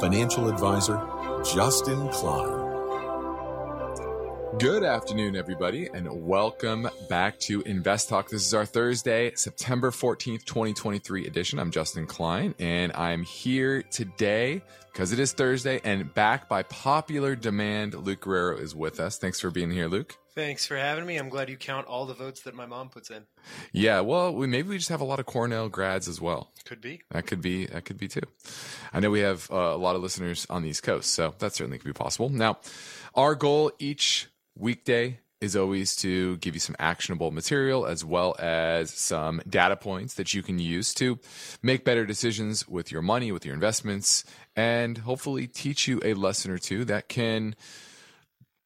Financial 0.00 0.48
Advisor, 0.48 1.00
Justin 1.44 2.08
Klein. 2.08 2.63
Good 4.58 4.84
afternoon, 4.84 5.36
everybody, 5.36 5.88
and 5.92 6.08
welcome 6.26 6.88
back 7.08 7.38
to 7.40 7.62
Invest 7.62 8.08
Talk. 8.08 8.28
This 8.28 8.46
is 8.46 8.54
our 8.54 8.64
Thursday, 8.64 9.32
September 9.34 9.90
14th, 9.90 10.44
2023 10.44 11.26
edition. 11.26 11.58
I'm 11.58 11.70
Justin 11.70 12.06
Klein, 12.06 12.54
and 12.58 12.92
I'm 12.92 13.22
here 13.22 13.82
today 13.82 14.62
because 14.92 15.12
it 15.12 15.18
is 15.18 15.32
Thursday 15.32 15.80
and 15.82 16.12
back 16.14 16.48
by 16.48 16.62
popular 16.64 17.34
demand. 17.34 17.94
Luke 17.94 18.20
Guerrero 18.20 18.56
is 18.56 18.74
with 18.74 19.00
us. 19.00 19.18
Thanks 19.18 19.40
for 19.40 19.50
being 19.50 19.70
here, 19.70 19.88
Luke. 19.88 20.16
Thanks 20.34 20.66
for 20.66 20.76
having 20.76 21.06
me. 21.06 21.16
I'm 21.16 21.28
glad 21.28 21.48
you 21.48 21.56
count 21.56 21.86
all 21.86 22.06
the 22.06 22.14
votes 22.14 22.42
that 22.42 22.54
my 22.54 22.66
mom 22.66 22.88
puts 22.88 23.10
in. 23.10 23.24
Yeah, 23.72 24.00
well, 24.00 24.34
we, 24.34 24.46
maybe 24.46 24.68
we 24.68 24.78
just 24.78 24.88
have 24.88 25.00
a 25.00 25.04
lot 25.04 25.20
of 25.20 25.26
Cornell 25.26 25.68
grads 25.68 26.08
as 26.08 26.20
well. 26.20 26.50
Could 26.64 26.80
be. 26.80 27.02
That 27.10 27.26
could 27.26 27.40
be. 27.40 27.66
That 27.66 27.84
could 27.84 27.98
be 27.98 28.08
too. 28.08 28.22
I 28.92 29.00
know 29.00 29.10
we 29.10 29.20
have 29.20 29.48
uh, 29.50 29.56
a 29.56 29.76
lot 29.76 29.94
of 29.94 30.02
listeners 30.02 30.46
on 30.50 30.62
the 30.62 30.70
East 30.70 30.82
Coast, 30.82 31.12
so 31.12 31.34
that 31.38 31.54
certainly 31.54 31.78
could 31.78 31.86
be 31.86 31.92
possible. 31.92 32.28
Now, 32.30 32.58
our 33.14 33.34
goal 33.34 33.70
each 33.78 34.28
weekday 34.56 35.18
is 35.40 35.54
always 35.54 35.94
to 35.96 36.36
give 36.38 36.54
you 36.54 36.60
some 36.60 36.76
actionable 36.78 37.30
material 37.30 37.86
as 37.86 38.04
well 38.04 38.34
as 38.38 38.90
some 38.90 39.42
data 39.48 39.76
points 39.76 40.14
that 40.14 40.32
you 40.32 40.42
can 40.42 40.58
use 40.58 40.94
to 40.94 41.18
make 41.62 41.84
better 41.84 42.06
decisions 42.06 42.66
with 42.66 42.90
your 42.90 43.02
money, 43.02 43.30
with 43.30 43.44
your 43.44 43.54
investments, 43.54 44.24
and 44.56 44.98
hopefully 44.98 45.46
teach 45.46 45.86
you 45.86 46.00
a 46.02 46.14
lesson 46.14 46.50
or 46.50 46.58
two 46.58 46.84
that 46.84 47.08
can 47.08 47.54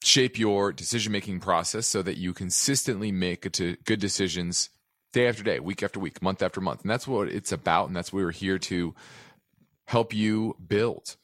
shape 0.03 0.39
your 0.39 0.73
decision 0.73 1.11
making 1.11 1.41
process 1.41 1.87
so 1.87 2.01
that 2.03 2.17
you 2.17 2.33
consistently 2.33 3.11
make 3.11 3.43
good 3.85 3.99
decisions 3.99 4.71
day 5.13 5.27
after 5.27 5.43
day, 5.43 5.59
week 5.59 5.83
after 5.83 5.99
week, 5.99 6.23
month 6.23 6.43
after 6.43 6.61
month. 6.61 6.83
And 6.83 6.91
that's 6.91 7.09
what 7.09 7.29
it's 7.29 7.51
about. 7.51 7.89
And 7.89 7.97
that's 7.97 8.13
what 8.13 8.21
we're 8.21 8.31
here 8.31 8.59
to 8.59 8.95
help 9.87 10.15
you 10.15 10.55
build 10.65 11.17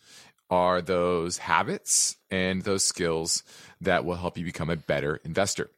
are 0.55 0.81
those 0.81 1.39
habits 1.39 2.17
and 2.31 2.63
those 2.63 2.85
skills 2.85 3.43
that 3.81 4.05
will 4.05 4.15
help 4.15 4.39
you 4.39 4.45
become 4.45 4.71
a 4.71 4.77
better 4.77 5.17
investor. 5.25 5.69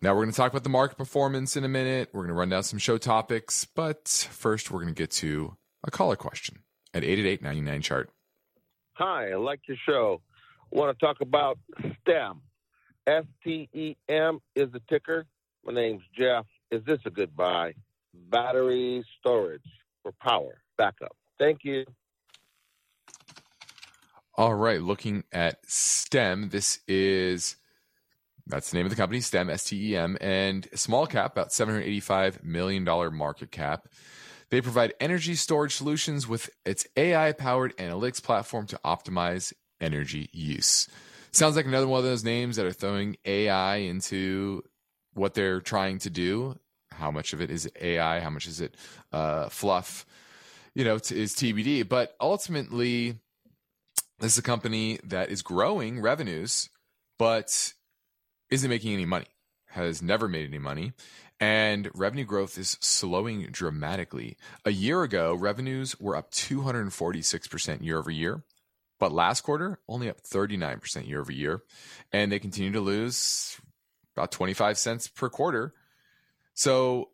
Now, 0.00 0.14
we're 0.14 0.22
going 0.22 0.30
to 0.30 0.36
talk 0.36 0.50
about 0.50 0.64
the 0.64 0.70
market 0.70 0.96
performance 0.96 1.54
in 1.54 1.64
a 1.64 1.68
minute. 1.68 2.08
We're 2.12 2.22
going 2.22 2.28
to 2.28 2.34
run 2.34 2.48
down 2.48 2.62
some 2.62 2.78
show 2.78 2.96
topics, 2.96 3.66
but 3.66 4.08
first, 4.08 4.70
we're 4.70 4.80
going 4.80 4.94
to 4.94 4.98
get 4.98 5.10
to 5.12 5.56
a 5.84 5.90
caller 5.90 6.16
question 6.16 6.60
at 6.94 7.04
888 7.04 7.42
99 7.42 7.82
chart. 7.82 8.10
Hi, 8.94 9.32
I 9.32 9.34
like 9.36 9.60
your 9.68 9.76
show. 9.86 10.22
I 10.72 10.78
want 10.78 10.98
to 10.98 11.04
talk 11.04 11.20
about 11.20 11.58
STEM. 12.00 12.40
S 13.06 13.24
T 13.44 13.68
E 13.74 13.96
M 14.08 14.40
is 14.54 14.72
the 14.72 14.80
ticker. 14.88 15.26
My 15.64 15.74
name's 15.74 16.02
Jeff. 16.18 16.46
Is 16.70 16.82
this 16.86 17.00
a 17.04 17.10
good 17.10 17.36
buy? 17.36 17.74
Battery 18.14 19.04
storage 19.20 19.60
for 20.02 20.12
power 20.22 20.62
backup. 20.78 21.14
Thank 21.38 21.60
you. 21.64 21.84
All 24.38 24.54
right, 24.54 24.82
looking 24.82 25.24
at 25.32 25.60
STEM, 25.66 26.50
this 26.50 26.80
is 26.86 27.56
that's 28.46 28.70
the 28.70 28.76
name 28.76 28.84
of 28.84 28.90
the 28.90 28.96
company, 28.96 29.20
STEM, 29.20 29.48
S 29.48 29.64
T 29.64 29.92
E 29.92 29.96
M, 29.96 30.18
and 30.20 30.68
small 30.74 31.06
cap, 31.06 31.32
about 31.32 31.48
$785 31.48 32.44
million 32.44 32.84
market 33.14 33.50
cap. 33.50 33.88
They 34.50 34.60
provide 34.60 34.92
energy 35.00 35.36
storage 35.36 35.74
solutions 35.74 36.28
with 36.28 36.50
its 36.66 36.86
AI 36.98 37.32
powered 37.32 37.74
analytics 37.78 38.22
platform 38.22 38.66
to 38.66 38.80
optimize 38.84 39.54
energy 39.80 40.28
use. 40.32 40.86
Sounds 41.32 41.56
like 41.56 41.64
another 41.64 41.88
one 41.88 41.98
of 41.98 42.04
those 42.04 42.22
names 42.22 42.56
that 42.56 42.66
are 42.66 42.72
throwing 42.72 43.16
AI 43.24 43.76
into 43.76 44.62
what 45.14 45.32
they're 45.32 45.62
trying 45.62 45.98
to 46.00 46.10
do. 46.10 46.58
How 46.92 47.10
much 47.10 47.32
of 47.32 47.40
it 47.40 47.50
is 47.50 47.70
AI? 47.80 48.20
How 48.20 48.30
much 48.30 48.46
is 48.46 48.60
it 48.60 48.76
uh, 49.12 49.48
fluff? 49.48 50.04
You 50.74 50.84
know, 50.84 50.98
t- 50.98 51.18
is 51.20 51.34
TBD. 51.34 51.88
But 51.88 52.14
ultimately, 52.20 53.18
this 54.18 54.32
is 54.32 54.38
a 54.38 54.42
company 54.42 54.98
that 55.04 55.30
is 55.30 55.42
growing 55.42 56.00
revenues, 56.00 56.70
but 57.18 57.74
isn't 58.50 58.70
making 58.70 58.94
any 58.94 59.04
money, 59.04 59.26
has 59.70 60.00
never 60.00 60.28
made 60.28 60.48
any 60.48 60.58
money. 60.58 60.92
And 61.38 61.90
revenue 61.94 62.24
growth 62.24 62.56
is 62.56 62.78
slowing 62.80 63.48
dramatically. 63.50 64.38
A 64.64 64.70
year 64.70 65.02
ago, 65.02 65.34
revenues 65.34 66.00
were 66.00 66.16
up 66.16 66.30
246% 66.30 67.82
year 67.82 67.98
over 67.98 68.10
year, 68.10 68.42
but 68.98 69.12
last 69.12 69.42
quarter, 69.42 69.78
only 69.86 70.08
up 70.08 70.22
39% 70.22 71.06
year 71.06 71.20
over 71.20 71.32
year. 71.32 71.62
And 72.10 72.32
they 72.32 72.38
continue 72.38 72.72
to 72.72 72.80
lose 72.80 73.60
about 74.16 74.32
25 74.32 74.78
cents 74.78 75.08
per 75.08 75.28
quarter. 75.28 75.74
So, 76.54 77.10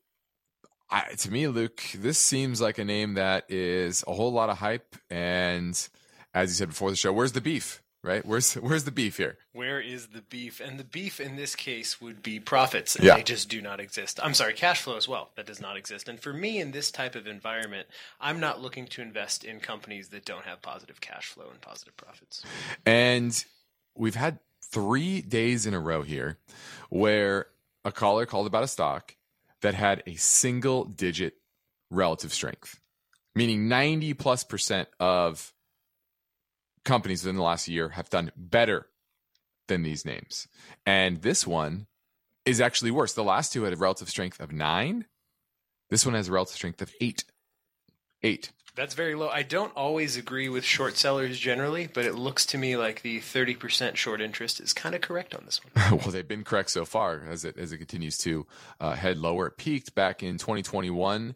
I, 0.89 1.15
to 1.15 1.33
me, 1.33 1.49
Luke, 1.49 1.83
this 1.97 2.19
seems 2.19 2.61
like 2.61 2.79
a 2.79 2.85
name 2.85 3.15
that 3.15 3.51
is 3.51 4.05
a 4.07 4.13
whole 4.13 4.31
lot 4.31 4.51
of 4.51 4.59
hype 4.59 4.95
and 5.11 5.89
as 6.35 6.51
you 6.51 6.55
said 6.55 6.69
before 6.69 6.91
the 6.91 6.97
show, 6.97 7.13
where's 7.13 7.33
the 7.33 7.41
beef? 7.41 7.83
Right? 8.05 8.27
Where's 8.27 8.55
where's 8.55 8.83
the 8.83 8.91
beef 8.91 9.17
here? 9.19 9.39
Where 9.53 9.81
is 9.81 10.09
the 10.09 10.23
beef? 10.23 10.59
And 10.59 10.77
the 10.77 10.83
beef 10.85 11.21
in 11.21 11.37
this 11.37 11.55
case 11.55 12.01
would 12.01 12.21
be 12.21 12.41
profits, 12.41 12.97
and 12.97 13.05
Yeah. 13.05 13.15
they 13.15 13.23
just 13.23 13.49
do 13.49 13.63
not 13.63 13.79
exist. 13.79 14.19
I'm 14.21 14.35
sorry, 14.35 14.55
cash 14.55 14.81
flow 14.83 14.97
as 14.97 15.07
well. 15.07 15.31
That 15.37 15.47
does 15.47 15.61
not 15.61 15.77
exist. 15.77 16.09
And 16.09 16.19
for 16.19 16.33
me, 16.33 16.59
in 16.59 16.73
this 16.73 16.91
type 16.91 17.15
of 17.15 17.29
environment, 17.29 17.87
I'm 18.21 18.41
not 18.41 18.61
looking 18.61 18.87
to 18.89 19.03
invest 19.03 19.45
in 19.45 19.61
companies 19.61 20.09
that 20.09 20.25
don't 20.25 20.45
have 20.45 20.61
positive 20.63 21.01
cash 21.01 21.27
flow 21.27 21.49
and 21.49 21.61
positive 21.61 21.97
profits. 21.97 22.43
And 22.85 23.45
we've 23.95 24.17
had 24.17 24.41
three 24.65 25.21
days 25.23 25.65
in 25.65 25.73
a 25.73 25.79
row 25.81 26.03
here 26.03 26.39
where 26.89 27.47
a 27.85 27.93
caller 27.93 28.27
called 28.27 28.49
about 28.49 28.65
a 28.65 28.69
stock 28.69 29.15
that 29.61 29.75
had 29.75 30.03
a 30.09 30.15
single 30.17 30.87
digit 30.87 31.35
relative 31.89 32.33
strength, 32.33 32.81
meaning 33.37 33.69
90 33.69 34.15
plus 34.15 34.43
percent 34.43 34.89
of 34.99 35.52
companies 36.85 37.25
within 37.25 37.37
the 37.37 37.43
last 37.43 37.69
year 37.69 37.91
have 37.91 38.11
done 38.11 38.33
better 38.37 38.89
than 39.69 39.83
these 39.83 40.05
names. 40.05 40.49
And 40.85 41.23
this 41.23 41.47
one 41.47 41.87
is 42.45 42.61
actually 42.61 42.91
worse. 42.91 43.13
The 43.13 43.25
last 43.25 43.53
two 43.53 43.63
had 43.63 43.73
a 43.73 43.77
relative 43.77 44.09
strength 44.09 44.41
of 44.41 44.53
nine. 44.53 45.07
This 45.91 46.05
one 46.05 46.15
has 46.15 46.29
a 46.29 46.33
relative 46.33 46.57
strength 46.57 46.83
of 46.83 46.93
eight. 47.01 47.25
Eight. 48.23 48.53
That's 48.75 48.95
very 48.95 49.15
low. 49.15 49.29
I 49.29 49.43
don't 49.43 49.75
always 49.77 50.17
agree 50.17 50.49
with 50.49 50.65
short 50.65 50.97
sellers 50.97 51.39
generally, 51.39 51.89
but 51.93 52.07
it 52.07 52.15
looks 52.15 52.47
to 52.47 52.59
me 52.59 52.77
like 52.77 53.03
the 53.03 53.21
30% 53.21 53.97
short 53.97 54.23
interest 54.23 54.61
is 54.61 54.73
kind 54.73 54.95
of 54.95 55.03
correct 55.03 55.35
on 55.35 55.45
this 55.45 55.61
one. 55.63 55.91
well, 55.99 56.11
they've 56.11 56.27
been 56.27 56.45
correct 56.45 56.71
so 56.71 56.87
far 56.87 57.23
as 57.29 57.45
it 57.45 57.59
as 57.59 57.73
it 57.73 57.79
continues 57.79 58.17
to 58.19 58.47
uh, 58.81 58.95
head 58.95 59.19
lower. 59.19 59.49
It 59.49 59.59
peaked 59.59 59.95
back 59.95 60.23
in 60.23 60.39
2021, 60.39 61.35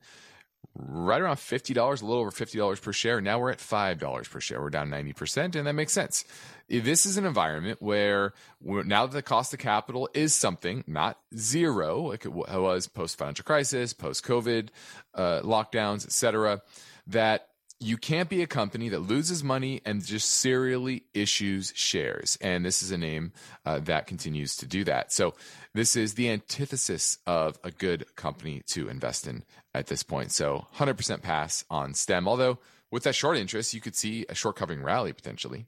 right 0.79 1.21
around 1.21 1.39
fifty 1.39 1.75
dollars, 1.75 2.03
a 2.03 2.07
little 2.07 2.21
over 2.21 2.31
fifty 2.31 2.59
dollars 2.59 2.81
per 2.81 2.93
share. 2.93 3.21
Now 3.21 3.39
we're 3.39 3.51
at 3.51 3.61
five 3.61 3.99
dollars 3.99 4.29
per 4.29 4.41
share. 4.41 4.61
We're 4.61 4.71
down 4.71 4.91
ninety 4.91 5.13
percent, 5.13 5.57
and 5.57 5.67
that 5.67 5.73
makes 5.73 5.93
sense. 5.93 6.25
This 6.69 7.07
is 7.07 7.17
an 7.17 7.25
environment 7.25 7.81
where 7.81 8.33
now 8.61 9.07
that 9.07 9.13
the 9.13 9.23
cost 9.23 9.53
of 9.53 9.61
capital 9.61 10.09
is 10.15 10.35
something, 10.35 10.83
not 10.87 11.19
zero, 11.37 12.09
like 12.09 12.25
it 12.25 12.33
was 12.33 12.89
post 12.89 13.19
financial 13.19 13.45
crisis, 13.45 13.93
post 13.93 14.25
COVID 14.25 14.71
uh, 15.15 15.43
lockdowns, 15.43 16.05
etc. 16.05 16.63
That 17.07 17.49
you 17.79 17.99
can't 17.99 18.29
be 18.31 18.43
a 18.43 18.47
company 18.47 18.89
that 18.89 19.01
loses 19.01 19.45
money 19.45 19.83
and 19.85 20.05
just 20.05 20.31
serially 20.31 21.05
issues 21.13 21.73
shares. 21.77 22.39
And 22.41 22.65
this 22.65 22.83
is 22.83 22.91
a 22.91 22.97
name 22.97 23.33
uh, 23.67 23.81
that 23.81 24.07
continues 24.07 24.57
to 24.57 24.67
do 24.67 24.85
that. 24.85 25.13
So, 25.13 25.35
this 25.75 25.95
is 25.95 26.15
the 26.15 26.31
antithesis 26.31 27.19
of 27.27 27.59
a 27.63 27.71
good 27.71 28.07
company 28.17 28.63
to 28.69 28.89
invest 28.89 29.27
in 29.27 29.45
at 29.75 29.89
this 29.89 30.03
point. 30.03 30.33
So, 30.33 30.67
100% 30.77 31.23
pass 31.23 31.65
on 31.71 31.93
STEM. 31.93 32.27
Although, 32.27 32.59
with 32.91 33.03
that 33.03 33.15
short 33.15 33.37
interest, 33.37 33.75
you 33.75 33.81
could 33.81 33.95
see 33.95 34.25
a 34.29 34.35
short 34.35 34.57
covering 34.57 34.83
rally 34.83 35.13
potentially. 35.13 35.67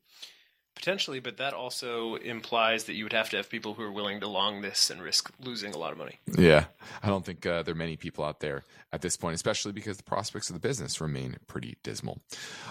Potentially, 0.78 1.18
but 1.18 1.38
that 1.38 1.54
also 1.54 2.14
implies 2.14 2.84
that 2.84 2.94
you 2.94 3.04
would 3.04 3.12
have 3.12 3.28
to 3.30 3.36
have 3.36 3.50
people 3.50 3.74
who 3.74 3.82
are 3.82 3.90
willing 3.90 4.20
to 4.20 4.28
long 4.28 4.60
this 4.60 4.90
and 4.90 5.02
risk 5.02 5.28
losing 5.40 5.74
a 5.74 5.76
lot 5.76 5.90
of 5.90 5.98
money. 5.98 6.20
Yeah. 6.36 6.66
I 7.02 7.08
don't 7.08 7.24
think 7.24 7.44
uh, 7.44 7.64
there 7.64 7.72
are 7.72 7.76
many 7.76 7.96
people 7.96 8.24
out 8.24 8.38
there 8.38 8.62
at 8.92 9.02
this 9.02 9.16
point, 9.16 9.34
especially 9.34 9.72
because 9.72 9.96
the 9.96 10.04
prospects 10.04 10.50
of 10.50 10.54
the 10.54 10.60
business 10.60 11.00
remain 11.00 11.36
pretty 11.48 11.78
dismal. 11.82 12.20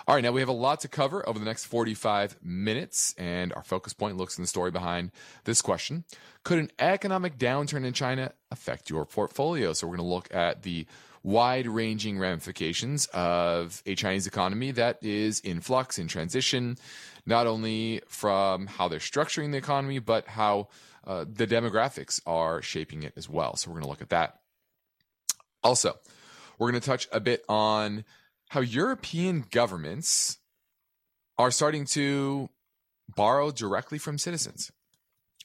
All 0.07 0.15
right. 0.15 0.23
Now 0.23 0.31
we 0.31 0.39
have 0.39 0.47
a 0.47 0.53
lot 0.53 0.79
to 0.81 0.87
cover 0.87 1.27
over 1.27 1.37
the 1.37 1.43
next 1.43 1.65
45 1.65 2.37
minutes, 2.41 3.13
and 3.17 3.51
our 3.51 3.63
focus 3.63 3.91
point 3.91 4.15
looks 4.15 4.37
in 4.37 4.41
the 4.41 4.47
story 4.47 4.71
behind 4.71 5.11
this 5.43 5.61
question 5.61 6.05
Could 6.45 6.59
an 6.59 6.71
economic 6.79 7.37
downturn 7.37 7.85
in 7.85 7.91
China 7.91 8.31
affect 8.51 8.89
your 8.89 9.05
portfolio? 9.05 9.73
So 9.73 9.85
we're 9.85 9.97
going 9.97 10.07
to 10.07 10.15
look 10.15 10.33
at 10.33 10.63
the 10.63 10.87
wide 11.27 11.67
ranging 11.67 12.17
ramifications 12.17 13.05
of 13.07 13.83
a 13.85 13.95
Chinese 13.95 14.27
economy 14.27 14.71
that 14.71 14.97
is 15.03 15.41
in 15.41 15.59
flux, 15.59 15.99
in 15.99 16.07
transition, 16.07 16.77
not 17.25 17.45
only 17.45 18.01
from 18.07 18.65
how 18.65 18.87
they're 18.87 18.99
structuring 18.99 19.51
the 19.51 19.57
economy, 19.57 19.99
but 19.99 20.25
how 20.25 20.69
uh, 21.05 21.25
the 21.29 21.45
demographics 21.45 22.21
are 22.25 22.61
shaping 22.61 23.03
it 23.03 23.11
as 23.17 23.27
well. 23.27 23.57
So 23.57 23.69
we're 23.69 23.73
going 23.73 23.83
to 23.83 23.89
look 23.89 24.01
at 24.01 24.09
that. 24.11 24.39
Also, 25.63 25.99
we're 26.57 26.71
going 26.71 26.79
to 26.79 26.87
touch 26.87 27.09
a 27.11 27.19
bit 27.19 27.43
on 27.49 28.05
how 28.47 28.61
European 28.61 29.43
governments 29.51 30.37
are 31.37 31.51
starting 31.51 31.83
to 31.87 32.49
borrow 33.17 33.51
directly 33.51 33.97
from 33.97 34.17
citizens 34.17 34.71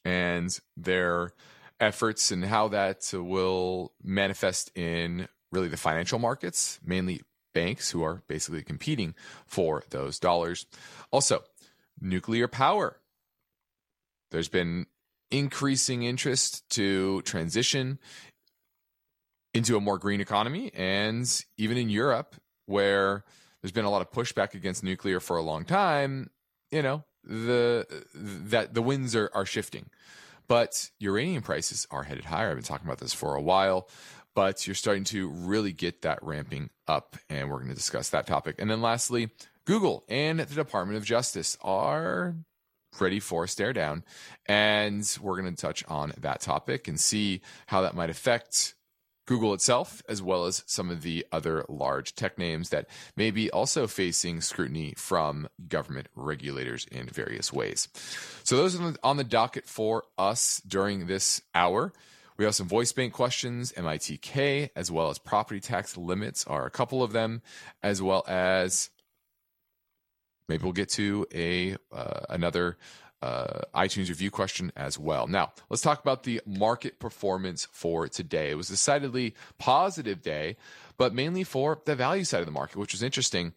and 0.05 0.61
their 0.76 1.32
efforts 1.81 2.31
and 2.31 2.44
how 2.44 2.69
that 2.69 3.02
will 3.12 3.93
manifest 4.00 4.70
in 4.76 5.26
really 5.53 5.69
the 5.69 5.77
financial 5.77 6.19
markets, 6.19 6.81
mainly 6.85 7.21
banks 7.55 7.91
who 7.91 8.03
are 8.03 8.23
basically 8.27 8.63
competing 8.63 9.15
for 9.47 9.85
those 9.91 10.19
dollars. 10.19 10.67
Also, 11.11 11.45
nuclear 12.01 12.49
power. 12.49 12.99
There's 14.31 14.49
been 14.49 14.87
increasing 15.31 16.03
interest 16.03 16.69
to 16.71 17.23
transition 17.23 17.99
into 19.55 19.77
a 19.77 19.81
more 19.81 19.99
green 19.99 20.21
economy. 20.21 20.71
And 20.75 21.29
even 21.57 21.77
in 21.77 21.91
Europe, 21.91 22.37
where 22.67 23.25
there's 23.61 23.73
been 23.73 23.85
a 23.85 23.91
lot 23.91 24.03
of 24.03 24.11
pushback 24.11 24.55
against 24.55 24.83
nuclear 24.83 25.21
for 25.21 25.37
a 25.37 25.43
long 25.43 25.65
time, 25.65 26.31
you 26.71 26.83
know, 26.83 27.05
the 27.25 27.87
that 28.15 28.75
the 28.75 28.83
winds 28.83 29.15
are, 29.15 29.31
are 29.35 29.47
shifting. 29.47 29.91
But 30.49 30.91
uranium 30.99 31.43
prices 31.43 31.87
are 31.91 32.03
headed 32.03 32.25
higher. 32.25 32.51
I've 32.51 32.57
been 32.57 32.65
talking 32.65 32.87
about 32.87 32.99
this 32.99 33.15
for 33.15 33.35
a 33.35 33.41
while, 33.41 33.89
but 34.34 34.67
you're 34.67 34.75
starting 34.75 35.05
to 35.05 35.29
really 35.29 35.73
get 35.73 36.02
that 36.02 36.19
ramping 36.23 36.70
up, 36.88 37.17
and 37.29 37.50
we're 37.50 37.58
going 37.58 37.69
to 37.69 37.75
discuss 37.75 38.11
that 38.11 38.26
topic. 38.26 38.56
And 38.58 38.70
then 38.70 38.81
lastly, 38.81 39.31
Google 39.64 40.05
and 40.08 40.40
the 40.40 40.55
Department 40.55 40.96
of 40.96 41.05
Justice 41.05 41.56
are 41.61 42.34
ready 43.00 43.20
for 43.20 43.44
a 43.44 43.49
stare 43.49 43.73
down, 43.73 44.05
and 44.46 45.19
we're 45.20 45.40
going 45.40 45.55
to 45.55 45.61
touch 45.61 45.84
on 45.88 46.12
that 46.19 46.40
topic 46.40 46.88
and 46.88 46.99
see 46.99 47.40
how 47.67 47.82
that 47.82 47.94
might 47.94 48.11
affect 48.11 48.75
Google 49.26 49.55
itself, 49.55 50.02
as 50.08 50.20
well 50.20 50.46
as 50.46 50.64
some 50.67 50.90
of 50.90 51.02
the 51.02 51.25
other 51.31 51.64
large 51.69 52.14
tech 52.14 52.38
names 52.38 52.70
that 52.70 52.88
may 53.17 53.31
be 53.31 53.50
also 53.50 53.87
facing 53.87 54.40
scrutiny 54.40 54.94
from 54.96 55.49
government 55.69 56.08
regulators 56.17 56.87
in 56.90 57.06
various 57.06 57.52
ways. 57.52 57.88
So, 58.43 58.56
those 58.56 58.79
are 58.79 58.94
on 59.05 59.17
the 59.17 59.25
docket 59.25 59.67
for 59.67 60.05
us 60.19 60.61
during 60.67 61.06
this 61.06 61.40
hour. 61.55 61.93
We 62.37 62.44
have 62.44 62.55
some 62.55 62.69
voice 62.69 62.93
bank 62.93 63.12
questions, 63.12 63.73
MITK, 63.73 64.70
as 64.75 64.90
well 64.90 65.11
as 65.11 65.19
property 65.19 65.61
tax 65.61 65.96
limits 65.96 66.46
are 66.46 66.67
a 66.67 66.70
couple 66.70 67.02
of 67.02 67.12
them, 67.12 67.43
as 67.82 68.00
well 68.00 68.25
as 68.26 68.90
maybe 70.49 70.64
we'll 70.64 70.73
get 70.73 70.88
to 70.90 71.26
a 71.34 71.76
uh, 71.93 72.20
another 72.31 72.79
uh, 73.23 73.61
iTunes 73.75 74.08
review 74.08 74.31
question 74.31 74.73
as 74.76 74.99
well. 74.99 75.29
Now, 75.29 75.52
let's 75.70 75.82
talk 75.82 76.00
about 76.00 76.25
the 76.25 76.40
market 76.44 76.99
performance 76.99 77.69
for 77.70 78.08
today. 78.08 78.50
It 78.50 78.56
was 78.56 78.69
a 78.69 78.73
decidedly 78.73 79.34
positive 79.58 80.23
day, 80.23 80.56
but 80.99 81.14
mainly 81.14 81.44
for 81.44 81.81
the 81.84 81.94
value 81.94 82.25
side 82.25 82.40
of 82.40 82.46
the 82.46 82.52
market, 82.52 82.79
which 82.79 82.93
was 82.93 83.02
interesting. 83.02 83.52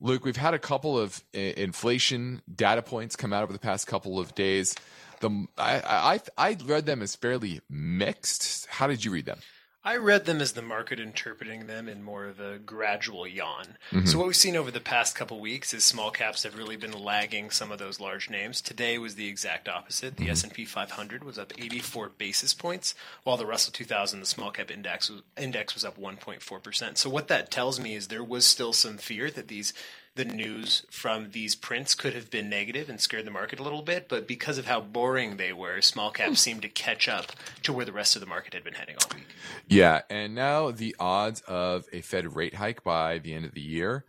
Luke, 0.00 0.26
we've 0.26 0.36
had 0.36 0.52
a 0.52 0.58
couple 0.58 0.98
of 0.98 1.24
uh, 1.34 1.38
inflation 1.38 2.42
data 2.54 2.82
points 2.82 3.16
come 3.16 3.32
out 3.32 3.42
over 3.42 3.52
the 3.54 3.58
past 3.58 3.86
couple 3.86 4.18
of 4.18 4.34
days. 4.34 4.74
The 5.20 5.46
I, 5.56 6.20
I 6.38 6.50
I 6.50 6.56
read 6.64 6.86
them 6.86 7.02
as 7.02 7.16
fairly 7.16 7.60
mixed. 7.68 8.66
How 8.66 8.86
did 8.86 9.04
you 9.04 9.10
read 9.10 9.26
them? 9.26 9.38
I 9.86 9.98
read 9.98 10.24
them 10.24 10.40
as 10.40 10.50
the 10.50 10.62
market 10.62 10.98
interpreting 10.98 11.68
them 11.68 11.88
in 11.88 12.02
more 12.02 12.24
of 12.24 12.40
a 12.40 12.58
gradual 12.58 13.24
yawn. 13.24 13.78
Mm-hmm. 13.92 14.06
So 14.06 14.18
what 14.18 14.26
we've 14.26 14.34
seen 14.34 14.56
over 14.56 14.72
the 14.72 14.80
past 14.80 15.14
couple 15.14 15.38
weeks 15.38 15.72
is 15.72 15.84
small 15.84 16.10
caps 16.10 16.42
have 16.42 16.58
really 16.58 16.74
been 16.74 16.90
lagging 16.90 17.50
some 17.50 17.70
of 17.70 17.78
those 17.78 18.00
large 18.00 18.28
names. 18.28 18.60
Today 18.60 18.98
was 18.98 19.14
the 19.14 19.28
exact 19.28 19.68
opposite. 19.68 20.16
The 20.16 20.24
mm-hmm. 20.24 20.32
S&P 20.32 20.64
500 20.64 21.22
was 21.22 21.38
up 21.38 21.52
84 21.56 22.08
basis 22.18 22.52
points, 22.52 22.96
while 23.22 23.36
the 23.36 23.46
Russell 23.46 23.72
2000, 23.72 24.18
the 24.18 24.26
small 24.26 24.50
cap 24.50 24.72
index 24.72 25.08
was, 25.08 25.22
index 25.38 25.74
was 25.74 25.84
up 25.84 25.96
1.4%. 25.96 26.98
So 26.98 27.08
what 27.08 27.28
that 27.28 27.52
tells 27.52 27.78
me 27.78 27.94
is 27.94 28.08
there 28.08 28.24
was 28.24 28.44
still 28.44 28.72
some 28.72 28.98
fear 28.98 29.30
that 29.30 29.46
these 29.46 29.72
the 30.16 30.24
news 30.24 30.84
from 30.90 31.30
these 31.30 31.54
prints 31.54 31.94
could 31.94 32.14
have 32.14 32.30
been 32.30 32.48
negative 32.48 32.88
and 32.88 33.00
scared 33.00 33.26
the 33.26 33.30
market 33.30 33.60
a 33.60 33.62
little 33.62 33.82
bit, 33.82 34.08
but 34.08 34.26
because 34.26 34.58
of 34.58 34.66
how 34.66 34.80
boring 34.80 35.36
they 35.36 35.52
were, 35.52 35.80
small 35.80 36.10
caps 36.10 36.30
hmm. 36.30 36.34
seemed 36.34 36.62
to 36.62 36.68
catch 36.68 37.08
up 37.08 37.32
to 37.62 37.72
where 37.72 37.84
the 37.84 37.92
rest 37.92 38.16
of 38.16 38.20
the 38.20 38.26
market 38.26 38.54
had 38.54 38.64
been 38.64 38.74
heading 38.74 38.96
all 39.02 39.16
week. 39.16 39.26
Yeah, 39.68 40.02
and 40.10 40.34
now 40.34 40.70
the 40.70 40.96
odds 40.98 41.42
of 41.42 41.86
a 41.92 42.00
Fed 42.00 42.34
rate 42.34 42.54
hike 42.54 42.82
by 42.82 43.18
the 43.18 43.34
end 43.34 43.44
of 43.44 43.52
the 43.52 43.60
year 43.60 44.04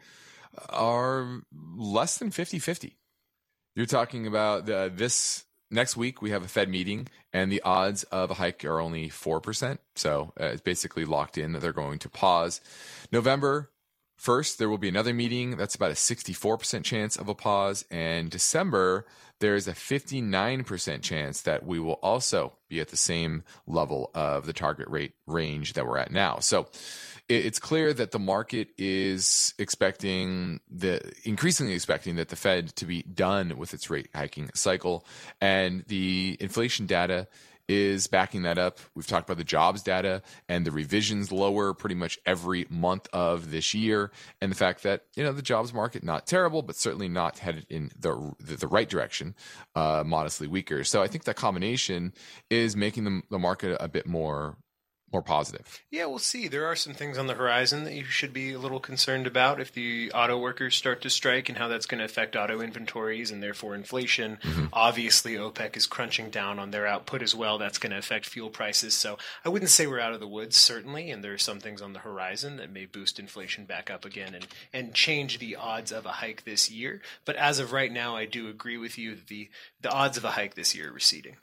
are 0.70 1.42
less 1.76 2.18
than 2.18 2.32
50 2.32 2.60
50. 2.60 2.98
You're 3.76 3.86
talking 3.86 4.26
about 4.26 4.66
the, 4.66 4.92
this 4.94 5.46
next 5.70 5.98
week 5.98 6.22
we 6.22 6.32
have 6.32 6.44
a 6.44 6.48
Fed 6.48 6.70
meeting, 6.70 7.08
and 7.34 7.52
the 7.52 7.62
odds 7.62 8.04
of 8.06 8.32
a 8.32 8.36
hike 8.36 8.64
are 8.66 8.80
only 8.80 9.10
four 9.10 9.40
percent. 9.40 9.82
So 9.96 10.34
uh, 10.40 10.46
it's 10.46 10.62
basically 10.62 11.06
locked 11.06 11.38
in 11.38 11.52
that 11.52 11.60
they're 11.60 11.74
going 11.74 12.00
to 12.00 12.10
pause. 12.10 12.62
November 13.12 13.72
First, 14.18 14.58
there 14.58 14.68
will 14.68 14.80
be 14.80 14.90
another 14.90 15.14
meeting. 15.14 15.58
That's 15.58 15.76
about 15.76 15.92
a 15.92 15.96
64% 15.96 16.84
chance 16.84 17.16
of 17.16 17.30
a 17.30 17.36
pause. 17.36 17.86
And 17.92 18.32
December, 18.32 19.06
there's 19.40 19.68
a 19.68 19.74
59% 19.74 21.02
chance 21.04 21.42
that 21.42 21.66
we 21.66 21.80
will 21.80 22.00
also 22.02 22.54
be 22.68 22.80
at 22.80 22.88
the 22.88 22.98
same 22.98 23.44
level 23.68 24.10
of 24.16 24.48
the 24.48 24.54
target 24.54 24.88
rate 24.90 25.14
range 25.28 25.74
that 25.74 25.86
we're 25.86 26.00
at 26.00 26.12
now. 26.12 26.40
So 26.40 26.68
it's 27.30 27.60
clear 27.60 27.94
that 27.94 28.12
the 28.12 28.20
market 28.20 28.70
is 28.78 29.54
expecting 29.60 30.62
the 30.72 31.14
increasingly 31.24 31.74
expecting 31.74 32.16
that 32.16 32.30
the 32.30 32.36
Fed 32.36 32.76
to 32.78 32.86
be 32.86 33.04
done 33.04 33.58
with 33.58 33.74
its 33.74 33.90
rate 33.90 34.10
hiking 34.16 34.50
cycle. 34.56 35.06
And 35.40 35.84
the 35.88 36.38
inflation 36.40 36.88
data 36.88 37.28
is 37.68 38.08
backing 38.08 38.44
that 38.44 38.58
up. 38.58 38.80
We've 38.96 39.08
talked 39.08 39.28
about 39.28 39.38
the 39.38 39.44
jobs 39.44 39.82
data 39.82 40.22
and 40.48 40.66
the 40.66 40.72
revisions 40.72 41.32
lower 41.32 41.74
pretty 41.74 41.96
much 41.96 42.18
every 42.26 42.66
month 42.70 43.08
of 43.14 43.52
this 43.52 43.74
year, 43.74 44.12
and 44.42 44.52
the 44.52 44.56
fact 44.56 44.84
that 44.84 45.04
you 45.16 45.24
know 45.24 45.34
the 45.34 45.42
jobs 45.42 45.74
market 45.74 46.04
not 46.04 46.28
terrible, 46.28 46.62
but 46.62 46.76
certainly 46.76 47.08
not 47.10 47.40
headed 47.40 47.66
in 47.70 47.92
the 47.98 48.34
the, 48.40 48.56
the 48.56 48.68
right 48.68 48.90
direction, 48.90 49.36
uh, 49.76 50.04
modestly 50.06 50.48
weaker. 50.48 50.84
So 50.84 51.02
I 51.02 51.08
think 51.08 51.26
that 51.26 51.36
combination 51.36 52.14
is 52.50 52.76
making 52.76 53.04
the, 53.04 53.22
the 53.30 53.40
market 53.40 53.78
a 53.80 53.88
bit 53.88 54.08
more 54.08 54.58
more 55.12 55.22
positive. 55.22 55.82
Yeah, 55.90 56.06
we'll 56.06 56.20
see. 56.20 56.48
There 56.48 56.66
are 56.66 56.76
some 56.76 56.94
things 56.94 57.18
on 57.18 57.28
the 57.28 57.34
horizon 57.34 57.86
that 57.86 57.94
you 57.94 58.04
should 58.04 58.34
be 58.34 58.52
a 58.52 58.60
little 58.60 58.82
concerned 58.82 59.26
about 59.26 59.62
if 59.62 59.72
the 59.72 60.12
auto 60.12 60.38
workers 60.38 60.76
start 60.76 61.02
to 61.02 61.10
strike 61.10 61.48
and 61.48 61.58
how 61.58 61.70
that's 61.70 61.86
going 61.86 62.00
to 62.00 62.06
affect 62.06 62.36
auto 62.36 62.60
inventories 62.60 63.32
and 63.32 63.42
therefore 63.42 63.74
inflation. 63.74 64.38
Mm-hmm. 64.44 64.66
Obviously, 64.74 65.36
OPEC 65.36 65.78
is 65.78 65.86
crunching 65.86 66.30
down 66.30 66.60
on 66.60 66.72
their 66.72 66.86
output 66.86 67.22
as 67.22 67.34
well. 67.34 67.58
That's 67.58 67.78
going 67.78 67.92
to 67.92 67.98
affect 67.98 68.26
fuel 68.26 68.50
prices. 68.50 68.96
So 68.96 69.18
I 69.46 69.50
wouldn't 69.50 69.72
say 69.72 69.88
we're 69.88 70.02
out 70.02 70.14
of 70.14 70.20
the 70.20 70.28
woods, 70.28 70.58
certainly, 70.58 71.10
and 71.10 71.24
there 71.24 71.34
are 71.34 71.38
some 71.38 71.62
things 71.62 71.82
on 71.82 71.94
the 71.94 72.00
horizon 72.00 72.58
that 72.58 72.72
may 72.72 72.86
boost 72.86 73.18
inflation 73.18 73.64
back 73.64 73.90
up 73.90 74.04
again 74.04 74.36
and, 74.36 74.48
and 74.74 74.94
change 74.94 75.40
the 75.40 75.56
odds 75.56 75.94
of 75.94 76.06
a 76.06 76.12
hike 76.12 76.44
this 76.44 76.70
year. 76.70 77.02
But 77.24 77.38
as 77.38 77.60
of 77.60 77.72
right 77.72 77.92
now, 77.92 78.18
I 78.18 78.26
do 78.26 78.50
agree 78.50 78.78
with 78.78 78.98
you 78.98 79.16
that 79.16 79.28
the, 79.28 79.50
the 79.82 79.90
odds 79.90 80.18
of 80.18 80.26
a 80.26 80.32
hike 80.32 80.56
this 80.56 80.76
year 80.76 80.90
are 80.90 80.94
receding. 80.94 81.38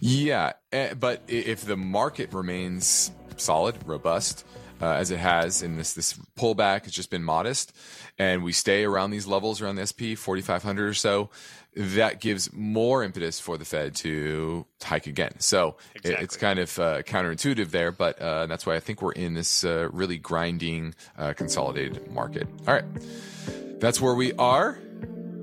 Yeah, 0.00 0.52
eh, 0.72 0.94
but 0.94 1.22
if 1.28 1.64
the 1.64 1.76
market 1.76 2.32
remains 2.32 3.01
solid, 3.36 3.76
robust, 3.86 4.44
uh, 4.80 4.86
as 4.86 5.10
it 5.10 5.18
has, 5.18 5.62
in 5.62 5.76
this 5.76 5.94
this 5.94 6.18
pullback 6.36 6.84
has 6.84 6.92
just 6.92 7.10
been 7.10 7.22
modest, 7.22 7.72
and 8.18 8.42
we 8.42 8.52
stay 8.52 8.84
around 8.84 9.10
these 9.10 9.26
levels 9.26 9.60
around 9.60 9.76
the 9.76 9.86
SP 9.86 10.14
4500 10.16 10.88
or 10.88 10.94
so, 10.94 11.30
that 11.74 12.20
gives 12.20 12.52
more 12.52 13.02
impetus 13.02 13.40
for 13.40 13.56
the 13.56 13.64
Fed 13.64 13.94
to 13.96 14.66
hike 14.82 15.06
again. 15.06 15.38
So 15.38 15.76
exactly. 15.94 16.24
it's 16.24 16.36
kind 16.36 16.58
of 16.58 16.78
uh, 16.78 17.02
counterintuitive 17.02 17.70
there, 17.70 17.92
but 17.92 18.20
uh, 18.20 18.46
that's 18.46 18.66
why 18.66 18.74
I 18.74 18.80
think 18.80 19.00
we're 19.00 19.12
in 19.12 19.34
this 19.34 19.64
uh, 19.64 19.88
really 19.92 20.18
grinding, 20.18 20.94
uh, 21.16 21.32
consolidated 21.32 22.10
market. 22.10 22.46
All 22.66 22.74
right, 22.74 22.84
that's 23.80 24.00
where 24.00 24.14
we 24.14 24.32
are. 24.34 24.78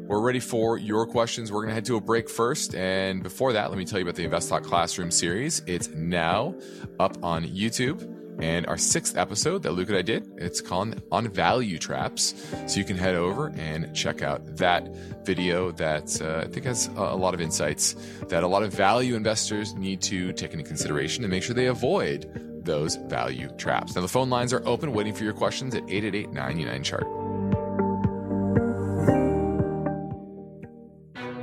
We're 0.10 0.22
ready 0.22 0.39
for 0.39 0.75
your 0.75 1.06
questions. 1.06 1.51
We're 1.51 1.60
going 1.60 1.68
to 1.68 1.75
head 1.75 1.86
to 1.86 1.96
a 1.96 2.01
break 2.01 2.32
first. 2.32 2.74
And 2.74 3.22
before 3.22 3.54
that, 3.54 3.70
let 3.70 3.78
me 3.78 3.86
tell 3.86 4.00
you 4.00 4.06
about 4.06 4.16
the 4.16 4.24
Invest 4.24 4.50
Talk 4.50 4.63
Classroom 4.63 5.12
series. 5.12 5.62
It's 5.68 5.88
now 5.89 6.56
up 7.00 7.24
on 7.24 7.46
YouTube. 7.46 8.16
And 8.42 8.66
our 8.66 8.78
sixth 8.78 9.16
episode 9.18 9.62
that 9.62 9.74
Luke 9.74 9.89
and 9.89 9.98
I 10.00 10.01
did, 10.01 10.28
it's 10.38 10.62
called 10.62 11.00
On 11.12 11.28
Value 11.28 11.78
Traps. 11.78 12.34
So 12.66 12.80
you 12.80 12.86
can 12.86 12.98
head 12.98 13.13
over 13.13 13.54
and 13.56 13.96
check 13.96 14.24
out 14.24 14.58
that 14.58 14.92
video 15.28 15.72
that 15.74 16.20
uh, 16.24 16.39
I 16.44 16.48
think 16.48 16.66
has 16.66 16.88
a 16.88 17.16
lot 17.16 17.36
of 17.36 17.42
insights 17.42 17.96
that 18.30 18.42
a 18.42 18.48
lot 18.48 18.63
of 18.63 18.74
value 18.74 19.13
investors 19.13 19.75
need 19.75 20.01
to 20.04 20.34
take 20.34 20.54
into 20.54 20.66
consideration 20.66 21.24
and 21.24 21.30
make 21.30 21.44
sure 21.44 21.54
they 21.54 21.68
avoid 21.68 22.66
those 22.66 22.96
value 22.96 23.48
traps. 23.58 23.94
Now, 23.94 24.01
the 24.01 24.08
phone 24.08 24.32
lines 24.32 24.54
are 24.54 24.68
open, 24.68 24.92
waiting 24.92 25.13
for 25.13 25.24
your 25.24 25.34
questions 25.34 25.75
at 25.75 25.84
888 25.84 26.32
99 26.32 26.84
chart. 26.84 27.28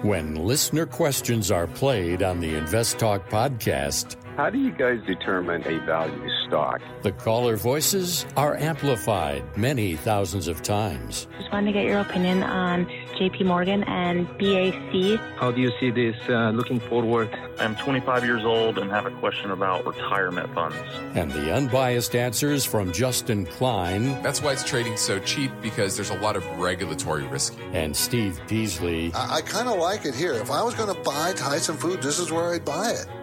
When 0.07 0.37
listener 0.37 0.87
questions 0.87 1.51
are 1.51 1.67
played 1.67 2.23
on 2.23 2.39
the 2.39 2.55
Invest 2.55 3.01
Talk 3.01 3.29
podcast, 3.29 4.15
how 4.37 4.51
do 4.51 4.57
you 4.57 4.71
guys 4.71 5.01
determine 5.05 5.67
a 5.67 5.85
value 5.85 6.29
stock. 6.47 6.81
The 7.03 7.11
caller 7.11 7.57
voices 7.57 8.25
are 8.37 8.55
amplified 8.57 9.43
many 9.57 9.97
thousands 9.97 10.47
of 10.47 10.63
times. 10.63 11.27
Just 11.37 11.51
wanted 11.51 11.73
to 11.73 11.73
get 11.73 11.87
your 11.87 11.99
opinion 11.99 12.45
on 12.45 12.87
JP 13.17 13.47
Morgan 13.47 13.83
and 13.85 14.27
BAC. 14.39 15.19
How 15.37 15.51
do 15.51 15.61
you 15.61 15.73
see 15.81 15.91
this 15.91 16.17
uh, 16.29 16.51
looking 16.51 16.81
forward? 16.81 17.29
I'm 17.59 17.75
25 17.77 18.25
years 18.25 18.45
old 18.45 18.79
and 18.79 18.91
have 18.91 19.07
a 19.07 19.11
question 19.11 19.51
about 19.51 19.87
retirement 19.87 20.53
funds. 20.55 20.77
And 21.15 21.33
the 21.33 21.53
unbiased 21.53 22.15
answers 22.15 22.65
from 22.65 22.93
Justin 22.93 23.47
Klein. 23.47 24.23
That's 24.23 24.43
why 24.43 24.53
it's 24.53 24.65
trading 24.65 24.97
so 24.97 25.19
cheap 25.19 25.51
because 25.63 25.97
there's 25.97 26.11
a 26.11 26.19
lot 26.19 26.37
of 26.37 26.47
regulatory 26.59 27.25
risk. 27.25 27.57
And 27.73 27.97
Steve 27.97 28.41
Peasley. 28.47 29.13
I, 29.15 29.37
I 29.37 29.41
kind 29.41 29.69
of 29.69 29.79
like 29.79 30.05
it 30.05 30.15
here. 30.15 30.35
If 30.35 30.51
I 30.51 30.63
was 30.63 30.75
going 30.75 30.95
to 30.95 31.03
buy 31.03 31.33
Tyson 31.33 31.77
Foods, 31.77 32.05
this 32.05 32.19
is 32.19 32.31
where 32.31 32.53
I'd 32.53 32.65
buy 32.65 32.91
it. 32.91 33.07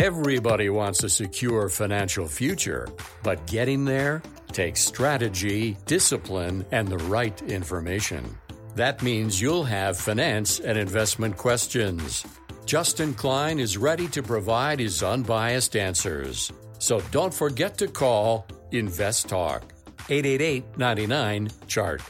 Everybody 0.00 0.70
wants 0.70 1.02
a 1.02 1.08
secure 1.08 1.68
financial 1.68 2.28
future, 2.28 2.86
but 3.24 3.44
getting 3.48 3.84
there 3.84 4.22
takes 4.52 4.80
strategy, 4.80 5.76
discipline, 5.86 6.64
and 6.70 6.86
the 6.86 6.98
right 6.98 7.42
information. 7.42 8.38
That 8.76 9.02
means 9.02 9.42
you'll 9.42 9.64
have 9.64 9.96
finance 9.96 10.60
and 10.60 10.78
investment 10.78 11.36
questions. 11.36 12.24
Justin 12.64 13.12
Klein 13.12 13.58
is 13.58 13.76
ready 13.76 14.06
to 14.08 14.22
provide 14.22 14.78
his 14.78 15.02
unbiased 15.02 15.74
answers. 15.74 16.52
So 16.78 17.00
don't 17.10 17.34
forget 17.34 17.76
to 17.78 17.88
call 17.88 18.46
Invest 18.70 19.28
Talk 19.28 19.64
888 20.08 20.78
99 20.78 21.48
Chart. 21.66 22.00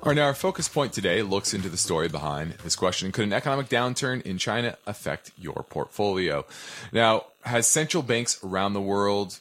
All 0.00 0.10
right, 0.10 0.16
now 0.16 0.26
our 0.26 0.34
focus 0.34 0.68
point 0.68 0.92
today 0.92 1.22
looks 1.22 1.52
into 1.52 1.68
the 1.68 1.76
story 1.76 2.08
behind 2.08 2.52
this 2.62 2.76
question. 2.76 3.10
Could 3.10 3.24
an 3.24 3.32
economic 3.32 3.68
downturn 3.68 4.22
in 4.22 4.38
China 4.38 4.78
affect 4.86 5.32
your 5.36 5.66
portfolio? 5.68 6.46
Now, 6.92 7.24
has 7.42 7.66
central 7.66 8.04
banks 8.04 8.38
around 8.44 8.74
the 8.74 8.80
world, 8.80 9.40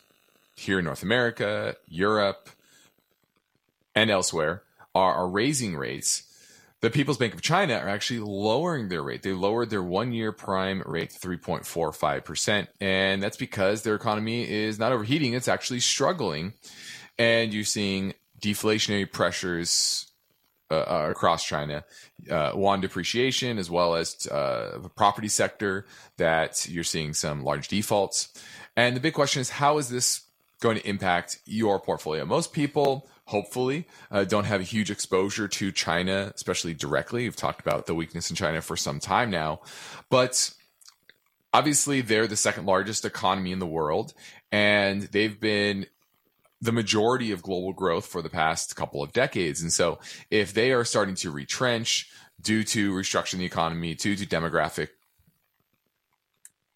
here 0.56 0.80
in 0.80 0.86
North 0.86 1.04
America, 1.04 1.76
Europe, 1.88 2.50
and 3.94 4.10
elsewhere, 4.10 4.64
are, 4.96 5.14
are 5.14 5.28
raising 5.30 5.78
rates, 5.78 6.24
the 6.82 6.90
People's 6.90 7.18
Bank 7.18 7.36
of 7.36 7.42
China 7.42 7.76
are 7.76 7.88
actually 7.88 8.22
lowering 8.22 8.90
their 8.90 9.04
rate. 9.04 9.22
They 9.22 9.34
lowered 9.34 9.70
their 9.70 9.84
one 9.84 10.12
year 10.12 10.32
prime 10.32 10.82
rate 10.88 11.12
to 11.12 11.20
3.45%. 11.20 12.68
And 12.82 13.22
that's 13.22 13.38
because 13.38 13.84
their 13.84 13.96
economy 13.96 14.50
is 14.50 14.80
not 14.80 14.92
overheating, 14.92 15.34
it's 15.34 15.48
actually 15.48 15.82
struggling. 15.82 16.54
And 17.20 17.54
you're 17.54 17.64
seeing 17.64 18.16
deflationary 18.42 19.12
pressures 19.12 20.07
uh, 20.70 20.76
uh, 20.76 21.08
across 21.10 21.46
China, 21.46 21.86
uh, 22.30 22.52
yuan 22.54 22.82
depreciation, 22.82 23.58
as 23.58 23.70
well 23.70 23.96
as 23.96 24.28
uh, 24.28 24.80
the 24.82 24.90
property 24.90 25.30
sector, 25.30 25.86
that 26.18 26.68
you're 26.70 26.84
seeing 26.84 27.14
some 27.14 27.44
large 27.44 27.68
defaults. 27.68 28.34
And 28.76 28.96
the 28.96 29.00
big 29.00 29.14
question 29.14 29.40
is, 29.40 29.50
how 29.50 29.78
is 29.78 29.90
this 29.90 30.22
going 30.60 30.78
to 30.78 30.88
impact 30.88 31.40
your 31.46 31.80
portfolio? 31.80 32.26
Most 32.26 32.52
people, 32.52 33.10
hopefully, 33.26 33.88
uh, 34.12 34.24
don't 34.24 34.46
have 34.46 34.60
a 34.60 34.66
huge 34.66 34.92
exposure 34.92 35.48
to 35.48 35.72
China, 35.72 36.32
especially 36.36 36.74
directly. 36.74 37.24
We've 37.24 37.36
talked 37.36 37.62
about 37.62 37.86
the 37.86 37.96
weakness 37.96 38.30
in 38.30 38.36
China 38.36 38.62
for 38.62 38.76
some 38.76 39.00
time 39.00 39.30
now, 39.32 39.62
but 40.10 40.54
obviously 41.54 42.02
they're 42.02 42.28
the 42.28 42.36
second 42.36 42.66
largest 42.66 43.06
economy 43.06 43.52
in 43.52 43.60
the 43.60 43.66
world, 43.66 44.14
and 44.52 45.04
they've 45.04 45.40
been 45.40 45.86
the 46.62 46.72
majority 46.72 47.32
of 47.32 47.44
global 47.44 47.74
growth 47.74 48.06
for 48.06 48.22
the 48.22 48.30
past 48.30 48.76
couple 48.76 49.04
of 49.04 49.14
decades. 49.14 49.62
And 49.62 49.72
so 49.72 50.00
if 50.30 50.54
they 50.54 50.72
are 50.72 50.84
starting 50.84 51.16
to 51.16 51.32
retrench 51.32 52.10
due 52.42 52.64
to 52.64 52.94
restructuring 52.94 53.40
the 53.40 53.46
economy, 53.46 53.94
due 53.96 54.16
to 54.16 54.26
demographic 54.26 54.90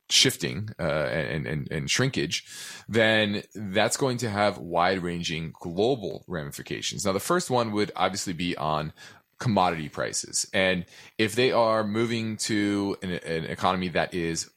shifting 0.09 0.69
uh, 0.79 0.83
and, 0.83 1.47
and, 1.47 1.71
and 1.71 1.89
shrinkage, 1.89 2.45
then 2.87 3.43
that's 3.55 3.97
going 3.97 4.17
to 4.17 4.29
have 4.29 4.57
wide 4.57 5.01
ranging 5.01 5.53
global 5.59 6.23
ramifications. 6.27 7.05
Now, 7.05 7.13
the 7.13 7.19
first 7.19 7.49
one 7.49 7.71
would 7.71 7.91
obviously 7.95 8.33
be 8.33 8.55
on 8.57 8.93
commodity 9.39 9.89
prices. 9.89 10.47
And 10.53 10.85
if 11.17 11.33
they 11.33 11.51
are 11.51 11.83
moving 11.83 12.37
to 12.37 12.97
an, 13.01 13.11
an 13.11 13.45
economy 13.45 13.87
that 13.89 14.13
is 14.13 14.51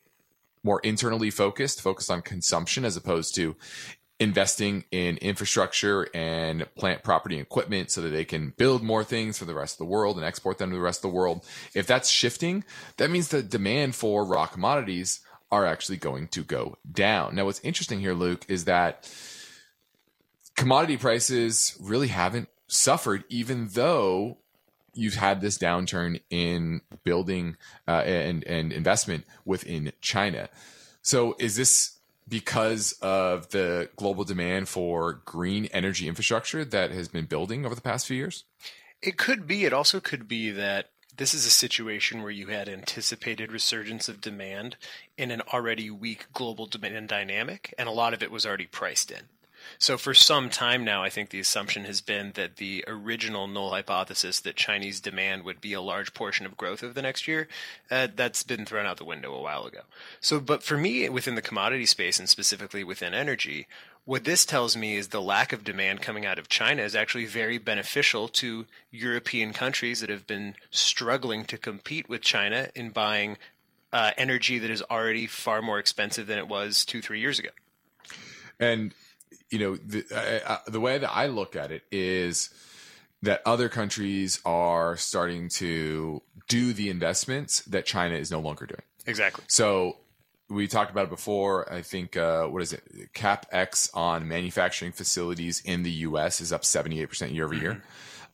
more 0.63 0.81
internally 0.81 1.31
focused, 1.31 1.81
focused 1.81 2.11
on 2.11 2.23
consumption 2.23 2.85
as 2.85 2.97
opposed 2.97 3.35
to 3.37 3.57
investing 4.21 4.85
in 4.91 5.17
infrastructure 5.19 6.09
and 6.15 6.67
plant 6.77 7.03
property 7.03 7.39
equipment 7.39 7.91
so 7.91 8.01
that 8.01 8.11
they 8.11 8.25
can 8.25 8.55
build 8.57 8.83
more 8.83 9.03
things 9.03 9.39
for 9.39 9.45
the 9.45 9.55
rest 9.55 9.75
of 9.75 9.79
the 9.79 9.85
world 9.93 10.17
and 10.17 10.25
export 10.25 10.59
them 10.59 10.71
to 10.71 10.77
the 10.77 10.83
rest 10.83 10.99
of 10.99 11.11
the 11.11 11.17
world. 11.17 11.45
If 11.75 11.87
that's 11.87 12.09
shifting, 12.09 12.65
that 12.97 13.11
means 13.11 13.29
the 13.29 13.43
demand 13.43 13.95
for 13.95 14.25
raw 14.25 14.47
commodities 14.47 15.21
are 15.51 15.67
actually 15.67 15.99
going 15.99 16.29
to 16.29 16.43
go 16.43 16.77
down. 16.91 17.35
Now, 17.35 17.45
what's 17.45 17.61
interesting 17.61 18.01
here, 18.01 18.15
Luke, 18.15 18.45
is 18.49 18.65
that 18.65 19.11
commodity 20.57 20.97
prices 20.97 21.77
really 21.81 22.09
haven't 22.09 22.49
suffered, 22.67 23.25
even 23.29 23.69
though 23.73 24.39
you've 24.95 25.15
had 25.15 25.41
this 25.41 25.59
downturn 25.59 26.21
in 26.31 26.81
building 27.05 27.57
uh, 27.87 28.03
and 28.05 28.45
and 28.45 28.73
investment 28.73 29.25
within 29.45 29.93
China. 30.01 30.49
So, 31.03 31.35
is 31.39 31.57
this 31.57 31.94
because 32.29 32.93
of 33.03 33.51
the 33.51 33.91
global 33.97 34.25
demand 34.25 34.69
for 34.69 35.21
green 35.25 35.67
energy 35.67 36.09
infrastructure 36.09 36.65
that 36.65 36.91
has 36.91 37.09
been 37.09 37.27
building 37.27 37.67
over 37.67 37.75
the 37.75 37.81
past 37.81 38.07
few 38.07 38.17
years? 38.17 38.45
It 39.03 39.19
could 39.19 39.47
be. 39.47 39.65
It 39.65 39.73
also 39.73 40.01
could 40.01 40.27
be 40.27 40.51
that 40.51 40.91
this 41.17 41.35
is 41.35 41.47
a 41.47 41.51
situation 41.51 42.23
where 42.23 42.31
you 42.31 42.49
had 42.49 42.69
anticipated 42.69 43.53
resurgence 43.53 44.09
of 44.09 44.21
demand 44.21 44.77
in 45.17 45.31
an 45.31 45.43
already 45.53 45.91
weak 45.91 46.27
global 46.33 46.67
demand 46.67 47.09
dynamic, 47.09 47.73
and 47.79 47.89
a 47.89 47.93
lot 47.93 48.15
of 48.15 48.23
it 48.23 48.31
was 48.31 48.45
already 48.45 48.67
priced 48.67 49.11
in. 49.11 49.29
So 49.79 49.97
for 49.99 50.15
some 50.15 50.51
time 50.51 50.85
now, 50.85 51.03
I 51.03 51.11
think 51.11 51.31
the 51.31 51.41
assumption 51.41 51.85
has 51.85 52.01
been 52.01 52.33
that 52.33 52.57
the 52.57 52.85
original 52.87 53.47
null 53.47 53.71
hypothesis 53.71 54.41
that 54.41 54.57
Chinese 54.57 55.01
demand 55.01 55.45
would 55.45 55.61
be 55.61 55.73
a 55.73 55.81
large 55.81 56.15
portion 56.15 56.47
of 56.47 56.57
growth 56.57 56.83
over 56.83 56.93
the 56.93 57.03
next 57.03 57.29
year, 57.29 57.49
uh, 57.91 58.09
that's 58.15 58.43
been 58.43 58.65
thrown 58.65 58.87
out 58.87 58.97
the 58.97 59.05
window 59.05 59.35
a 59.35 59.43
while 59.43 59.65
ago. 59.65 59.81
So, 60.21 60.41
but 60.41 60.63
for 60.63 60.77
me, 60.77 61.09
within 61.09 61.35
the 61.35 61.43
commodity 61.43 61.87
space 61.87 62.19
and 62.19 62.29
specifically 62.29 62.85
within 62.85 63.15
energy, 63.15 63.67
what 64.05 64.25
this 64.25 64.45
tells 64.45 64.77
me 64.77 64.97
is 64.97 65.09
the 65.09 65.23
lack 65.23 65.53
of 65.53 65.65
demand 65.65 66.03
coming 66.03 66.27
out 66.27 66.39
of 66.39 66.49
China 66.49 66.83
is 66.83 66.95
actually 66.95 67.25
very 67.25 67.57
beneficial 67.59 68.29
to 68.29 68.67
European 68.91 69.53
countries 69.53 70.01
that 70.01 70.11
have 70.11 70.27
been 70.27 70.55
struggling 70.71 71.45
to 71.47 71.57
compete 71.57 72.09
with 72.09 72.21
China 72.21 72.69
in 72.75 72.91
buying 72.91 73.39
uh, 73.95 74.11
energy 74.19 74.59
that 74.59 74.71
is 74.71 74.83
already 74.91 75.27
far 75.27 75.63
more 75.63 75.79
expensive 75.79 76.27
than 76.27 76.37
it 76.37 76.49
was 76.49 76.85
two, 76.85 77.01
three 77.01 77.21
years 77.21 77.39
ago. 77.39 77.51
And 78.61 78.93
you 79.55 79.61
know, 79.61 79.77
the, 79.77 80.05
uh, 80.45 80.59
the 80.67 80.81
way 80.81 80.99
that 80.99 81.11
I 81.11 81.29
look 81.29 81.55
at 81.55 81.71
it 81.71 81.85
is 81.93 82.51
that 83.23 83.41
other 83.47 83.69
countries 83.69 84.41
are 84.45 84.97
starting 84.97 85.49
to 85.49 86.21
do 86.49 86.73
the 86.73 86.91
investments 86.91 87.61
that 87.67 87.87
China 87.87 88.17
is 88.17 88.33
no 88.33 88.41
longer 88.41 88.67
doing. 88.67 88.83
Exactly. 89.07 89.45
So 89.47 89.99
we 90.49 90.67
talked 90.67 90.91
about 90.91 91.05
it 91.05 91.11
before. 91.11 91.73
I 91.73 91.83
think 91.83 92.17
uh, 92.17 92.47
what 92.47 92.63
is 92.63 92.73
it? 92.73 93.13
CapEx 93.15 93.91
on 93.95 94.27
manufacturing 94.27 94.91
facilities 94.91 95.63
in 95.65 95.85
the 95.85 95.93
U.S. 96.09 96.41
is 96.41 96.53
up 96.53 96.63
78% 96.63 97.33
year 97.33 97.45
over 97.45 97.55
year. 97.55 97.81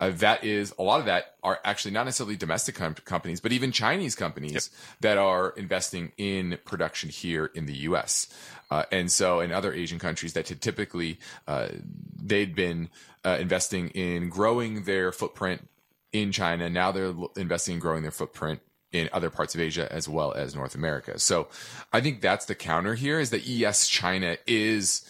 Uh, 0.01 0.11
that 0.11 0.43
is 0.43 0.75
a 0.79 0.83
lot 0.83 0.99
of 0.99 1.07
that 1.07 1.35
are 1.43 1.61
actually 1.63 1.91
not 1.91 2.05
necessarily 2.05 2.37
domestic 2.37 2.75
com- 2.75 2.95
companies, 2.95 3.41
but 3.41 3.53
even 3.53 3.71
Chinese 3.71 4.15
companies 4.15 4.53
yep. 4.53 4.63
that 5.01 5.19
are 5.19 5.51
investing 5.51 6.13
in 6.17 6.59
production 6.65 7.11
here 7.11 7.51
in 7.55 7.67
the 7.67 7.75
U.S. 7.75 8.27
Uh, 8.71 8.85
and 8.91 9.13
so 9.13 9.41
in 9.41 9.53
other 9.53 9.73
Asian 9.73 9.99
countries 9.99 10.33
that 10.33 10.49
had 10.49 10.63
typically 10.63 11.19
uh, 11.47 11.69
they'd 12.21 12.55
been 12.55 12.89
uh, 13.25 13.37
investing 13.39 13.89
in 13.91 14.31
growing 14.31 14.85
their 14.85 15.13
footprint 15.13 15.69
in 16.13 16.33
China. 16.33 16.71
Now 16.71 16.93
they're 16.93 17.15
investing 17.37 17.75
in 17.75 17.81
growing 17.81 18.03
their 18.03 18.11
footprint 18.11 18.61
in 18.93 19.09
other 19.13 19.31
parts 19.31 19.55
of 19.55 19.61
Asia 19.61 19.91
as 19.93 20.09
well 20.09 20.33
as 20.33 20.55
North 20.55 20.75
America. 20.75 21.19
So 21.19 21.49
I 21.93 22.01
think 22.01 22.21
that's 22.21 22.47
the 22.47 22.55
counter 22.55 22.95
here 22.95 23.21
is 23.21 23.31
that 23.31 23.47
yes, 23.47 23.87
China 23.87 24.37
is 24.47 25.05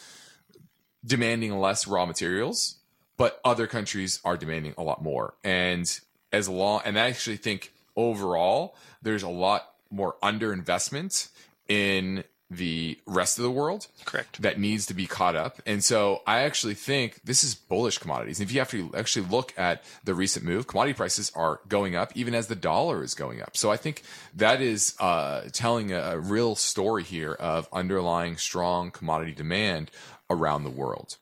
demanding 1.05 1.59
less 1.59 1.87
raw 1.87 2.05
materials 2.05 2.80
but 3.21 3.39
other 3.45 3.67
countries 3.67 4.19
are 4.25 4.35
demanding 4.35 4.73
a 4.79 4.83
lot 4.83 5.03
more. 5.03 5.35
And 5.45 5.87
as 6.33 6.49
long, 6.49 6.81
and 6.87 6.99
I 6.99 7.09
actually 7.11 7.37
think 7.37 7.71
overall, 7.95 8.75
there's 9.03 9.23
a 9.23 9.29
lot 9.29 9.75
more 9.91 10.17
underinvestment 10.23 11.29
in 11.69 12.25
the 12.51 12.99
rest 13.07 13.39
of 13.39 13.45
the 13.45 13.51
world. 13.51 13.87
Correct. 14.05 14.43
That 14.43 14.59
needs 14.59 14.87
to 14.87 14.95
be 14.95 15.07
caught 15.07 15.37
up. 15.37 15.63
And 15.67 15.85
so 15.85 16.23
I 16.27 16.41
actually 16.41 16.75
think 16.75 17.21
this 17.23 17.45
is 17.45 17.55
bullish 17.55 17.99
commodities. 17.99 18.41
If 18.41 18.53
you 18.53 18.59
have 18.59 18.71
to 18.71 18.91
actually 18.97 19.27
look 19.27 19.55
at 19.57 19.85
the 20.05 20.15
recent 20.15 20.45
move, 20.45 20.67
commodity 20.67 20.95
prices 20.95 21.31
are 21.35 21.61
going 21.69 21.95
up 21.95 22.13
even 22.17 22.35
as 22.35 22.49
the 22.49 22.57
dollar 22.57 23.05
is 23.05 23.15
going 23.15 23.41
up. 23.41 23.57
So 23.57 23.71
I 23.71 23.77
think 23.77 24.03
that 24.35 24.61
is 24.61 24.97
uh, 24.99 25.43
telling 25.53 25.93
a, 25.93 26.01
a 26.01 26.19
real 26.19 26.57
story 26.57 27.05
here 27.05 27.33
of 27.33 27.69
underlying 27.73 28.37
strong 28.37 28.91
commodity 28.91 29.33
demand 29.33 29.91
around 30.29 30.65
the 30.65 30.71
world. 30.71 31.17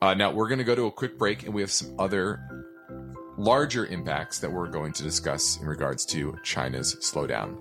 Uh, 0.00 0.14
now 0.14 0.30
we're 0.30 0.48
going 0.48 0.58
to 0.58 0.64
go 0.64 0.74
to 0.74 0.86
a 0.86 0.92
quick 0.92 1.18
break 1.18 1.42
and 1.42 1.52
we 1.52 1.60
have 1.60 1.70
some 1.70 1.94
other 1.98 2.66
larger 3.40 3.86
impacts 3.86 4.38
that 4.38 4.52
we're 4.52 4.68
going 4.68 4.92
to 4.92 5.02
discuss 5.02 5.58
in 5.58 5.66
regards 5.66 6.04
to 6.04 6.36
China's 6.44 6.94
slowdown. 6.96 7.58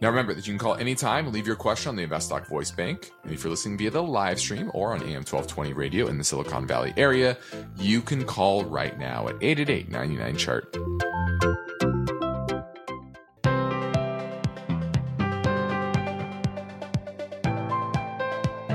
Now, 0.00 0.08
remember 0.08 0.32
that 0.32 0.46
you 0.46 0.52
can 0.52 0.58
call 0.58 0.76
anytime, 0.76 1.32
leave 1.32 1.46
your 1.46 1.56
question 1.56 1.88
on 1.88 1.96
the 1.96 2.06
InvestTalk 2.06 2.46
voice 2.46 2.70
bank. 2.70 3.10
And 3.24 3.32
if 3.32 3.42
you're 3.42 3.50
listening 3.50 3.78
via 3.78 3.90
the 3.90 4.02
live 4.02 4.38
stream 4.38 4.70
or 4.74 4.92
on 4.92 5.02
AM 5.02 5.24
1220 5.24 5.72
radio 5.72 6.06
in 6.06 6.18
the 6.18 6.24
Silicon 6.24 6.68
Valley 6.68 6.94
area, 6.96 7.36
you 7.76 8.00
can 8.00 8.24
call 8.24 8.64
right 8.64 8.96
now 8.96 9.26
at 9.26 9.34
888 9.42 9.90
99 9.90 10.36
chart. 10.36 10.76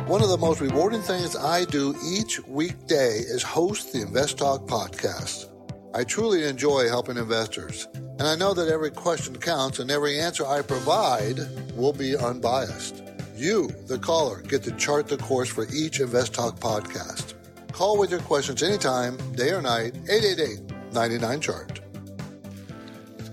One 0.10 0.22
of 0.22 0.30
the 0.30 0.38
most 0.38 0.60
rewarding 0.60 1.02
things 1.02 1.38
I 1.38 1.64
do 1.66 1.96
each 2.06 2.46
weekday 2.46 3.20
is 3.20 3.42
host 3.42 3.94
the 3.94 4.02
Invest 4.02 4.38
Talk 4.38 4.68
podcast. 4.68 5.53
I 5.96 6.04
truly 6.04 6.46
enjoy 6.46 6.88
helping 6.88 7.18
investors, 7.18 7.88
and 7.94 8.24
I 8.24 8.36
know 8.36 8.56
that 8.56 8.68
every 8.68 8.90
question 8.90 9.36
counts 9.38 9.78
and 9.78 9.92
every 9.92 10.20
answer 10.20 10.44
I 10.44 10.64
provide 10.64 11.38
will 11.76 11.94
be 11.94 12.18
unbiased. 12.18 13.04
You, 13.36 13.68
the 13.86 14.00
caller, 14.00 14.42
get 14.42 14.64
to 14.64 14.72
chart 14.72 15.08
the 15.08 15.18
course 15.18 15.50
for 15.50 15.68
each 15.72 16.00
Invest 16.00 16.34
Talk 16.34 16.60
podcast. 16.60 17.36
Call 17.74 18.00
with 18.00 18.10
your 18.10 18.22
questions 18.22 18.64
anytime, 18.64 19.18
day 19.34 19.52
or 19.52 19.62
night, 19.62 19.96
888 20.10 20.94
99 20.94 21.42
chart. 21.42 21.80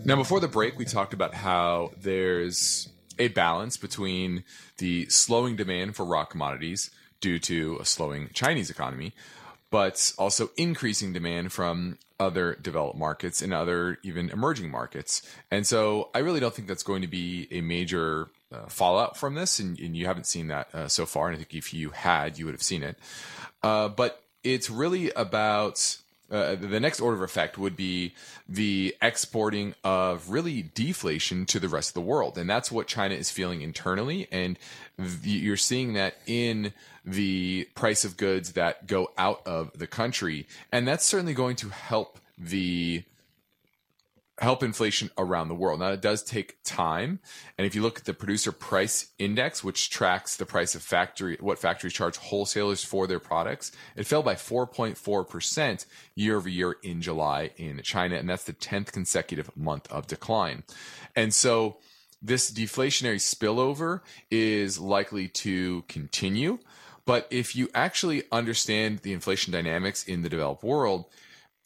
Now, 0.05 0.17
before 0.17 0.40
the 0.40 0.49
break, 0.49 0.79
we 0.79 0.85
talked 0.85 1.14
about 1.14 1.33
how 1.33 1.93
there's 1.99 2.90
a 3.19 3.29
balance 3.29 3.79
between 3.79 4.45
the 4.76 5.07
slowing 5.09 5.57
demand 5.57 5.97
for 5.97 6.05
raw 6.05 6.26
commodities 6.26 6.90
due 7.23 7.38
to 7.38 7.79
a 7.81 7.87
slowing 7.87 8.29
Chinese 8.35 8.69
economy, 8.69 9.14
but 9.71 10.12
also 10.19 10.50
increasing 10.59 11.14
demand 11.14 11.52
from 11.52 11.97
other 12.20 12.56
developed 12.60 12.98
markets 12.98 13.42
and 13.42 13.52
other 13.52 13.98
even 14.04 14.30
emerging 14.30 14.70
markets. 14.70 15.22
And 15.50 15.66
so 15.66 16.10
I 16.14 16.18
really 16.18 16.38
don't 16.38 16.54
think 16.54 16.68
that's 16.68 16.82
going 16.82 17.02
to 17.02 17.08
be 17.08 17.48
a 17.50 17.62
major 17.62 18.28
uh, 18.52 18.66
fallout 18.66 19.16
from 19.16 19.34
this. 19.34 19.58
And, 19.58 19.78
and, 19.80 19.96
you 19.96 20.06
haven't 20.06 20.26
seen 20.26 20.48
that 20.48 20.74
uh, 20.74 20.88
so 20.88 21.06
far. 21.06 21.28
And 21.28 21.34
I 21.34 21.38
think 21.38 21.54
if 21.54 21.72
you 21.72 21.90
had, 21.90 22.38
you 22.38 22.44
would 22.44 22.54
have 22.54 22.62
seen 22.62 22.82
it. 22.82 22.98
Uh, 23.62 23.88
but 23.88 24.22
it's 24.44 24.68
really 24.70 25.10
about 25.12 25.98
uh, 26.30 26.54
the 26.54 26.80
next 26.80 27.00
order 27.00 27.16
of 27.16 27.22
effect 27.22 27.58
would 27.58 27.76
be 27.76 28.14
the 28.49 28.94
exporting 29.02 29.75
of 29.82 30.30
really 30.30 30.62
deflation 30.62 31.44
to 31.46 31.58
the 31.58 31.68
rest 31.68 31.90
of 31.90 31.94
the 31.94 32.00
world. 32.00 32.38
And 32.38 32.49
that's 32.49 32.70
what 32.70 32.87
China 32.87 33.14
is 33.14 33.30
feeling 33.30 33.62
internally. 33.62 34.28
And 34.30 34.58
you're 35.22 35.56
seeing 35.56 35.94
that 35.94 36.16
in 36.26 36.72
the 37.04 37.68
price 37.75 38.04
of 38.04 38.16
goods 38.16 38.52
that 38.52 38.87
go 38.87 39.10
out 39.18 39.42
of 39.46 39.76
the 39.76 39.87
country. 39.87 40.46
And 40.70 40.87
that's 40.87 41.04
certainly 41.04 41.34
going 41.34 41.56
to 41.56 41.68
help 41.70 42.18
the 42.38 43.02
help 44.40 44.62
inflation 44.62 45.11
around 45.18 45.49
the 45.49 45.54
world. 45.54 45.80
Now, 45.80 45.90
it 45.90 46.00
does 46.00 46.23
take 46.23 46.56
time. 46.64 47.20
And 47.59 47.66
if 47.66 47.75
you 47.75 47.82
look 47.82 47.99
at 47.99 48.06
the 48.06 48.14
producer 48.14 48.52
price 48.52 49.11
index, 49.18 49.62
which 49.62 49.90
tracks 49.90 50.37
the 50.37 50.47
price 50.47 50.75
of 50.75 50.82
factory, 50.82 51.37
what 51.40 51.59
factories 51.59 51.92
charge 51.92 52.16
wholesalers 52.16 52.82
for 52.82 53.06
their 53.06 53.20
products, 53.20 53.70
it 53.97 54.06
fell 54.06 54.23
by 54.23 54.35
4.4% 54.35 55.87
year 56.14 56.37
over 56.37 56.49
year 56.49 56.76
in 56.82 57.02
July 57.02 57.50
in 57.56 57.82
China. 57.82 58.16
And 58.16 58.30
that's 58.30 58.44
the 58.44 58.54
10th 58.54 58.92
consecutive 58.92 59.54
month 59.56 59.87
of 59.92 60.06
decline. 60.06 60.62
And 61.14 61.35
so 61.35 61.76
this 62.22 62.50
deflationary 62.50 63.16
spillover 63.16 64.00
is 64.31 64.79
likely 64.79 65.29
to 65.29 65.83
continue. 65.83 66.59
But 67.05 67.26
if 67.31 67.55
you 67.55 67.68
actually 67.74 68.22
understand 68.33 69.00
the 69.00 69.12
inflation 69.12 69.53
dynamics 69.53 70.05
in 70.05 70.22
the 70.22 70.29
developed 70.29 70.62
world, 70.62 71.07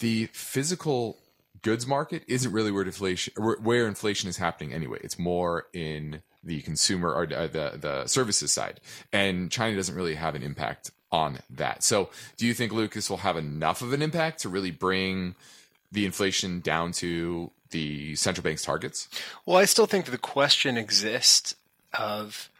the 0.00 0.26
physical 0.32 1.18
goods 1.64 1.86
market 1.86 2.22
isn't 2.28 2.52
really 2.52 2.70
where 2.70 2.84
deflation 2.84 3.32
where 3.36 3.88
inflation 3.88 4.28
is 4.28 4.36
happening 4.36 4.72
anyway. 4.72 4.98
It's 5.02 5.18
more 5.18 5.66
in 5.72 6.22
the 6.44 6.60
consumer 6.60 7.12
or 7.12 7.26
the 7.26 7.72
the 7.80 8.06
services 8.06 8.52
side, 8.52 8.80
and 9.12 9.50
China 9.50 9.74
doesn't 9.74 9.96
really 9.96 10.14
have 10.14 10.36
an 10.36 10.44
impact 10.44 10.92
on 11.10 11.40
that. 11.50 11.82
So, 11.82 12.10
do 12.36 12.46
you 12.46 12.54
think 12.54 12.72
Lucas 12.72 13.10
will 13.10 13.18
have 13.18 13.36
enough 13.36 13.82
of 13.82 13.92
an 13.92 14.02
impact 14.02 14.40
to 14.42 14.48
really 14.48 14.70
bring 14.70 15.34
the 15.90 16.04
inflation 16.04 16.60
down 16.60 16.92
to 16.92 17.50
the 17.70 18.14
central 18.14 18.44
bank's 18.44 18.64
targets? 18.64 19.08
Well, 19.46 19.56
I 19.56 19.64
still 19.64 19.86
think 19.86 20.06
the 20.06 20.18
question 20.18 20.76
exists 20.76 21.56
of 21.98 22.50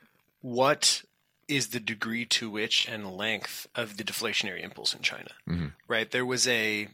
what 0.40 1.02
is 1.46 1.68
the 1.68 1.80
degree 1.80 2.24
to 2.24 2.48
which 2.48 2.88
and 2.88 3.16
length 3.16 3.66
of 3.74 3.98
the 3.98 4.04
deflationary 4.04 4.64
impulse 4.64 4.94
in 4.94 5.02
China. 5.02 5.30
Mm-hmm. 5.48 5.66
Right? 5.88 6.10
There 6.10 6.24
was 6.24 6.48
a 6.48 6.88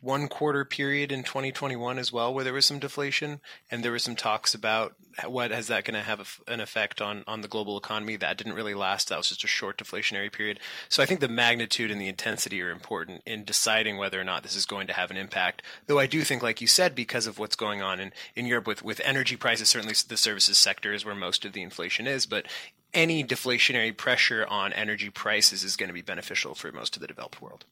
one 0.00 0.28
quarter 0.28 0.64
period 0.64 1.10
in 1.10 1.24
2021 1.24 1.98
as 1.98 2.12
well 2.12 2.32
where 2.32 2.44
there 2.44 2.52
was 2.52 2.66
some 2.66 2.78
deflation 2.78 3.40
and 3.70 3.82
there 3.82 3.90
were 3.90 3.98
some 3.98 4.14
talks 4.14 4.54
about 4.54 4.94
what 5.26 5.50
is 5.50 5.66
that 5.66 5.84
going 5.84 5.94
to 5.94 6.02
have 6.02 6.40
an 6.46 6.60
effect 6.60 7.00
on 7.00 7.24
on 7.26 7.40
the 7.40 7.48
global 7.48 7.76
economy 7.76 8.14
that 8.16 8.38
didn't 8.38 8.52
really 8.52 8.74
last. 8.74 9.08
That 9.08 9.18
was 9.18 9.28
just 9.28 9.42
a 9.42 9.48
short 9.48 9.76
deflationary 9.76 10.30
period. 10.30 10.60
So 10.88 11.02
i 11.02 11.06
think 11.06 11.20
the 11.20 11.28
magnitude 11.28 11.90
and 11.90 12.00
the 12.00 12.08
intensity 12.08 12.62
are 12.62 12.70
important 12.70 13.22
in 13.26 13.44
deciding 13.44 13.96
whether 13.96 14.20
or 14.20 14.24
not 14.24 14.42
this 14.42 14.54
is 14.54 14.66
going 14.66 14.86
to 14.86 14.92
have 14.92 15.10
an 15.10 15.16
impact. 15.16 15.62
Though 15.86 15.98
i 15.98 16.06
do 16.06 16.22
think 16.22 16.42
like 16.42 16.60
you 16.60 16.68
said 16.68 16.94
because 16.94 17.26
of 17.26 17.38
what's 17.38 17.56
going 17.56 17.82
on 17.82 17.98
in 17.98 18.12
in 18.36 18.46
europe 18.46 18.66
with 18.66 18.82
with 18.82 19.00
energy 19.04 19.36
prices 19.36 19.68
certainly 19.68 19.94
the 20.06 20.16
services 20.16 20.58
sector 20.58 20.92
is 20.92 21.04
where 21.04 21.14
most 21.14 21.44
of 21.44 21.52
the 21.52 21.62
inflation 21.62 22.06
is 22.06 22.26
but 22.26 22.46
any 22.94 23.22
deflationary 23.22 23.94
pressure 23.96 24.46
on 24.48 24.72
energy 24.72 25.10
prices 25.10 25.62
is 25.62 25.76
going 25.76 25.88
to 25.88 25.94
be 25.94 26.02
beneficial 26.02 26.54
for 26.54 26.72
most 26.72 26.96
of 26.96 27.00
the 27.00 27.08
developed 27.08 27.42
world. 27.42 27.64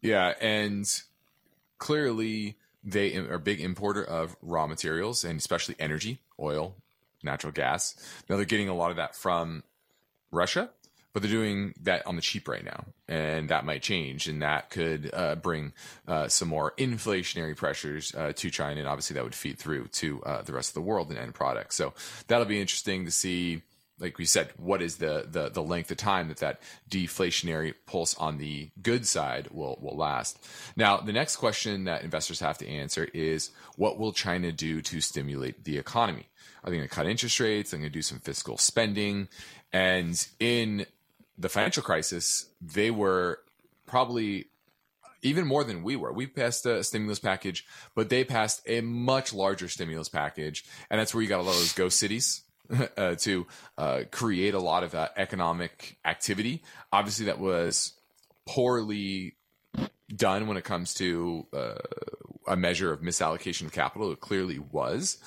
Yeah 0.00 0.34
and 0.40 0.86
clearly 1.82 2.56
they 2.84 3.16
are 3.16 3.34
a 3.34 3.40
big 3.40 3.60
importer 3.60 4.04
of 4.04 4.36
raw 4.40 4.68
materials 4.68 5.24
and 5.24 5.36
especially 5.36 5.74
energy, 5.80 6.20
oil, 6.38 6.76
natural 7.24 7.52
gas. 7.52 7.96
Now 8.28 8.36
they're 8.36 8.44
getting 8.44 8.68
a 8.68 8.74
lot 8.74 8.92
of 8.92 8.98
that 8.98 9.16
from 9.16 9.64
Russia, 10.30 10.70
but 11.12 11.22
they're 11.22 11.30
doing 11.30 11.74
that 11.82 12.06
on 12.06 12.14
the 12.14 12.22
cheap 12.22 12.46
right 12.46 12.64
now, 12.64 12.84
and 13.08 13.48
that 13.48 13.64
might 13.64 13.82
change, 13.82 14.28
and 14.28 14.42
that 14.42 14.70
could 14.70 15.10
uh, 15.12 15.34
bring 15.34 15.72
uh, 16.06 16.28
some 16.28 16.46
more 16.46 16.72
inflationary 16.78 17.56
pressures 17.56 18.14
uh, 18.14 18.32
to 18.36 18.48
China, 18.48 18.78
and 18.78 18.88
obviously 18.88 19.14
that 19.14 19.24
would 19.24 19.34
feed 19.34 19.58
through 19.58 19.88
to 19.88 20.22
uh, 20.22 20.42
the 20.42 20.52
rest 20.52 20.70
of 20.70 20.74
the 20.74 20.82
world 20.82 21.10
and 21.10 21.18
end 21.18 21.34
products. 21.34 21.74
So 21.74 21.94
that'll 22.28 22.46
be 22.46 22.60
interesting 22.60 23.04
to 23.06 23.10
see 23.10 23.62
like 23.98 24.18
we 24.18 24.24
said, 24.24 24.50
what 24.56 24.82
is 24.82 24.96
the, 24.96 25.26
the 25.30 25.48
the 25.48 25.62
length 25.62 25.90
of 25.90 25.96
time 25.96 26.28
that 26.28 26.38
that 26.38 26.60
deflationary 26.90 27.74
pulse 27.86 28.14
on 28.16 28.38
the 28.38 28.70
good 28.82 29.06
side 29.06 29.48
will 29.50 29.78
will 29.80 29.96
last? 29.96 30.44
Now, 30.76 30.98
the 30.98 31.12
next 31.12 31.36
question 31.36 31.84
that 31.84 32.02
investors 32.02 32.40
have 32.40 32.58
to 32.58 32.68
answer 32.68 33.08
is, 33.14 33.50
what 33.76 33.98
will 33.98 34.12
China 34.12 34.50
do 34.50 34.82
to 34.82 35.00
stimulate 35.00 35.64
the 35.64 35.78
economy? 35.78 36.26
Are 36.64 36.70
they 36.70 36.76
going 36.76 36.88
to 36.88 36.94
cut 36.94 37.06
interest 37.06 37.38
rates? 37.40 37.72
Are 37.72 37.76
they 37.76 37.82
going 37.82 37.92
to 37.92 37.98
do 37.98 38.02
some 38.02 38.18
fiscal 38.18 38.58
spending? 38.58 39.28
And 39.72 40.26
in 40.38 40.86
the 41.38 41.48
financial 41.48 41.82
crisis, 41.82 42.46
they 42.60 42.90
were 42.90 43.40
probably 43.86 44.46
even 45.22 45.46
more 45.46 45.64
than 45.64 45.82
we 45.82 45.94
were. 45.96 46.12
We 46.12 46.26
passed 46.26 46.66
a 46.66 46.82
stimulus 46.82 47.20
package, 47.20 47.64
but 47.94 48.08
they 48.08 48.24
passed 48.24 48.62
a 48.66 48.80
much 48.80 49.32
larger 49.32 49.68
stimulus 49.68 50.08
package, 50.08 50.64
and 50.90 50.98
that's 50.98 51.14
where 51.14 51.22
you 51.22 51.28
got 51.28 51.40
a 51.40 51.42
lot 51.42 51.52
of 51.52 51.58
those 51.58 51.72
ghost 51.72 51.98
cities 51.98 52.42
uh, 52.96 53.14
to 53.16 53.46
uh, 53.78 54.00
create 54.10 54.54
a 54.54 54.58
lot 54.58 54.82
of 54.84 54.94
uh, 54.94 55.08
economic 55.16 55.98
activity. 56.04 56.62
Obviously, 56.92 57.26
that 57.26 57.38
was 57.38 57.92
poorly 58.46 59.34
done 60.14 60.46
when 60.46 60.56
it 60.56 60.64
comes 60.64 60.94
to 60.94 61.46
uh, 61.52 61.74
a 62.46 62.56
measure 62.56 62.92
of 62.92 63.00
misallocation 63.00 63.66
of 63.66 63.72
capital. 63.72 64.12
It 64.12 64.20
clearly 64.20 64.58
was, 64.58 65.18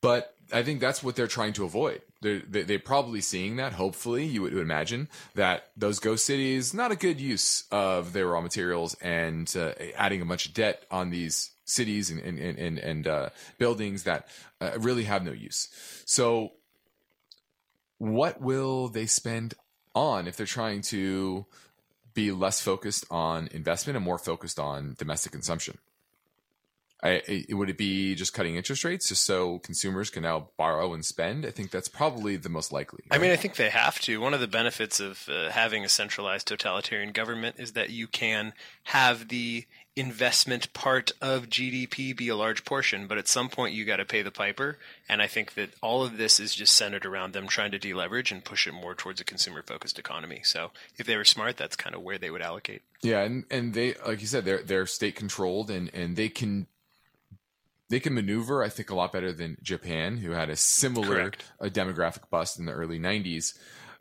but 0.00 0.34
I 0.52 0.62
think 0.62 0.80
that's 0.80 1.02
what 1.02 1.16
they're 1.16 1.26
trying 1.26 1.54
to 1.54 1.64
avoid. 1.64 2.02
They're, 2.20 2.40
they're 2.40 2.78
probably 2.78 3.20
seeing 3.20 3.56
that. 3.56 3.72
Hopefully, 3.72 4.24
you 4.26 4.42
would 4.42 4.52
imagine 4.52 5.08
that 5.34 5.70
those 5.76 5.98
ghost 5.98 6.24
cities 6.24 6.72
not 6.72 6.92
a 6.92 6.96
good 6.96 7.20
use 7.20 7.64
of 7.72 8.12
their 8.12 8.28
raw 8.28 8.40
materials 8.40 8.94
and 9.00 9.52
uh, 9.56 9.72
adding 9.96 10.22
a 10.22 10.24
bunch 10.24 10.46
of 10.46 10.54
debt 10.54 10.84
on 10.90 11.10
these 11.10 11.50
cities 11.64 12.10
and 12.10 12.20
and 12.20 12.38
and, 12.38 12.78
and 12.78 13.06
uh, 13.06 13.30
buildings 13.58 14.04
that 14.04 14.28
uh, 14.60 14.72
really 14.78 15.04
have 15.04 15.24
no 15.24 15.32
use. 15.32 15.68
So 16.04 16.52
what 18.02 18.40
will 18.40 18.88
they 18.88 19.06
spend 19.06 19.54
on 19.94 20.26
if 20.26 20.36
they're 20.36 20.44
trying 20.44 20.82
to 20.82 21.46
be 22.14 22.32
less 22.32 22.60
focused 22.60 23.04
on 23.12 23.48
investment 23.52 23.96
and 23.96 24.04
more 24.04 24.18
focused 24.18 24.58
on 24.58 24.96
domestic 24.98 25.30
consumption? 25.30 25.78
I, 27.00 27.44
would 27.50 27.70
it 27.70 27.78
be 27.78 28.16
just 28.16 28.32
cutting 28.32 28.56
interest 28.56 28.84
rates 28.84 29.08
just 29.08 29.24
so 29.24 29.60
consumers 29.60 30.10
can 30.10 30.24
now 30.24 30.50
borrow 30.56 30.94
and 30.94 31.04
spend? 31.04 31.46
I 31.46 31.50
think 31.50 31.70
that's 31.70 31.88
probably 31.88 32.36
the 32.36 32.48
most 32.48 32.72
likely. 32.72 33.04
Right? 33.08 33.18
I 33.18 33.22
mean, 33.22 33.30
I 33.30 33.36
think 33.36 33.54
they 33.54 33.70
have 33.70 34.00
to. 34.00 34.20
One 34.20 34.34
of 34.34 34.40
the 34.40 34.48
benefits 34.48 34.98
of 34.98 35.28
uh, 35.28 35.50
having 35.50 35.84
a 35.84 35.88
centralized 35.88 36.48
totalitarian 36.48 37.12
government 37.12 37.56
is 37.58 37.72
that 37.72 37.90
you 37.90 38.08
can 38.08 38.52
have 38.84 39.28
the 39.28 39.64
investment 39.94 40.72
part 40.72 41.12
of 41.20 41.50
GDP 41.50 42.16
be 42.16 42.28
a 42.28 42.36
large 42.36 42.64
portion, 42.64 43.06
but 43.06 43.18
at 43.18 43.28
some 43.28 43.48
point 43.48 43.74
you 43.74 43.84
got 43.84 43.96
to 43.96 44.04
pay 44.04 44.22
the 44.22 44.30
piper. 44.30 44.78
And 45.08 45.20
I 45.20 45.26
think 45.26 45.54
that 45.54 45.70
all 45.82 46.02
of 46.02 46.16
this 46.16 46.40
is 46.40 46.54
just 46.54 46.74
centered 46.74 47.04
around 47.04 47.32
them 47.32 47.46
trying 47.46 47.72
to 47.72 47.78
deleverage 47.78 48.32
and 48.32 48.44
push 48.44 48.66
it 48.66 48.72
more 48.72 48.94
towards 48.94 49.20
a 49.20 49.24
consumer 49.24 49.62
focused 49.62 49.98
economy. 49.98 50.40
So 50.44 50.70
if 50.96 51.06
they 51.06 51.16
were 51.16 51.24
smart, 51.24 51.56
that's 51.56 51.76
kind 51.76 51.94
of 51.94 52.02
where 52.02 52.18
they 52.18 52.30
would 52.30 52.42
allocate. 52.42 52.82
Yeah, 53.02 53.20
and, 53.20 53.44
and 53.50 53.74
they 53.74 53.94
like 54.06 54.20
you 54.20 54.26
said, 54.26 54.44
they're 54.44 54.62
they're 54.62 54.86
state 54.86 55.16
controlled 55.16 55.70
and, 55.70 55.92
and 55.92 56.16
they 56.16 56.28
can 56.28 56.66
they 57.90 58.00
can 58.00 58.14
maneuver, 58.14 58.62
I 58.62 58.70
think, 58.70 58.88
a 58.88 58.94
lot 58.94 59.12
better 59.12 59.32
than 59.32 59.58
Japan, 59.62 60.16
who 60.16 60.30
had 60.30 60.48
a 60.48 60.56
similar 60.56 61.32
a 61.60 61.68
demographic 61.68 62.30
bust 62.30 62.58
in 62.58 62.64
the 62.64 62.72
early 62.72 62.98
'90s. 62.98 63.52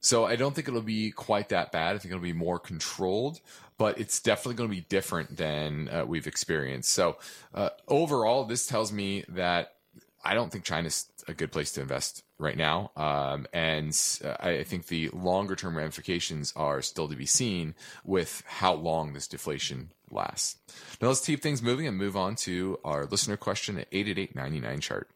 So 0.01 0.25
I 0.25 0.35
don't 0.35 0.53
think 0.53 0.67
it'll 0.67 0.81
be 0.81 1.11
quite 1.11 1.49
that 1.49 1.71
bad. 1.71 1.95
I 1.95 1.99
think 1.99 2.11
it'll 2.11 2.23
be 2.23 2.33
more 2.33 2.59
controlled, 2.59 3.39
but 3.77 3.99
it's 3.99 4.19
definitely 4.19 4.55
going 4.55 4.69
to 4.69 4.75
be 4.75 4.85
different 4.89 5.37
than 5.37 5.89
uh, 5.89 6.05
we've 6.05 6.27
experienced. 6.27 6.91
So 6.91 7.17
uh, 7.53 7.69
overall, 7.87 8.45
this 8.45 8.65
tells 8.65 8.91
me 8.91 9.23
that 9.29 9.75
I 10.23 10.33
don't 10.33 10.51
think 10.51 10.63
China's 10.63 11.07
a 11.27 11.33
good 11.33 11.51
place 11.51 11.71
to 11.73 11.81
invest 11.81 12.23
right 12.37 12.57
now. 12.57 12.91
Um, 12.95 13.47
and 13.53 13.97
uh, 14.23 14.35
I 14.39 14.63
think 14.63 14.87
the 14.87 15.09
longer 15.09 15.55
term 15.55 15.77
ramifications 15.77 16.53
are 16.55 16.81
still 16.81 17.07
to 17.07 17.15
be 17.15 17.25
seen 17.25 17.75
with 18.03 18.43
how 18.47 18.73
long 18.73 19.13
this 19.13 19.27
deflation 19.27 19.91
lasts. 20.09 20.57
Now 21.01 21.09
let's 21.09 21.25
keep 21.25 21.41
things 21.41 21.61
moving 21.61 21.87
and 21.87 21.97
move 21.97 22.17
on 22.17 22.35
to 22.37 22.79
our 22.83 23.05
listener 23.05 23.37
question 23.37 23.77
at 23.77 23.87
888 23.91 24.81
chart. 24.81 25.09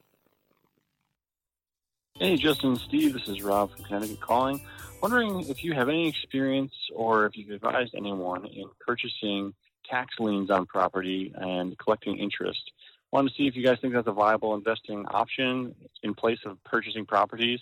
Hey, 2.17 2.37
Justin 2.37 2.77
Steve, 2.77 3.11
this 3.11 3.27
is 3.27 3.41
Rob 3.43 3.75
from 3.75 3.83
Connecticut 3.83 4.21
calling. 4.21 4.61
Wondering 5.01 5.41
if 5.49 5.65
you 5.65 5.73
have 5.73 5.89
any 5.89 6.07
experience 6.07 6.71
or 6.95 7.25
if 7.25 7.35
you've 7.35 7.49
advised 7.49 7.93
anyone 7.93 8.45
in 8.45 8.69
purchasing 8.79 9.53
tax 9.89 10.15
liens 10.17 10.49
on 10.49 10.65
property 10.65 11.33
and 11.35 11.77
collecting 11.77 12.17
interest. 12.17 12.71
Wanted 13.11 13.31
to 13.31 13.35
see 13.35 13.47
if 13.47 13.57
you 13.57 13.65
guys 13.65 13.79
think 13.81 13.93
that's 13.93 14.07
a 14.07 14.13
viable 14.13 14.55
investing 14.55 15.05
option 15.07 15.75
in 16.03 16.13
place 16.13 16.39
of 16.45 16.57
purchasing 16.63 17.05
properties. 17.05 17.59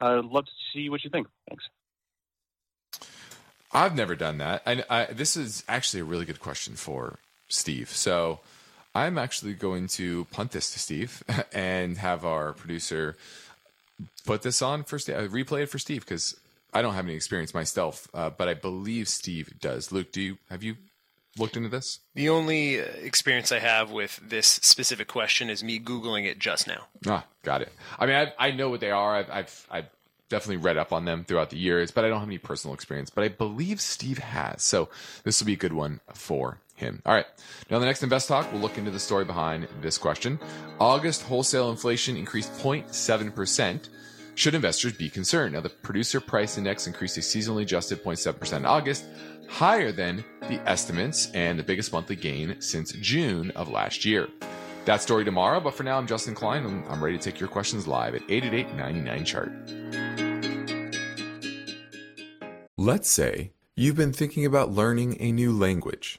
I'd 0.00 0.24
love 0.24 0.46
to 0.46 0.52
see 0.72 0.88
what 0.88 1.04
you 1.04 1.10
think. 1.10 1.26
Thanks. 1.46 1.64
I've 3.70 3.94
never 3.94 4.16
done 4.16 4.38
that. 4.38 4.62
I, 4.64 4.82
I, 4.88 5.04
this 5.12 5.36
is 5.36 5.62
actually 5.68 6.00
a 6.00 6.04
really 6.04 6.24
good 6.24 6.40
question 6.40 6.74
for 6.74 7.18
Steve. 7.48 7.90
So 7.90 8.40
I'm 8.94 9.18
actually 9.18 9.52
going 9.52 9.88
to 9.88 10.24
punt 10.30 10.52
this 10.52 10.72
to 10.72 10.78
Steve 10.78 11.22
and 11.52 11.98
have 11.98 12.24
our 12.24 12.54
producer 12.54 13.18
put 14.24 14.42
this 14.42 14.62
on 14.62 14.84
for 14.84 14.98
Steve, 14.98 15.16
uh, 15.16 15.28
replay 15.28 15.62
it 15.62 15.66
for 15.66 15.78
Steve 15.78 16.04
because 16.04 16.38
I 16.72 16.82
don't 16.82 16.94
have 16.94 17.04
any 17.04 17.14
experience 17.14 17.54
myself, 17.54 18.08
uh, 18.14 18.30
but 18.30 18.48
I 18.48 18.54
believe 18.54 19.08
Steve 19.08 19.54
does. 19.60 19.92
Luke, 19.92 20.12
do 20.12 20.20
you 20.20 20.38
have 20.48 20.62
you 20.62 20.76
looked 21.38 21.56
into 21.56 21.68
this? 21.68 22.00
The 22.14 22.28
only 22.28 22.80
uh, 22.80 22.84
experience 22.84 23.52
I 23.52 23.58
have 23.60 23.90
with 23.90 24.20
this 24.22 24.46
specific 24.46 25.08
question 25.08 25.50
is 25.50 25.62
me 25.62 25.78
googling 25.78 26.26
it 26.26 26.38
just 26.38 26.66
now. 26.66 26.86
Ah, 27.06 27.24
got 27.42 27.62
it. 27.62 27.72
I 27.98 28.06
mean, 28.06 28.16
I, 28.16 28.48
I 28.48 28.50
know 28.50 28.68
what 28.68 28.80
they 28.80 28.90
are. 28.90 29.16
I've, 29.16 29.30
I've, 29.30 29.66
I've 29.70 29.86
definitely 30.28 30.58
read 30.58 30.76
up 30.76 30.92
on 30.92 31.04
them 31.04 31.24
throughout 31.24 31.50
the 31.50 31.58
years, 31.58 31.90
but 31.90 32.04
I 32.04 32.08
don't 32.08 32.20
have 32.20 32.28
any 32.28 32.38
personal 32.38 32.74
experience. 32.74 33.10
But 33.10 33.24
I 33.24 33.28
believe 33.28 33.80
Steve 33.80 34.18
has, 34.18 34.62
so 34.62 34.88
this 35.24 35.40
will 35.40 35.46
be 35.46 35.54
a 35.54 35.56
good 35.56 35.72
one 35.72 36.00
for 36.14 36.58
him. 36.80 37.00
All 37.06 37.14
right. 37.14 37.26
Now, 37.70 37.78
the 37.78 37.86
next 37.86 38.02
Invest 38.02 38.28
Talk, 38.28 38.50
we'll 38.52 38.60
look 38.60 38.76
into 38.78 38.90
the 38.90 38.98
story 38.98 39.24
behind 39.24 39.68
this 39.80 39.96
question. 39.96 40.40
August 40.80 41.22
wholesale 41.22 41.70
inflation 41.70 42.16
increased 42.16 42.52
0.7%. 42.54 43.88
Should 44.34 44.54
investors 44.54 44.94
be 44.94 45.08
concerned? 45.08 45.54
Now, 45.54 45.60
the 45.60 45.68
producer 45.68 46.20
price 46.20 46.58
index 46.58 46.86
increased 46.86 47.18
a 47.18 47.20
seasonally 47.20 47.62
adjusted 47.62 48.02
0.7% 48.02 48.56
in 48.56 48.64
August, 48.64 49.04
higher 49.48 49.92
than 49.92 50.24
the 50.42 50.60
estimates 50.68 51.30
and 51.32 51.58
the 51.58 51.62
biggest 51.62 51.92
monthly 51.92 52.16
gain 52.16 52.60
since 52.60 52.92
June 52.92 53.50
of 53.52 53.68
last 53.68 54.04
year. 54.04 54.28
That 54.86 55.02
story 55.02 55.24
tomorrow, 55.24 55.60
but 55.60 55.74
for 55.74 55.82
now, 55.82 55.98
I'm 55.98 56.06
Justin 56.06 56.34
Klein 56.34 56.64
and 56.64 56.84
I'm 56.88 57.04
ready 57.04 57.18
to 57.18 57.22
take 57.22 57.38
your 57.38 57.50
questions 57.50 57.86
live 57.86 58.14
at 58.14 58.22
888 58.28 58.74
99 58.74 59.24
chart. 59.24 59.52
Let's 62.78 63.12
say 63.12 63.52
you've 63.76 63.96
been 63.96 64.14
thinking 64.14 64.46
about 64.46 64.72
learning 64.72 65.18
a 65.20 65.32
new 65.32 65.52
language. 65.52 66.18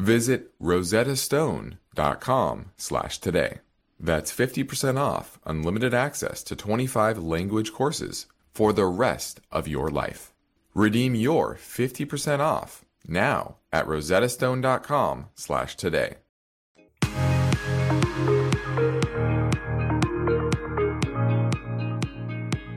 Visit 0.00 0.58
rosettastone.com 0.58 2.70
slash 2.78 3.18
today. 3.18 3.58
That's 4.00 4.32
50% 4.32 4.98
off 4.98 5.38
unlimited 5.44 5.92
access 5.92 6.42
to 6.44 6.56
25 6.56 7.18
language 7.18 7.74
courses 7.74 8.24
for 8.54 8.72
the 8.72 8.86
rest 8.86 9.42
of 9.52 9.68
your 9.68 9.90
life. 9.90 10.32
Redeem 10.74 11.14
your 11.14 11.56
50% 11.56 12.40
off 12.40 12.86
now 13.06 13.56
at 13.70 13.86
rosettastone.com 13.86 15.26
slash 15.34 15.76
today. 15.76 16.14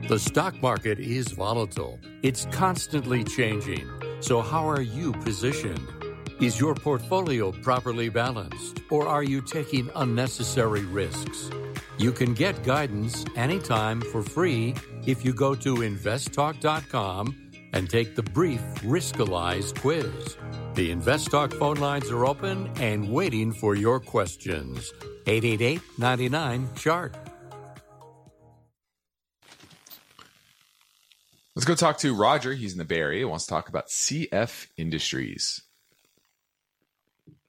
The 0.08 0.18
stock 0.18 0.60
market 0.60 0.98
is 0.98 1.28
volatile. 1.28 1.98
It's 2.22 2.46
constantly 2.52 3.24
changing. 3.24 3.88
So 4.20 4.42
how 4.42 4.68
are 4.68 4.82
you 4.82 5.12
positioned? 5.12 6.03
Is 6.44 6.60
your 6.60 6.74
portfolio 6.74 7.52
properly 7.52 8.10
balanced, 8.10 8.82
or 8.90 9.08
are 9.08 9.22
you 9.22 9.40
taking 9.40 9.88
unnecessary 9.96 10.84
risks? 10.84 11.48
You 11.96 12.12
can 12.12 12.34
get 12.34 12.62
guidance 12.62 13.24
anytime 13.34 14.02
for 14.02 14.22
free 14.22 14.74
if 15.06 15.24
you 15.24 15.32
go 15.32 15.54
to 15.54 15.76
investtalk.com 15.76 17.50
and 17.72 17.88
take 17.88 18.14
the 18.14 18.22
brief 18.22 18.60
Riskalyze 18.82 19.74
quiz. 19.80 20.36
The 20.74 20.94
InvestTalk 20.94 21.58
phone 21.58 21.78
lines 21.78 22.10
are 22.10 22.26
open 22.26 22.70
and 22.76 23.10
waiting 23.10 23.50
for 23.50 23.74
your 23.74 23.98
questions. 23.98 24.92
888 25.26 25.80
99 25.96 26.68
Chart. 26.74 27.16
Let's 31.56 31.64
go 31.64 31.74
talk 31.74 31.96
to 32.00 32.14
Roger. 32.14 32.52
He's 32.52 32.72
in 32.72 32.78
the 32.78 32.84
Bay 32.84 32.98
Area. 32.98 33.20
He 33.20 33.24
wants 33.24 33.46
to 33.46 33.50
talk 33.50 33.70
about 33.70 33.88
CF 33.88 34.66
Industries. 34.76 35.62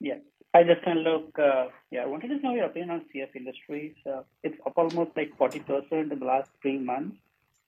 Yeah. 0.06 0.20
Hi, 0.54 0.62
Justin. 0.62 1.00
Look, 1.00 1.40
uh, 1.40 1.70
yeah, 1.90 2.04
I 2.04 2.06
wanted 2.06 2.28
to 2.28 2.38
know 2.40 2.54
your 2.54 2.66
opinion 2.66 2.92
on 2.92 3.06
CF 3.10 3.36
Industries. 3.36 3.96
Uh, 4.06 4.22
it's 4.44 4.60
up 4.64 4.74
almost 4.78 5.18
like 5.18 5.32
40% 5.36 6.12
in 6.12 6.20
the 6.20 6.24
last 6.24 6.52
three 6.62 6.78
months. 6.78 7.18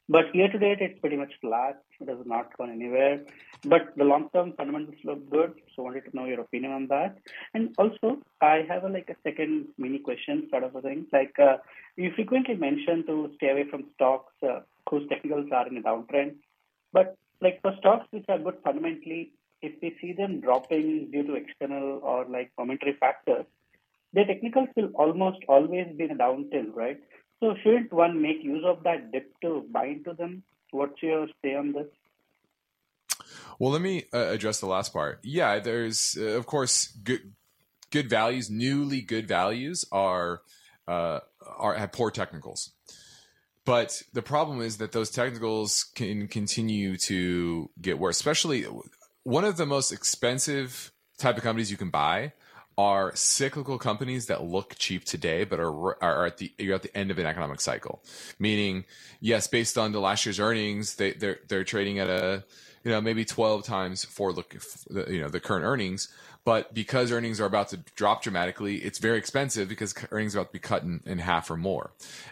But 0.08 0.36
year 0.36 0.48
to 0.48 0.60
date, 0.60 0.78
it's 0.80 1.00
pretty 1.00 1.18
much 1.18 1.34
flat. 1.42 1.82
It 2.00 2.08
has 2.08 2.20
not 2.28 2.56
gone 2.56 2.70
anywhere. 2.70 3.22
But 3.64 3.98
the 3.98 4.04
long 4.04 4.30
term 4.36 4.54
fundamentals 4.56 5.00
look 5.04 5.28
good. 5.32 5.56
So, 5.76 5.82
I 5.82 5.86
wanted 5.86 6.06
to 6.12 6.16
know 6.16 6.26
your 6.26 6.42
opinion 6.42 6.74
on 6.74 6.88
that. 6.90 7.18
And 7.56 7.74
also, 7.80 8.20
I 8.40 8.64
have 8.70 8.84
a, 8.84 8.90
like 8.90 9.10
a 9.10 9.16
second 9.24 9.70
mini 9.80 9.98
question, 9.98 10.48
sort 10.52 10.64
of 10.64 10.76
a 10.76 10.82
thing. 10.84 11.08
Like 11.12 11.40
uh, 11.40 11.58
you 11.96 12.12
frequently 12.14 12.54
mention 12.54 13.04
to 13.08 13.32
stay 13.38 13.50
away 13.50 13.66
from 13.68 13.86
stocks 13.96 14.34
uh, 14.44 14.60
whose 14.88 15.10
technicals 15.10 15.50
are 15.52 15.68
in 15.68 15.78
a 15.78 15.82
downtrend. 15.82 16.36
But 16.94 17.18
like 17.42 17.62
for 17.64 17.74
stocks 17.80 18.06
which 18.12 18.26
are 18.30 18.38
good 18.38 18.58
fundamentally, 18.64 19.32
if 19.62 19.74
we 19.82 19.96
see 20.02 20.14
them 20.14 20.42
dropping 20.42 21.10
due 21.12 21.24
to 21.24 21.36
external 21.36 22.00
or 22.04 22.26
like 22.26 22.52
momentary 22.58 22.96
factors, 23.00 23.46
their 24.14 24.26
technicals 24.26 24.70
will 24.76 24.92
almost 24.96 25.40
always 25.48 25.88
be 25.98 26.06
in 26.06 26.12
a 26.12 26.16
downtrend, 26.16 26.74
right? 26.74 27.00
So 27.40 27.56
shouldn't 27.64 27.94
one 27.94 28.22
make 28.22 28.44
use 28.44 28.64
of 28.66 28.84
that 28.84 29.12
dip 29.12 29.32
to 29.42 29.66
buy 29.72 29.88
into 29.88 30.14
them? 30.14 30.44
What's 30.72 31.02
your 31.02 31.28
say 31.44 31.56
on 31.56 31.74
this? 31.74 31.88
Well, 33.60 33.72
let 33.72 33.82
me 33.82 34.06
uh, 34.14 34.28
address 34.30 34.60
the 34.60 34.68
last 34.68 34.94
part. 34.94 35.20
Yeah, 35.24 35.60
there's 35.60 36.18
uh, 36.20 36.38
of 36.38 36.46
course 36.46 36.88
good 37.04 37.34
good 37.92 38.10
values. 38.10 38.50
Newly 38.50 39.02
good 39.02 39.28
values 39.28 39.86
are 39.92 40.42
uh, 40.88 41.20
are 41.58 41.76
have 41.76 41.92
poor 41.92 42.12
technicals, 42.12 42.72
but 43.66 44.02
the 44.14 44.22
problem 44.22 44.62
is 44.62 44.78
that 44.78 44.92
those 44.92 45.10
technicals 45.10 45.86
can 45.96 46.28
continue 46.28 46.98
to 46.98 47.70
get 47.82 48.00
worse. 48.00 48.18
Especially 48.18 48.66
one 49.28 49.44
of 49.44 49.58
the 49.58 49.66
most 49.66 49.92
expensive 49.92 50.94
type 51.18 51.36
of 51.36 51.44
companies 51.44 51.70
you 51.70 51.76
can 51.76 51.90
buy 51.90 52.32
are 52.78 53.14
cyclical 53.14 53.78
companies 53.78 54.28
that 54.28 54.42
look 54.42 54.76
cheap 54.78 55.04
today, 55.04 55.44
but 55.44 55.60
are 55.60 56.02
are 56.02 56.26
at 56.28 56.38
the 56.38 56.50
you're 56.58 56.76
at 56.76 56.84
the 56.84 56.98
end 56.98 57.12
of 57.12 57.20
an 57.20 57.26
economic 57.26 57.60
cycle. 57.60 58.02
Meaning, 58.40 58.86
yes, 59.20 59.46
based 59.48 59.78
on 59.78 59.92
the 59.92 60.00
last 60.00 60.26
year's 60.26 60.40
earnings, 60.40 60.96
they 60.96 61.12
they're 61.12 61.40
they're 61.50 61.66
trading 61.66 62.00
at 62.00 62.10
a 62.10 62.46
you 62.86 62.92
know 62.92 63.02
maybe 63.02 63.26
twelve 63.26 63.66
times 63.66 64.06
for 64.06 64.32
look 64.32 64.56
you 65.10 65.20
know 65.20 65.28
the 65.28 65.42
current 65.42 65.66
earnings, 65.66 66.08
but 66.46 66.74
because 66.74 67.12
earnings 67.12 67.42
are 67.42 67.46
about 67.48 67.68
to 67.70 67.78
drop 67.98 68.24
dramatically, 68.24 68.78
it's 68.78 69.00
very 69.00 69.18
expensive 69.18 69.68
because 69.68 69.94
earnings 70.12 70.38
are 70.38 70.40
about 70.40 70.54
to 70.54 70.54
be 70.54 70.60
cut 70.60 70.84
in, 70.84 71.02
in 71.06 71.18
half 71.18 71.52
or 71.52 71.58
more. 71.58 71.92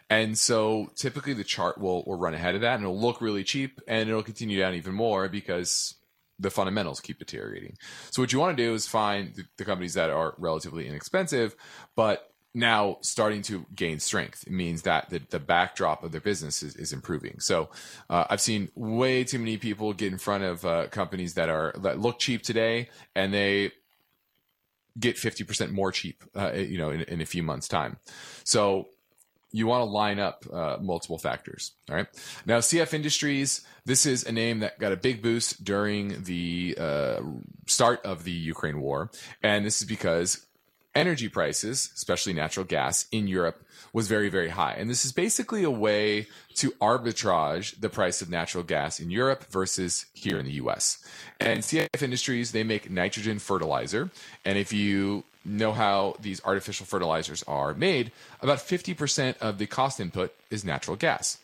And 0.09 0.37
so 0.37 0.91
typically 0.95 1.33
the 1.33 1.43
chart 1.43 1.77
will 1.77 2.05
will 2.05 2.17
run 2.17 2.35
ahead 2.35 2.55
of 2.55 2.61
that 2.61 2.75
and 2.75 2.83
it'll 2.83 2.97
look 2.97 3.19
really 3.19 3.43
cheap 3.43 3.81
and 3.85 4.07
it'll 4.07 4.23
continue 4.23 4.57
down 4.57 4.75
even 4.75 4.93
more 4.93 5.27
because 5.27 5.95
the 6.39 6.49
fundamentals 6.49 6.99
keep 6.99 7.19
deteriorating. 7.19 7.77
So 8.11 8.21
what 8.21 8.33
you 8.33 8.39
want 8.39 8.57
to 8.57 8.63
do 8.63 8.73
is 8.73 8.87
find 8.87 9.33
the, 9.35 9.43
the, 9.57 9.65
companies 9.65 9.93
that 9.93 10.09
are 10.09 10.35
relatively 10.37 10.87
inexpensive, 10.87 11.55
but 11.95 12.31
now 12.53 12.97
starting 13.01 13.41
to 13.43 13.65
gain 13.75 13.99
strength. 13.99 14.43
It 14.47 14.53
means 14.53 14.83
that 14.83 15.09
the, 15.09 15.21
the 15.29 15.39
backdrop 15.39 16.03
of 16.03 16.11
their 16.11 16.21
business 16.21 16.63
is, 16.63 16.75
is 16.75 16.93
improving. 16.93 17.39
So 17.39 17.69
uh, 18.09 18.25
I've 18.29 18.41
seen 18.41 18.69
way 18.75 19.23
too 19.23 19.39
many 19.39 19.57
people 19.57 19.93
get 19.93 20.11
in 20.11 20.17
front 20.17 20.43
of 20.43 20.65
uh, 20.65 20.87
companies 20.87 21.33
that 21.33 21.49
are 21.49 21.73
that 21.81 21.99
look 21.99 22.19
cheap 22.19 22.43
today, 22.43 22.89
and 23.13 23.33
they 23.33 23.71
get 24.97 25.17
50% 25.17 25.71
more 25.71 25.91
cheap, 25.91 26.23
uh, 26.35 26.53
you 26.53 26.77
know, 26.77 26.89
in, 26.89 27.01
in 27.01 27.21
a 27.21 27.25
few 27.25 27.43
months 27.43 27.67
time. 27.67 27.97
So 28.45 28.87
you 29.55 29.67
want 29.67 29.79
to 29.79 29.85
line 29.85 30.19
up 30.19 30.45
uh, 30.51 30.77
multiple 30.81 31.17
factors. 31.17 31.71
All 31.89 31.95
right. 31.95 32.07
Now, 32.45 32.57
CF 32.57 32.93
Industries, 32.93 33.65
this 33.85 34.05
is 34.05 34.25
a 34.25 34.31
name 34.33 34.59
that 34.59 34.79
got 34.79 34.91
a 34.91 34.97
big 34.97 35.21
boost 35.21 35.63
during 35.63 36.23
the 36.23 36.75
uh, 36.77 37.21
start 37.65 38.05
of 38.05 38.25
the 38.25 38.33
Ukraine 38.33 38.81
war. 38.81 39.11
And 39.41 39.65
this 39.65 39.81
is 39.81 39.87
because 39.87 40.45
energy 40.93 41.29
prices, 41.29 41.89
especially 41.95 42.33
natural 42.33 42.65
gas 42.65 43.07
in 43.13 43.29
Europe, 43.29 43.63
was 43.93 44.09
very, 44.09 44.27
very 44.27 44.49
high. 44.49 44.73
And 44.73 44.89
this 44.89 45.05
is 45.05 45.13
basically 45.13 45.63
a 45.63 45.71
way 45.71 46.27
to 46.55 46.71
arbitrage 46.81 47.79
the 47.79 47.87
price 47.87 48.21
of 48.21 48.29
natural 48.29 48.63
gas 48.63 48.99
in 48.99 49.09
Europe 49.09 49.45
versus 49.45 50.05
here 50.11 50.37
in 50.37 50.45
the 50.45 50.59
US. 50.63 50.97
And 51.39 51.61
CF 51.61 52.03
Industries, 52.03 52.51
they 52.51 52.63
make 52.63 52.89
nitrogen 52.89 53.39
fertilizer. 53.39 54.11
And 54.43 54.57
if 54.57 54.73
you 54.73 55.23
know 55.45 55.71
how 55.71 56.15
these 56.19 56.41
artificial 56.43 56.85
fertilizers 56.85 57.43
are 57.43 57.73
made, 57.73 58.11
about 58.41 58.57
50% 58.57 59.37
of 59.37 59.57
the 59.57 59.67
cost 59.67 59.99
input 59.99 60.33
is 60.49 60.65
natural 60.65 60.97
gas. 60.97 61.37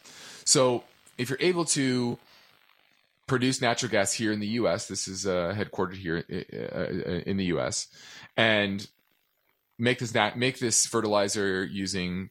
So 0.43 0.83
if 1.17 1.29
you're 1.29 1.39
able 1.41 1.65
to 1.65 2.17
produce 3.27 3.61
natural 3.61 3.91
gas 3.91 4.13
here 4.13 4.31
in 4.31 4.39
the 4.39 4.47
US, 4.47 4.87
this 4.87 5.07
is 5.07 5.25
uh, 5.25 5.55
headquartered 5.55 5.95
here 5.95 6.23
uh, 6.29 6.67
uh, 6.77 7.21
in 7.25 7.37
the 7.37 7.45
US, 7.45 7.87
and 8.35 8.87
make 9.77 9.99
this 9.99 10.13
nat- 10.13 10.37
make 10.37 10.59
this 10.59 10.85
fertilizer 10.85 11.63
using 11.63 12.29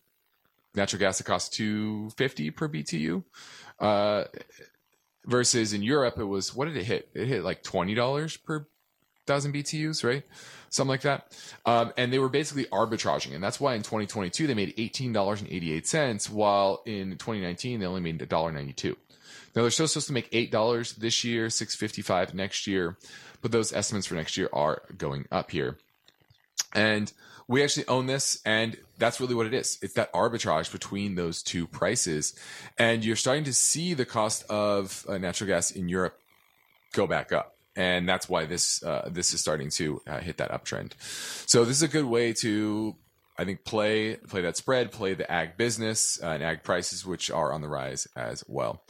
natural 0.74 1.00
gas 1.00 1.18
that 1.18 1.24
costs 1.24 1.48
250 1.56 2.50
per 2.50 2.68
BTU. 2.68 3.24
Uh, 3.78 4.24
versus 5.26 5.72
in 5.72 5.82
Europe, 5.82 6.18
it 6.18 6.24
was 6.24 6.54
what 6.54 6.66
did 6.66 6.76
it 6.76 6.84
hit? 6.84 7.08
It 7.14 7.28
hit 7.28 7.44
like 7.44 7.62
twenty 7.62 7.94
dollars 7.94 8.36
per 8.36 8.66
thousand 9.30 9.54
BTUs, 9.54 10.02
right? 10.02 10.24
Something 10.70 10.90
like 10.90 11.02
that. 11.02 11.38
Um, 11.64 11.92
and 11.96 12.12
they 12.12 12.18
were 12.18 12.28
basically 12.28 12.64
arbitraging. 12.66 13.34
And 13.34 13.42
that's 13.42 13.60
why 13.60 13.74
in 13.74 13.82
2022, 13.82 14.46
they 14.46 14.54
made 14.54 14.76
$18.88, 14.76 16.30
while 16.30 16.82
in 16.84 17.12
2019, 17.12 17.80
they 17.80 17.86
only 17.86 18.00
made 18.00 18.18
$1.92. 18.18 18.96
Now 19.54 19.62
they're 19.62 19.70
still 19.70 19.88
supposed 19.88 20.08
to 20.08 20.12
make 20.12 20.30
$8 20.30 20.96
this 20.96 21.24
year, 21.24 21.50
655 21.50 22.34
next 22.34 22.66
year, 22.66 22.96
but 23.42 23.52
those 23.52 23.72
estimates 23.72 24.06
for 24.06 24.14
next 24.14 24.36
year 24.36 24.48
are 24.52 24.82
going 24.96 25.26
up 25.30 25.50
here. 25.50 25.78
And 26.72 27.12
we 27.48 27.64
actually 27.64 27.86
own 27.88 28.06
this 28.06 28.40
and 28.46 28.76
that's 28.96 29.20
really 29.20 29.34
what 29.34 29.44
it 29.44 29.52
is 29.52 29.76
it's 29.82 29.94
that 29.94 30.12
arbitrage 30.12 30.70
between 30.70 31.16
those 31.16 31.42
two 31.42 31.66
prices 31.66 32.32
and 32.78 33.04
you're 33.04 33.16
starting 33.16 33.42
to 33.42 33.52
see 33.52 33.92
the 33.92 34.04
cost 34.04 34.44
of 34.48 35.04
uh, 35.08 35.18
natural 35.18 35.48
gas 35.48 35.72
in 35.72 35.88
europe 35.88 36.20
go 36.92 37.08
back 37.08 37.32
up 37.32 37.56
and 37.76 38.08
that's 38.08 38.28
why 38.28 38.46
this 38.46 38.82
uh, 38.82 39.08
this 39.10 39.32
is 39.32 39.40
starting 39.40 39.70
to 39.70 40.00
uh, 40.06 40.20
hit 40.20 40.38
that 40.38 40.50
uptrend. 40.50 40.92
So 41.48 41.64
this 41.64 41.76
is 41.76 41.82
a 41.82 41.88
good 41.88 42.04
way 42.04 42.32
to, 42.34 42.96
I 43.38 43.44
think, 43.44 43.64
play 43.64 44.16
play 44.16 44.42
that 44.42 44.56
spread, 44.56 44.92
play 44.92 45.14
the 45.14 45.30
ag 45.30 45.56
business 45.56 46.20
uh, 46.22 46.28
and 46.28 46.42
ag 46.42 46.62
prices, 46.62 47.06
which 47.06 47.30
are 47.30 47.52
on 47.52 47.60
the 47.60 47.68
rise 47.68 48.06
as 48.16 48.44
well. 48.48 48.82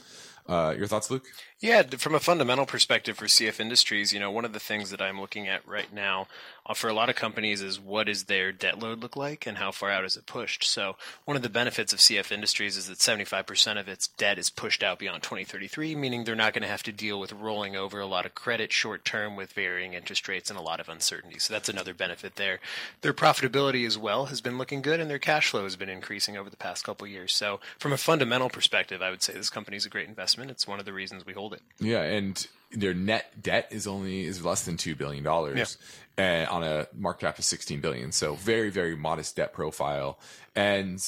Uh, 0.47 0.75
your 0.77 0.87
thoughts, 0.87 1.11
Luke? 1.11 1.27
Yeah, 1.61 1.83
from 1.83 2.15
a 2.15 2.21
fundamental 2.21 2.65
perspective 2.65 3.19
for 3.19 3.27
CF 3.27 3.61
Industries, 3.61 4.15
you 4.15 4.19
know, 4.19 4.31
one 4.31 4.47
of 4.47 4.55
the 4.55 4.59
things 4.59 4.89
that 4.89 5.03
I'm 5.03 5.21
looking 5.21 5.47
at 5.47 5.67
right 5.69 5.93
now 5.93 6.27
uh, 6.65 6.73
for 6.73 6.89
a 6.89 6.95
lot 6.95 7.11
of 7.11 7.17
companies 7.17 7.61
is 7.61 7.79
what 7.79 8.07
does 8.07 8.25
their 8.25 8.51
debt 8.51 8.79
load 8.79 9.03
look 9.03 9.15
like 9.15 9.47
and 9.47 9.59
how 9.59 9.71
far 9.71 9.91
out 9.91 10.07
is 10.07 10.17
it 10.17 10.25
pushed. 10.25 10.65
So 10.65 10.97
one 11.27 11.37
of 11.37 11.43
the 11.43 11.51
benefits 11.51 11.93
of 11.93 11.99
CF 11.99 12.33
Industries 12.33 12.79
is 12.79 12.87
that 12.89 12.97
75% 12.97 13.79
of 13.79 13.89
its 13.89 14.09
debt 14.09 14.39
is 14.39 14.49
pushed 14.49 14.83
out 14.83 14.99
beyond 14.99 15.23
2033, 15.23 15.95
meaning 15.97 16.25
they're 16.25 16.35
not 16.35 16.55
going 16.55 16.63
to 16.63 16.69
have 16.69 16.83
to 16.85 16.93
deal 16.93 17.21
with 17.21 17.31
rolling 17.31 17.77
over 17.77 18.01
a 18.01 18.07
lot 18.07 18.25
of 18.25 18.35
credit 18.35 18.73
short 18.73 19.05
term 19.05 19.37
with 19.37 19.53
varying 19.53 19.93
interest 19.93 20.29
rates 20.29 20.49
and 20.49 20.59
a 20.59 20.63
lot 20.63 20.81
of 20.81 20.89
uncertainty. 20.89 21.39
So 21.39 21.53
that's 21.53 21.69
another 21.69 21.93
benefit 21.93 22.37
there. 22.37 22.61
Their 23.03 23.13
profitability 23.13 23.87
as 23.87 23.99
well 23.99 24.27
has 24.27 24.41
been 24.41 24.57
looking 24.57 24.81
good, 24.81 24.99
and 24.99 25.11
their 25.11 25.19
cash 25.19 25.51
flow 25.51 25.65
has 25.65 25.77
been 25.77 25.91
increasing 25.91 26.39
over 26.39 26.49
the 26.49 26.57
past 26.57 26.85
couple 26.85 27.07
years. 27.07 27.35
So 27.35 27.61
from 27.79 27.93
a 27.93 27.99
fundamental 27.99 28.49
perspective, 28.49 29.03
I 29.03 29.11
would 29.11 29.23
say 29.23 29.35
this 29.35 29.51
company 29.51 29.77
is 29.77 29.85
a 29.85 29.91
great 29.91 30.09
investment. 30.09 30.51
It's 30.51 30.67
one 30.67 30.79
of 30.79 30.87
the 30.87 30.95
reasons 30.95 31.27
we 31.27 31.35
hold 31.35 31.50
hold 31.51 31.61
it. 31.61 31.85
Yeah, 31.85 32.03
and 32.03 32.47
their 32.73 32.95
net 32.95 33.43
debt 33.43 33.69
is 33.71 33.87
only 33.87 34.25
is 34.25 34.45
less 34.45 34.65
than 34.65 34.77
two 34.77 34.95
billion 34.95 35.25
dollars, 35.25 35.77
yeah. 36.17 36.47
on 36.51 36.63
a 36.63 36.87
market 36.95 37.27
cap 37.27 37.39
of 37.39 37.45
sixteen 37.45 37.81
billion. 37.81 38.13
So 38.13 38.35
very 38.35 38.71
very 38.71 38.97
modest 38.97 39.37
debt 39.37 39.53
profile, 39.53 40.19
and 40.55 41.05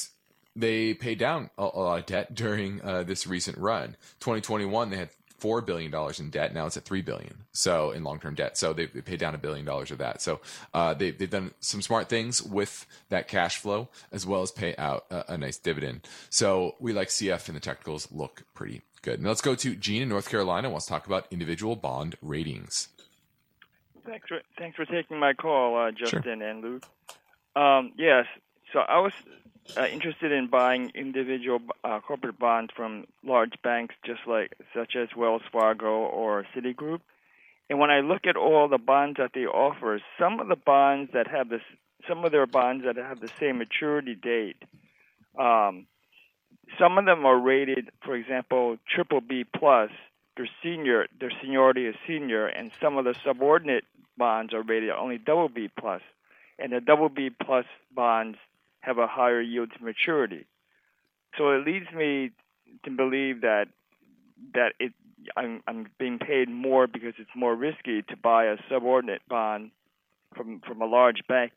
they 0.54 0.94
paid 0.94 1.18
down 1.18 1.50
a, 1.56 1.62
a 1.62 1.80
lot 1.80 1.98
of 2.00 2.06
debt 2.06 2.34
during 2.34 2.82
uh, 2.82 3.04
this 3.04 3.26
recent 3.26 3.58
run. 3.58 3.96
Twenty 4.20 4.40
twenty 4.40 4.64
one, 4.64 4.90
they 4.90 4.96
had 4.96 5.10
four 5.42 5.60
billion 5.60 5.90
dollars 5.90 6.20
in 6.20 6.30
debt. 6.30 6.54
Now 6.54 6.66
it's 6.66 6.76
at 6.76 6.84
three 6.84 7.02
billion. 7.02 7.34
So 7.50 7.90
in 7.90 8.04
long 8.04 8.20
term 8.20 8.36
debt. 8.36 8.56
So 8.56 8.72
they, 8.72 8.86
they 8.86 9.00
paid 9.00 9.18
down 9.18 9.34
a 9.34 9.38
billion 9.38 9.66
dollars 9.66 9.90
of 9.90 9.98
that. 9.98 10.22
So 10.22 10.40
uh, 10.72 10.94
they 10.94 11.10
they've 11.10 11.28
done 11.28 11.52
some 11.58 11.82
smart 11.82 12.08
things 12.08 12.40
with 12.40 12.86
that 13.08 13.26
cash 13.26 13.58
flow 13.58 13.88
as 14.12 14.24
well 14.24 14.42
as 14.42 14.52
pay 14.52 14.76
out 14.76 15.04
a, 15.10 15.32
a 15.34 15.36
nice 15.36 15.58
dividend. 15.58 16.06
So 16.30 16.76
we 16.78 16.92
like 16.92 17.08
CF 17.08 17.48
and 17.48 17.56
the 17.56 17.60
technicals 17.60 18.06
look 18.12 18.44
pretty 18.54 18.82
Good. 19.02 19.20
Now 19.20 19.30
let's 19.30 19.40
go 19.40 19.56
to 19.56 19.74
Gene 19.74 20.02
in 20.02 20.08
North 20.08 20.28
Carolina. 20.30 20.70
Wants 20.70 20.86
to 20.86 20.92
talk 20.92 21.06
about 21.06 21.26
individual 21.32 21.74
bond 21.74 22.14
ratings. 22.22 22.88
Thanks 24.06 24.28
for 24.28 24.40
thanks 24.56 24.76
for 24.76 24.84
taking 24.84 25.18
my 25.18 25.32
call, 25.32 25.76
uh, 25.76 25.90
Justin 25.90 26.22
sure. 26.38 26.48
and 26.48 26.62
Luke. 26.62 26.86
Um, 27.56 27.92
yes, 27.98 28.26
so 28.72 28.78
I 28.78 29.00
was 29.00 29.12
uh, 29.76 29.86
interested 29.86 30.32
in 30.32 30.48
buying 30.48 30.90
individual 30.94 31.60
uh, 31.84 32.00
corporate 32.00 32.38
bonds 32.38 32.72
from 32.76 33.06
large 33.24 33.54
banks, 33.62 33.94
just 34.04 34.20
like 34.26 34.54
such 34.74 34.96
as 34.96 35.08
Wells 35.16 35.42
Fargo 35.50 36.06
or 36.06 36.44
Citigroup. 36.54 37.00
And 37.70 37.78
when 37.78 37.90
I 37.90 38.00
look 38.00 38.26
at 38.26 38.36
all 38.36 38.68
the 38.68 38.78
bonds 38.78 39.18
that 39.18 39.30
they 39.34 39.46
offer, 39.46 40.00
some 40.18 40.40
of 40.40 40.48
the 40.48 40.56
bonds 40.56 41.12
that 41.14 41.26
have 41.28 41.48
this, 41.48 41.62
some 42.08 42.24
of 42.24 42.32
their 42.32 42.46
bonds 42.46 42.84
that 42.84 42.96
have 42.96 43.20
the 43.20 43.30
same 43.40 43.58
maturity 43.58 44.14
date, 44.14 44.62
um, 45.38 45.86
some 46.78 46.98
of 46.98 47.06
them 47.06 47.24
are 47.24 47.38
rated, 47.38 47.90
for 48.04 48.14
example, 48.14 48.76
triple 48.88 49.20
B 49.20 49.44
plus. 49.44 49.90
Their 50.36 50.48
senior, 50.62 51.06
their 51.20 51.32
seniority 51.42 51.86
is 51.86 51.94
senior, 52.06 52.46
and 52.46 52.70
some 52.80 52.96
of 52.96 53.04
the 53.04 53.14
subordinate 53.24 53.84
bonds 54.16 54.54
are 54.54 54.62
rated 54.62 54.90
only 54.90 55.18
double 55.18 55.48
B 55.48 55.68
plus. 55.68 56.00
plus, 56.00 56.02
and 56.58 56.72
the 56.72 56.80
double 56.80 57.08
B 57.08 57.30
plus 57.30 57.66
bonds 57.94 58.38
have 58.82 58.98
a 58.98 59.06
higher 59.06 59.40
yield 59.40 59.70
to 59.76 59.84
maturity. 59.84 60.46
So 61.38 61.50
it 61.50 61.66
leads 61.66 61.86
me 61.92 62.30
to 62.84 62.90
believe 62.90 63.40
that 63.40 63.66
that 64.54 64.74
it 64.78 64.92
I'm 65.36 65.62
I'm 65.66 65.86
being 65.98 66.18
paid 66.18 66.48
more 66.50 66.86
because 66.86 67.14
it's 67.18 67.30
more 67.34 67.54
risky 67.54 68.02
to 68.02 68.16
buy 68.16 68.46
a 68.46 68.56
subordinate 68.70 69.22
bond 69.28 69.70
from 70.36 70.60
from 70.66 70.82
a 70.82 70.86
large 70.86 71.22
bank, 71.28 71.52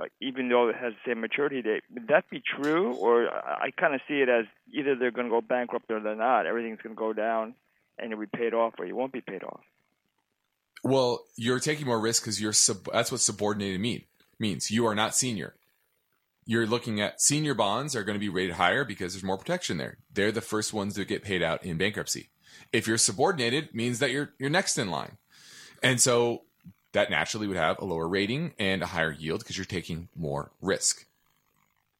uh, 0.00 0.06
even 0.20 0.48
though 0.48 0.68
it 0.68 0.76
has 0.76 0.92
the 0.92 1.10
same 1.10 1.20
maturity 1.20 1.60
date. 1.60 1.82
Would 1.92 2.08
that 2.08 2.30
be 2.30 2.40
true, 2.40 2.94
or 2.94 3.28
I 3.28 3.70
kind 3.78 3.94
of 3.94 4.00
see 4.08 4.20
it 4.20 4.28
as 4.28 4.46
either 4.72 4.94
they're 4.94 5.10
going 5.10 5.26
to 5.26 5.30
go 5.30 5.40
bankrupt 5.40 5.90
or 5.90 6.00
they're 6.00 6.14
not. 6.14 6.46
Everything's 6.46 6.80
going 6.82 6.94
to 6.94 6.98
go 6.98 7.12
down, 7.12 7.54
and 7.98 8.10
you'll 8.10 8.20
be 8.20 8.26
paid 8.26 8.54
off, 8.54 8.74
or 8.78 8.86
you 8.86 8.96
won't 8.96 9.12
be 9.12 9.20
paid 9.20 9.42
off. 9.42 9.60
Well, 10.82 11.24
you're 11.36 11.60
taking 11.60 11.86
more 11.86 12.00
risk 12.00 12.22
because 12.22 12.40
you're 12.40 12.52
sub- 12.52 12.88
that's 12.92 13.10
what 13.10 13.20
subordinated 13.20 13.80
mean 13.80 14.04
means. 14.38 14.70
You 14.70 14.86
are 14.86 14.94
not 14.94 15.14
senior. 15.14 15.54
You're 16.46 16.66
looking 16.66 17.00
at 17.00 17.20
senior 17.20 17.54
bonds 17.54 17.96
are 17.96 18.04
going 18.04 18.16
to 18.16 18.20
be 18.20 18.28
rated 18.28 18.56
higher 18.56 18.84
because 18.84 19.14
there's 19.14 19.24
more 19.24 19.38
protection 19.38 19.78
there. 19.78 19.98
They're 20.12 20.32
the 20.32 20.40
first 20.40 20.72
ones 20.72 20.94
to 20.94 21.04
get 21.04 21.22
paid 21.22 21.42
out 21.42 21.64
in 21.64 21.78
bankruptcy. 21.78 22.30
If 22.72 22.86
you're 22.86 22.98
subordinated, 22.98 23.74
means 23.74 23.98
that 23.98 24.10
you're 24.10 24.30
you're 24.38 24.50
next 24.50 24.78
in 24.78 24.90
line, 24.90 25.18
and 25.82 26.00
so 26.00 26.42
that 26.92 27.10
naturally 27.10 27.46
would 27.46 27.56
have 27.56 27.78
a 27.80 27.84
lower 27.84 28.08
rating 28.08 28.54
and 28.58 28.82
a 28.82 28.86
higher 28.86 29.12
yield 29.12 29.40
because 29.40 29.56
you're 29.56 29.64
taking 29.64 30.08
more 30.14 30.52
risk. 30.60 31.06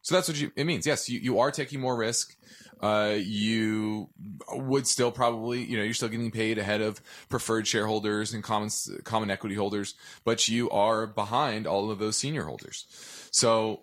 So 0.02 0.14
that's 0.14 0.28
what 0.28 0.38
you, 0.38 0.52
it 0.54 0.64
means. 0.64 0.86
Yes, 0.86 1.08
you, 1.08 1.18
you 1.18 1.38
are 1.40 1.50
taking 1.50 1.80
more 1.80 1.96
risk. 1.96 2.36
Uh, 2.80 3.16
you 3.18 4.10
would 4.52 4.86
still 4.86 5.10
probably, 5.10 5.64
you 5.64 5.78
know, 5.78 5.82
you're 5.82 5.94
still 5.94 6.10
getting 6.10 6.30
paid 6.30 6.58
ahead 6.58 6.82
of 6.82 7.00
preferred 7.30 7.66
shareholders 7.66 8.34
and 8.34 8.44
common 8.44 8.68
common 9.04 9.30
equity 9.30 9.54
holders, 9.54 9.94
but 10.22 10.46
you 10.46 10.68
are 10.70 11.06
behind 11.06 11.66
all 11.66 11.90
of 11.90 11.98
those 11.98 12.18
senior 12.18 12.44
holders. 12.44 12.86
So, 13.30 13.80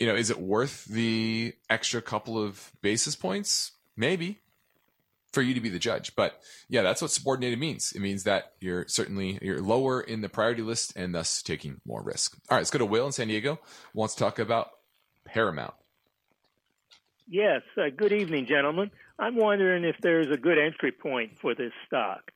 you 0.00 0.06
know, 0.06 0.16
is 0.16 0.30
it 0.30 0.40
worth 0.40 0.86
the 0.86 1.52
extra 1.68 2.00
couple 2.02 2.42
of 2.42 2.72
basis 2.80 3.14
points? 3.14 3.72
Maybe 3.96 4.38
for 5.32 5.42
you 5.42 5.54
to 5.54 5.60
be 5.60 5.68
the 5.68 5.78
judge. 5.78 6.16
But 6.16 6.40
yeah, 6.68 6.82
that's 6.82 7.02
what 7.02 7.10
subordinated 7.10 7.58
means. 7.58 7.92
It 7.92 8.00
means 8.00 8.24
that 8.24 8.54
you're 8.60 8.86
certainly 8.88 9.38
you're 9.42 9.60
lower 9.60 10.00
in 10.00 10.22
the 10.22 10.28
priority 10.28 10.62
list 10.62 10.94
and 10.96 11.14
thus 11.14 11.42
taking 11.42 11.80
more 11.86 12.02
risk. 12.02 12.36
All 12.48 12.56
right, 12.56 12.60
let's 12.60 12.70
go 12.70 12.78
to 12.78 12.86
Will 12.86 13.06
in 13.06 13.12
San 13.12 13.28
Diego. 13.28 13.60
Wants 13.94 14.14
to 14.14 14.24
talk 14.24 14.38
about 14.38 14.70
Paramount. 15.26 15.74
Yes. 17.28 17.62
Uh, 17.76 17.90
good 17.94 18.12
evening, 18.12 18.46
gentlemen. 18.46 18.90
I'm 19.18 19.36
wondering 19.36 19.84
if 19.84 19.96
there's 20.02 20.30
a 20.32 20.36
good 20.36 20.58
entry 20.58 20.92
point 20.92 21.38
for 21.40 21.54
this 21.54 21.72
stock. 21.86 22.32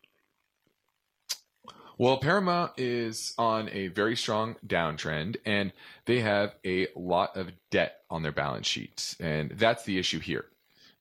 Well, 1.96 2.16
Paramount 2.16 2.72
is 2.76 3.34
on 3.38 3.68
a 3.70 3.86
very 3.86 4.16
strong 4.16 4.56
downtrend, 4.66 5.36
and 5.44 5.72
they 6.06 6.20
have 6.20 6.54
a 6.64 6.88
lot 6.96 7.36
of 7.36 7.52
debt 7.70 8.00
on 8.10 8.22
their 8.22 8.32
balance 8.32 8.66
sheet, 8.66 9.14
and 9.20 9.52
that's 9.52 9.84
the 9.84 9.98
issue 9.98 10.18
here. 10.18 10.46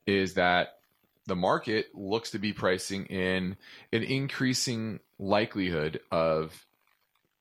Is 0.05 0.35
that 0.35 0.77
the 1.25 1.35
market 1.35 1.87
looks 1.95 2.31
to 2.31 2.39
be 2.39 2.53
pricing 2.53 3.05
in 3.05 3.57
an 3.91 4.03
increasing 4.03 4.99
likelihood 5.17 6.01
of 6.11 6.65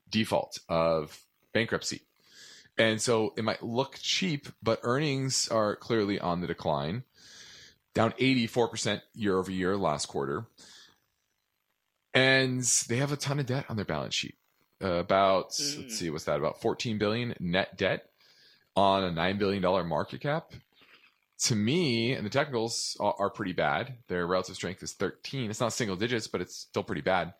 default, 0.08 0.58
of 0.68 1.20
bankruptcy. 1.52 2.02
And 2.78 3.02
so 3.02 3.34
it 3.36 3.44
might 3.44 3.62
look 3.62 3.98
cheap, 4.00 4.48
but 4.62 4.80
earnings 4.82 5.48
are 5.48 5.76
clearly 5.76 6.18
on 6.18 6.40
the 6.40 6.46
decline, 6.46 7.02
down 7.92 8.12
84% 8.12 9.02
year 9.14 9.36
over 9.36 9.50
year 9.50 9.76
last 9.76 10.06
quarter. 10.06 10.46
And 12.14 12.62
they 12.88 12.96
have 12.96 13.12
a 13.12 13.16
ton 13.16 13.38
of 13.38 13.46
debt 13.46 13.66
on 13.68 13.76
their 13.76 13.84
balance 13.84 14.14
sheet. 14.14 14.36
Uh, 14.82 14.94
about, 14.94 15.50
mm. 15.50 15.82
let's 15.82 15.96
see, 15.96 16.10
what's 16.10 16.24
that? 16.24 16.38
About 16.38 16.60
14 16.60 16.98
billion 16.98 17.34
net 17.38 17.76
debt 17.76 18.06
on 18.74 19.04
a 19.04 19.10
$9 19.10 19.38
billion 19.38 19.62
market 19.88 20.20
cap 20.20 20.52
to 21.44 21.56
me, 21.56 22.12
and 22.12 22.24
the 22.24 22.30
technicals 22.30 22.96
are, 23.00 23.14
are, 23.18 23.30
pretty 23.30 23.52
bad. 23.52 23.94
Their 24.08 24.26
relative 24.26 24.54
strength 24.54 24.82
is 24.82 24.92
13. 24.92 25.50
It's 25.50 25.60
not 25.60 25.72
single 25.72 25.96
digits, 25.96 26.28
but 26.28 26.40
it's 26.40 26.56
still 26.56 26.84
pretty 26.84 27.02
bad. 27.02 27.34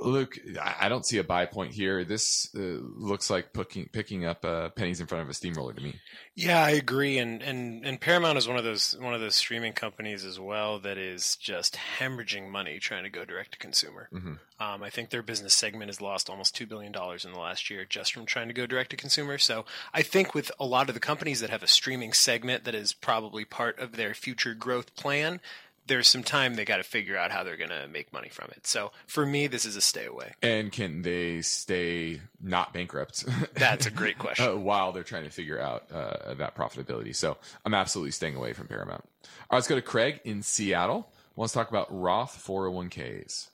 Luke, 0.00 0.38
I 0.60 0.88
don't 0.88 1.04
see 1.04 1.18
a 1.18 1.24
buy 1.24 1.46
point 1.46 1.72
here. 1.72 2.04
This 2.04 2.48
uh, 2.54 2.58
looks 2.60 3.30
like 3.30 3.52
picking 3.52 3.88
picking 3.92 4.24
up 4.24 4.44
uh, 4.44 4.70
pennies 4.70 5.00
in 5.00 5.06
front 5.06 5.22
of 5.22 5.28
a 5.28 5.34
steamroller 5.34 5.72
to 5.72 5.82
me. 5.82 5.94
Yeah, 6.34 6.62
I 6.62 6.70
agree. 6.70 7.18
And, 7.18 7.42
and 7.42 7.84
and 7.84 8.00
Paramount 8.00 8.36
is 8.36 8.46
one 8.46 8.58
of 8.58 8.64
those 8.64 8.96
one 9.00 9.14
of 9.14 9.20
those 9.20 9.34
streaming 9.34 9.72
companies 9.72 10.24
as 10.24 10.38
well 10.38 10.78
that 10.80 10.98
is 10.98 11.36
just 11.36 11.78
hemorrhaging 11.98 12.50
money 12.50 12.78
trying 12.78 13.04
to 13.04 13.10
go 13.10 13.24
direct 13.24 13.52
to 13.52 13.58
consumer. 13.58 14.08
Mm-hmm. 14.12 14.34
Um, 14.58 14.82
I 14.82 14.90
think 14.90 15.10
their 15.10 15.22
business 15.22 15.54
segment 15.54 15.88
has 15.88 16.00
lost 16.00 16.30
almost 16.30 16.54
two 16.54 16.66
billion 16.66 16.92
dollars 16.92 17.24
in 17.24 17.32
the 17.32 17.38
last 17.38 17.70
year 17.70 17.84
just 17.84 18.12
from 18.12 18.26
trying 18.26 18.48
to 18.48 18.54
go 18.54 18.66
direct 18.66 18.90
to 18.90 18.96
consumer. 18.96 19.38
So 19.38 19.64
I 19.92 20.02
think 20.02 20.34
with 20.34 20.50
a 20.58 20.64
lot 20.64 20.88
of 20.88 20.94
the 20.94 21.00
companies 21.00 21.40
that 21.40 21.50
have 21.50 21.62
a 21.62 21.68
streaming 21.68 22.12
segment 22.12 22.64
that 22.64 22.74
is 22.74 22.92
probably 22.92 23.44
part 23.44 23.78
of 23.78 23.96
their 23.96 24.14
future 24.14 24.54
growth 24.54 24.94
plan, 24.94 25.40
there's 25.86 26.08
some 26.08 26.22
time 26.22 26.54
they 26.54 26.64
got 26.64 26.78
to 26.78 26.82
figure 26.82 27.16
out 27.16 27.30
how 27.30 27.44
they're 27.44 27.56
going 27.56 27.70
to 27.70 27.86
make 27.88 28.12
money 28.12 28.28
from 28.28 28.50
it. 28.50 28.66
So 28.66 28.92
for 29.06 29.24
me, 29.24 29.46
this 29.46 29.64
is 29.64 29.76
a 29.76 29.80
stay 29.80 30.06
away. 30.06 30.32
And 30.42 30.72
can 30.72 31.02
they 31.02 31.42
stay 31.42 32.20
not 32.42 32.72
bankrupt? 32.72 33.24
That's 33.54 33.86
a 33.86 33.90
great 33.90 34.18
question. 34.18 34.48
uh, 34.48 34.56
while 34.56 34.92
they're 34.92 35.02
trying 35.02 35.24
to 35.24 35.30
figure 35.30 35.60
out 35.60 35.84
uh, 35.92 36.34
that 36.34 36.56
profitability. 36.56 37.14
So 37.14 37.36
I'm 37.64 37.74
absolutely 37.74 38.12
staying 38.12 38.36
away 38.36 38.52
from 38.52 38.66
Paramount. 38.66 39.02
All 39.04 39.30
right, 39.52 39.56
let's 39.56 39.68
go 39.68 39.74
to 39.74 39.82
Craig 39.82 40.20
in 40.24 40.42
Seattle. 40.42 41.08
Let's 41.36 41.52
talk 41.52 41.68
about 41.68 41.88
Roth 41.90 42.42
401ks. 42.46 43.48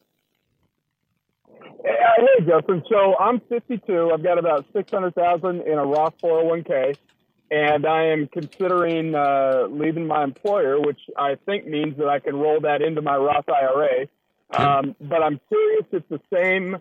Hey, 1.84 2.44
Justin. 2.46 2.82
So 2.88 3.16
I'm 3.18 3.40
52. 3.48 4.10
I've 4.12 4.22
got 4.22 4.38
about 4.38 4.64
600,000 4.72 5.62
in 5.62 5.78
a 5.78 5.84
Roth 5.84 6.14
401k 6.22 6.94
and 7.52 7.84
I 7.84 8.06
am 8.06 8.28
considering 8.28 9.14
uh, 9.14 9.66
leaving 9.68 10.06
my 10.06 10.24
employer, 10.24 10.80
which 10.80 11.00
I 11.18 11.36
think 11.44 11.66
means 11.66 11.98
that 11.98 12.08
I 12.08 12.18
can 12.18 12.34
roll 12.34 12.62
that 12.62 12.80
into 12.80 13.02
my 13.02 13.16
Roth 13.16 13.44
IRA. 13.46 14.06
Um, 14.56 14.96
but 14.98 15.22
I'm 15.22 15.38
curious 15.48 15.84
if 15.92 16.08
the 16.08 16.20
same 16.32 16.78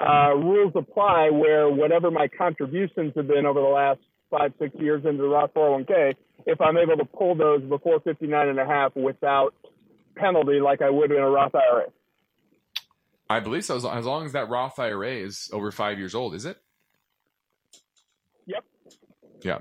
uh, 0.00 0.34
rules 0.34 0.72
apply 0.74 1.30
where 1.30 1.70
whatever 1.70 2.10
my 2.10 2.26
contributions 2.26 3.12
have 3.14 3.28
been 3.28 3.46
over 3.46 3.60
the 3.60 3.66
last 3.68 4.00
five, 4.30 4.52
six 4.58 4.74
years 4.80 5.04
into 5.04 5.22
the 5.22 5.28
Roth 5.28 5.54
401k, 5.54 6.14
if 6.44 6.60
I'm 6.60 6.76
able 6.76 6.96
to 6.96 7.04
pull 7.04 7.36
those 7.36 7.62
before 7.62 8.00
59 8.00 8.48
and 8.48 8.58
a 8.58 8.66
half 8.66 8.96
without 8.96 9.54
penalty 10.16 10.58
like 10.58 10.82
I 10.82 10.90
would 10.90 11.12
in 11.12 11.18
a 11.18 11.30
Roth 11.30 11.54
IRA. 11.54 11.86
I 13.28 13.38
believe 13.38 13.64
so. 13.64 13.76
As 13.76 13.84
long 14.06 14.26
as 14.26 14.32
that 14.32 14.48
Roth 14.48 14.76
IRA 14.80 15.12
is 15.12 15.50
over 15.52 15.70
five 15.70 15.98
years 15.98 16.16
old, 16.16 16.34
is 16.34 16.46
it? 16.46 16.56
Yep. 18.46 18.64
Yeah. 19.42 19.58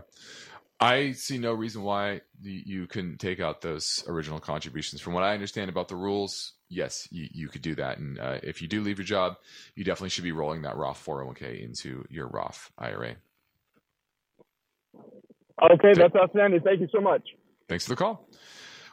I 0.80 1.12
see 1.12 1.38
no 1.38 1.54
reason 1.54 1.84
why 1.84 2.22
you 2.42 2.88
couldn't 2.88 3.18
take 3.18 3.42
out 3.42 3.62
those 3.62 4.04
original 4.08 4.39
contributions. 4.39 5.02
From 5.02 5.13
what 5.13 5.24
I 5.24 5.34
understand 5.34 5.70
about 5.70 5.89
the 5.89 5.98
rules, 5.98 6.54
yes, 6.70 7.08
you, 7.12 7.28
you 7.32 7.48
could 7.50 7.62
do 7.62 7.76
that. 7.76 7.98
And 7.98 8.18
uh, 8.18 8.39
if 8.44 8.62
you 8.62 8.68
do 8.70 8.82
leave 8.82 8.98
your 8.98 9.06
job, 9.06 9.36
you 9.76 9.84
definitely 9.84 10.10
should 10.10 10.24
be 10.24 10.32
rolling 10.32 10.62
that 10.62 10.78
Roth 10.78 11.04
401k 11.06 11.63
into 11.63 12.06
your 12.10 12.28
Roth 12.28 12.72
IRA. 12.78 13.15
Okay, 15.62 15.94
that's 15.94 16.15
outstanding. 16.15 16.62
Thank 16.62 16.80
you 16.80 16.88
so 16.94 17.02
much. 17.02 17.24
Thanks 17.68 17.84
for 17.84 17.89
the 17.89 17.98
call. 17.98 18.30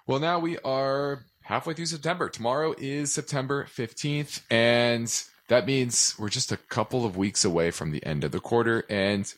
Well, 0.09 0.19
now 0.19 0.41
we 0.41 0.59
are 0.59 1.25
halfway 1.43 1.75
through 1.75 1.87
September. 1.87 2.29
Tomorrow 2.29 2.75
is 2.79 3.13
September 3.13 3.65
15th, 3.65 4.43
and 4.51 5.13
that 5.49 5.67
means 5.67 6.17
we're 6.19 6.29
just 6.29 6.51
a 6.51 6.57
couple 6.57 7.05
of 7.05 7.17
weeks 7.17 7.45
away 7.45 7.71
from 7.71 7.93
the 7.93 8.05
end 8.05 8.25
of 8.25 8.33
the 8.33 8.41
quarter. 8.41 8.85
And 8.91 9.33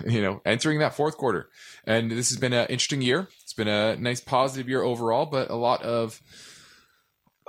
you 0.06 0.22
know, 0.22 0.40
entering 0.44 0.78
that 0.80 0.94
fourth 0.94 1.16
quarter. 1.16 1.48
And 1.84 2.10
this 2.10 2.28
has 2.30 2.38
been 2.38 2.52
an 2.52 2.66
interesting 2.68 3.02
year. 3.02 3.28
It's 3.42 3.52
been 3.52 3.68
a 3.68 3.96
nice 3.96 4.20
positive 4.20 4.68
year 4.68 4.82
overall, 4.82 5.26
but 5.26 5.50
a 5.50 5.56
lot 5.56 5.82
of 5.82 6.20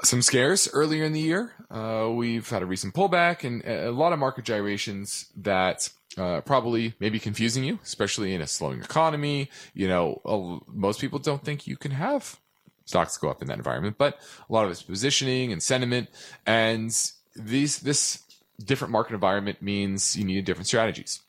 some 0.03 0.21
scares 0.21 0.69
earlier 0.73 1.03
in 1.03 1.13
the 1.13 1.19
year. 1.19 1.53
Uh, 1.69 2.09
we've 2.13 2.49
had 2.49 2.62
a 2.62 2.65
recent 2.65 2.93
pullback 2.93 3.43
and 3.43 3.65
a 3.65 3.91
lot 3.91 4.13
of 4.13 4.19
market 4.19 4.45
gyrations 4.45 5.27
that 5.35 5.89
uh, 6.17 6.41
probably 6.41 6.93
may 6.99 7.09
be 7.09 7.19
confusing 7.19 7.63
you, 7.63 7.79
especially 7.83 8.33
in 8.33 8.41
a 8.41 8.47
slowing 8.47 8.79
economy. 8.79 9.49
You 9.73 9.88
know, 9.88 10.63
most 10.67 11.01
people 11.01 11.19
don't 11.19 11.43
think 11.43 11.67
you 11.67 11.75
can 11.75 11.91
have 11.91 12.39
stocks 12.85 13.17
go 13.17 13.29
up 13.29 13.41
in 13.41 13.47
that 13.47 13.57
environment, 13.57 13.97
but 13.97 14.19
a 14.49 14.53
lot 14.53 14.65
of 14.65 14.71
it's 14.71 14.81
positioning 14.81 15.51
and 15.51 15.62
sentiment. 15.62 16.09
And 16.45 16.91
these, 17.35 17.79
this 17.79 18.23
different 18.63 18.91
market 18.91 19.13
environment 19.13 19.61
means 19.61 20.15
you 20.17 20.26
need 20.26 20.43
different 20.45 20.67
strategies 20.67 21.21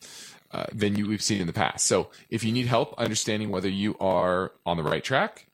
uh, 0.53 0.67
than 0.73 0.97
you 0.97 1.07
we've 1.07 1.23
seen 1.23 1.41
in 1.41 1.47
the 1.47 1.53
past. 1.53 1.87
So 1.87 2.11
if 2.29 2.45
you 2.45 2.53
need 2.53 2.67
help 2.67 2.95
understanding 2.99 3.51
whether 3.51 3.69
you 3.69 3.97
are 3.99 4.53
on 4.67 4.77
the 4.77 4.83
right 4.83 5.03
track, 5.03 5.47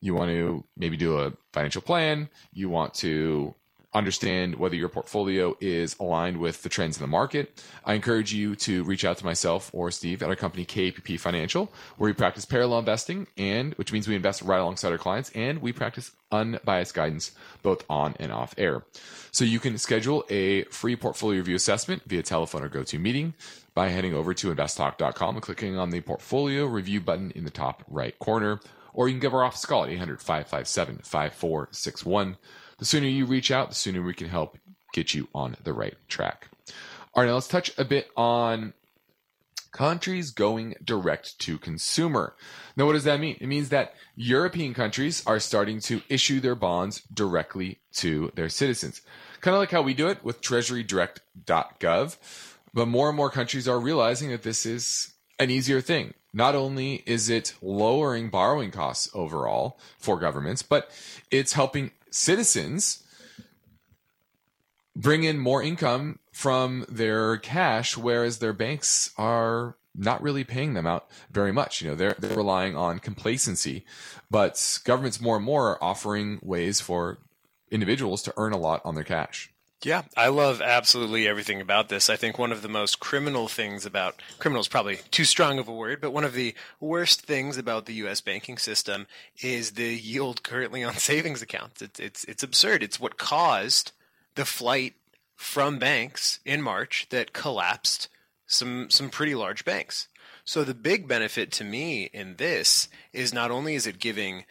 you 0.00 0.14
want 0.14 0.30
to 0.30 0.64
maybe 0.76 0.96
do 0.96 1.18
a 1.18 1.32
financial 1.52 1.82
plan, 1.82 2.28
you 2.52 2.68
want 2.68 2.94
to 2.94 3.54
understand 3.96 4.56
whether 4.56 4.76
your 4.76 4.90
portfolio 4.90 5.56
is 5.60 5.96
aligned 5.98 6.36
with 6.36 6.62
the 6.62 6.68
trends 6.68 6.98
in 6.98 7.02
the 7.02 7.08
market, 7.08 7.64
I 7.84 7.94
encourage 7.94 8.32
you 8.32 8.54
to 8.56 8.84
reach 8.84 9.04
out 9.04 9.16
to 9.18 9.24
myself 9.24 9.70
or 9.72 9.90
Steve 9.90 10.22
at 10.22 10.28
our 10.28 10.36
company 10.36 10.66
KPP 10.66 11.18
Financial, 11.18 11.72
where 11.96 12.08
we 12.08 12.12
practice 12.12 12.44
parallel 12.44 12.80
investing 12.80 13.26
and 13.38 13.74
which 13.74 13.92
means 13.92 14.06
we 14.06 14.14
invest 14.14 14.42
right 14.42 14.60
alongside 14.60 14.92
our 14.92 14.98
clients 14.98 15.30
and 15.34 15.62
we 15.62 15.72
practice 15.72 16.12
unbiased 16.30 16.94
guidance 16.94 17.32
both 17.62 17.84
on 17.88 18.14
and 18.20 18.32
off 18.32 18.54
air. 18.58 18.84
So 19.30 19.44
you 19.44 19.58
can 19.58 19.78
schedule 19.78 20.24
a 20.28 20.64
free 20.64 20.96
portfolio 20.96 21.38
review 21.38 21.56
assessment 21.56 22.02
via 22.06 22.22
telephone 22.22 22.62
or 22.62 22.68
go-to 22.68 22.98
meeting 22.98 23.34
by 23.76 23.90
heading 23.90 24.14
over 24.14 24.34
to 24.34 24.52
investtalk.com 24.52 25.36
and 25.36 25.42
clicking 25.42 25.78
on 25.78 25.90
the 25.90 26.00
portfolio 26.00 26.64
review 26.64 27.00
button 27.00 27.30
in 27.32 27.44
the 27.44 27.50
top 27.50 27.84
right 27.86 28.18
corner 28.18 28.58
or 28.96 29.06
you 29.06 29.14
can 29.14 29.20
give 29.20 29.34
our 29.34 29.44
office 29.44 29.62
a 29.62 29.66
call 29.66 29.84
at 29.84 29.90
800 29.90 30.20
557 30.20 31.00
5461. 31.04 32.36
The 32.78 32.84
sooner 32.84 33.06
you 33.06 33.26
reach 33.26 33.50
out, 33.50 33.68
the 33.68 33.74
sooner 33.74 34.02
we 34.02 34.14
can 34.14 34.28
help 34.28 34.58
get 34.92 35.14
you 35.14 35.28
on 35.34 35.56
the 35.62 35.74
right 35.74 35.94
track. 36.08 36.48
All 37.14 37.22
right, 37.22 37.28
now 37.28 37.34
let's 37.34 37.46
touch 37.46 37.70
a 37.78 37.84
bit 37.84 38.08
on 38.16 38.72
countries 39.72 40.30
going 40.30 40.74
direct 40.82 41.38
to 41.40 41.58
consumer. 41.58 42.34
Now, 42.76 42.86
what 42.86 42.94
does 42.94 43.04
that 43.04 43.20
mean? 43.20 43.36
It 43.40 43.46
means 43.46 43.68
that 43.68 43.94
European 44.14 44.72
countries 44.72 45.22
are 45.26 45.38
starting 45.38 45.80
to 45.80 46.00
issue 46.08 46.40
their 46.40 46.54
bonds 46.54 47.02
directly 47.12 47.80
to 47.96 48.32
their 48.34 48.48
citizens. 48.48 49.02
Kind 49.42 49.54
of 49.54 49.60
like 49.60 49.70
how 49.70 49.82
we 49.82 49.92
do 49.92 50.08
it 50.08 50.24
with 50.24 50.40
treasurydirect.gov. 50.40 52.16
But 52.76 52.88
more 52.88 53.08
and 53.08 53.16
more 53.16 53.30
countries 53.30 53.66
are 53.66 53.80
realizing 53.80 54.28
that 54.32 54.42
this 54.42 54.66
is 54.66 55.14
an 55.38 55.50
easier 55.50 55.80
thing. 55.80 56.12
Not 56.34 56.54
only 56.54 57.02
is 57.06 57.30
it 57.30 57.54
lowering 57.62 58.28
borrowing 58.28 58.70
costs 58.70 59.08
overall 59.14 59.80
for 59.98 60.18
governments, 60.20 60.60
but 60.60 60.90
it's 61.30 61.54
helping 61.54 61.92
citizens 62.10 63.02
bring 64.94 65.24
in 65.24 65.38
more 65.38 65.62
income 65.62 66.18
from 66.32 66.84
their 66.86 67.38
cash, 67.38 67.96
whereas 67.96 68.40
their 68.40 68.52
banks 68.52 69.10
are 69.16 69.78
not 69.94 70.20
really 70.20 70.44
paying 70.44 70.74
them 70.74 70.86
out 70.86 71.08
very 71.30 71.52
much. 71.52 71.80
You 71.80 71.88
know, 71.88 71.96
they're 71.96 72.16
they're 72.18 72.36
relying 72.36 72.76
on 72.76 72.98
complacency, 72.98 73.86
but 74.30 74.80
governments 74.84 75.18
more 75.18 75.36
and 75.36 75.44
more 75.46 75.70
are 75.70 75.82
offering 75.82 76.40
ways 76.42 76.82
for 76.82 77.20
individuals 77.70 78.22
to 78.24 78.34
earn 78.36 78.52
a 78.52 78.58
lot 78.58 78.82
on 78.84 78.94
their 78.94 79.02
cash. 79.02 79.50
Yeah, 79.82 80.02
I 80.16 80.28
love 80.28 80.62
absolutely 80.62 81.28
everything 81.28 81.60
about 81.60 81.88
this. 81.88 82.08
I 82.08 82.16
think 82.16 82.38
one 82.38 82.50
of 82.50 82.62
the 82.62 82.68
most 82.68 82.98
criminal 82.98 83.46
things 83.46 83.84
about 83.84 84.20
criminal 84.38 84.60
is 84.60 84.68
probably 84.68 85.00
too 85.10 85.24
strong 85.24 85.58
of 85.58 85.68
a 85.68 85.72
word, 85.72 86.00
but 86.00 86.12
one 86.12 86.24
of 86.24 86.32
the 86.32 86.54
worst 86.80 87.22
things 87.22 87.58
about 87.58 87.84
the 87.84 87.94
U.S. 87.94 88.22
banking 88.22 88.56
system 88.56 89.06
is 89.42 89.72
the 89.72 89.94
yield 89.94 90.42
currently 90.42 90.82
on 90.82 90.94
savings 90.96 91.42
accounts. 91.42 91.82
It's 91.82 92.00
it's 92.00 92.24
it's 92.24 92.42
absurd. 92.42 92.82
It's 92.82 92.98
what 92.98 93.18
caused 93.18 93.92
the 94.34 94.46
flight 94.46 94.94
from 95.34 95.78
banks 95.78 96.40
in 96.44 96.62
March 96.62 97.06
that 97.10 97.34
collapsed 97.34 98.08
some 98.46 98.88
some 98.88 99.10
pretty 99.10 99.34
large 99.34 99.64
banks. 99.64 100.08
So 100.44 100.64
the 100.64 100.74
big 100.74 101.06
benefit 101.06 101.52
to 101.52 101.64
me 101.64 102.04
in 102.14 102.36
this 102.36 102.88
is 103.12 103.34
not 103.34 103.50
only 103.50 103.74
is 103.74 103.86
it 103.86 103.98
giving 103.98 104.46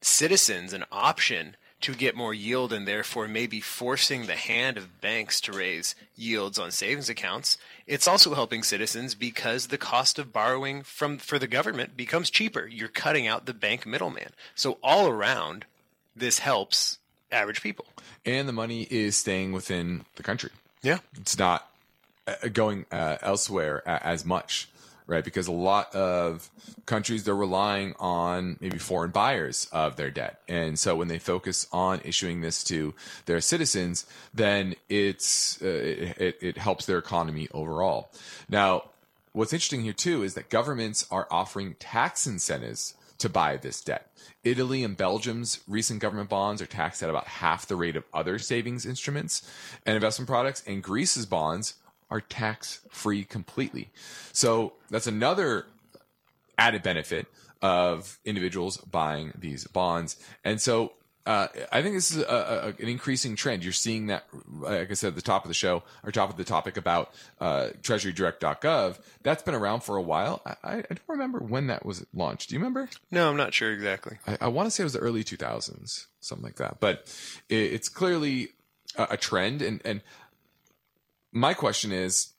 citizens 0.00 0.72
an 0.72 0.84
option 0.92 1.56
to 1.80 1.94
get 1.94 2.14
more 2.14 2.34
yield 2.34 2.72
and 2.72 2.86
therefore 2.86 3.26
maybe 3.26 3.60
forcing 3.60 4.26
the 4.26 4.36
hand 4.36 4.76
of 4.76 5.00
banks 5.00 5.40
to 5.42 5.52
raise 5.52 5.94
yields 6.16 6.58
on 6.58 6.70
savings 6.70 7.08
accounts, 7.08 7.56
it's 7.86 8.06
also 8.06 8.34
helping 8.34 8.62
citizens 8.62 9.14
because 9.14 9.68
the 9.68 9.78
cost 9.78 10.18
of 10.18 10.32
borrowing 10.32 10.82
from 10.82 11.18
for 11.18 11.38
the 11.38 11.46
government 11.46 11.96
becomes 11.96 12.30
cheaper. 12.30 12.66
You're 12.66 12.88
cutting 12.88 13.26
out 13.26 13.46
the 13.46 13.54
bank 13.54 13.86
middleman. 13.86 14.30
So 14.54 14.78
all 14.82 15.08
around 15.08 15.64
this 16.14 16.40
helps 16.40 16.98
average 17.32 17.62
people. 17.62 17.86
And 18.26 18.48
the 18.48 18.52
money 18.52 18.86
is 18.90 19.16
staying 19.16 19.52
within 19.52 20.04
the 20.16 20.22
country. 20.22 20.50
Yeah. 20.82 20.98
It's 21.18 21.38
not 21.38 21.70
uh, 22.26 22.48
going 22.52 22.86
uh, 22.90 23.16
elsewhere 23.22 23.82
as 23.86 24.24
much, 24.24 24.68
right? 25.10 25.24
Because 25.24 25.48
a 25.48 25.52
lot 25.52 25.94
of 25.94 26.48
countries 26.86 27.24
they're 27.24 27.34
relying 27.34 27.94
on 27.98 28.56
maybe 28.60 28.78
foreign 28.78 29.10
buyers 29.10 29.68
of 29.72 29.96
their 29.96 30.10
debt, 30.10 30.40
and 30.48 30.78
so 30.78 30.94
when 30.94 31.08
they 31.08 31.18
focus 31.18 31.66
on 31.72 32.00
issuing 32.04 32.40
this 32.40 32.62
to 32.64 32.94
their 33.26 33.40
citizens, 33.40 34.06
then 34.32 34.76
it's 34.88 35.60
uh, 35.60 35.66
it, 35.66 36.38
it 36.40 36.58
helps 36.58 36.86
their 36.86 36.98
economy 36.98 37.48
overall. 37.52 38.12
Now, 38.48 38.90
what's 39.32 39.52
interesting 39.52 39.82
here 39.82 39.92
too 39.92 40.22
is 40.22 40.34
that 40.34 40.48
governments 40.48 41.06
are 41.10 41.26
offering 41.30 41.74
tax 41.80 42.26
incentives 42.26 42.94
to 43.18 43.28
buy 43.28 43.56
this 43.56 43.82
debt. 43.82 44.10
Italy 44.44 44.82
and 44.82 44.96
Belgium's 44.96 45.60
recent 45.68 46.00
government 46.00 46.30
bonds 46.30 46.62
are 46.62 46.66
taxed 46.66 47.02
at 47.02 47.10
about 47.10 47.26
half 47.26 47.66
the 47.66 47.76
rate 47.76 47.96
of 47.96 48.04
other 48.14 48.38
savings 48.38 48.86
instruments 48.86 49.42
and 49.84 49.96
investment 49.96 50.28
products, 50.28 50.62
and 50.66 50.82
Greece's 50.82 51.26
bonds 51.26 51.74
are 52.10 52.20
tax 52.20 52.80
free 52.90 53.24
completely. 53.24 53.90
So 54.32 54.74
that's 54.90 55.06
another 55.06 55.66
added 56.58 56.82
benefit 56.82 57.26
of 57.62 58.18
individuals 58.24 58.78
buying 58.78 59.32
these 59.38 59.66
bonds. 59.66 60.16
And 60.44 60.60
so 60.60 60.92
uh, 61.26 61.48
I 61.70 61.82
think 61.82 61.94
this 61.94 62.10
is 62.10 62.22
a, 62.22 62.74
a, 62.78 62.82
an 62.82 62.88
increasing 62.88 63.36
trend. 63.36 63.62
You're 63.62 63.72
seeing 63.72 64.06
that, 64.06 64.24
like 64.48 64.90
I 64.90 64.94
said 64.94 65.08
at 65.08 65.14
the 65.14 65.22
top 65.22 65.44
of 65.44 65.48
the 65.48 65.54
show, 65.54 65.82
or 66.02 66.10
top 66.10 66.30
of 66.30 66.36
the 66.36 66.44
topic 66.44 66.76
about 66.76 67.12
uh, 67.40 67.68
TreasuryDirect.gov. 67.82 68.98
That's 69.22 69.42
been 69.42 69.54
around 69.54 69.82
for 69.82 69.96
a 69.96 70.02
while. 70.02 70.42
I, 70.46 70.56
I, 70.64 70.74
don't 70.76 71.00
remember 71.08 71.38
when 71.38 71.66
that 71.66 71.84
was 71.84 72.06
launched. 72.14 72.48
Do 72.48 72.54
you 72.54 72.58
remember? 72.58 72.88
No, 73.10 73.28
I'm 73.28 73.36
not 73.36 73.52
sure 73.52 73.72
exactly. 73.72 74.18
I, 74.26 74.38
I 74.42 74.48
want 74.48 74.66
to 74.66 74.70
say 74.70 74.82
it 74.82 74.84
was 74.84 74.94
the 74.94 75.00
early 75.00 75.22
2000s, 75.22 76.06
something 76.20 76.44
like 76.44 76.56
that. 76.56 76.80
But 76.80 77.06
it, 77.48 77.74
it's 77.74 77.90
clearly 77.90 78.48
a, 78.96 79.08
a 79.10 79.16
trend. 79.18 79.60
And, 79.60 79.82
and 79.84 80.02
my 81.32 81.54
question 81.54 81.92
is, 81.92 82.32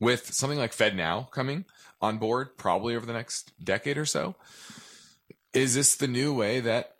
with 0.00 0.32
something 0.32 0.58
like 0.58 0.72
FedNow 0.72 1.30
coming 1.30 1.64
on 2.00 2.18
board, 2.18 2.56
probably 2.56 2.96
over 2.96 3.06
the 3.06 3.12
next 3.12 3.52
decade 3.62 3.96
or 3.96 4.04
so, 4.04 4.34
is 5.52 5.74
this 5.74 5.94
the 5.94 6.08
new 6.08 6.34
way 6.34 6.60
that 6.60 6.96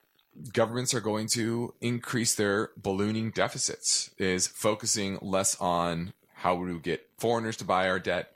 governments 0.53 0.95
are 0.95 1.01
going 1.01 1.27
to 1.27 1.75
increase 1.81 2.35
their 2.35 2.71
ballooning 2.77 3.31
deficits 3.31 4.11
is 4.19 4.47
focusing 4.47 5.19
less 5.21 5.61
on 5.61 6.13
how 6.35 6.55
we 6.55 6.79
get 6.79 7.09
foreigners 7.19 7.57
to 7.57 7.65
buy 7.65 7.89
our 7.89 7.99
debt 7.99 8.35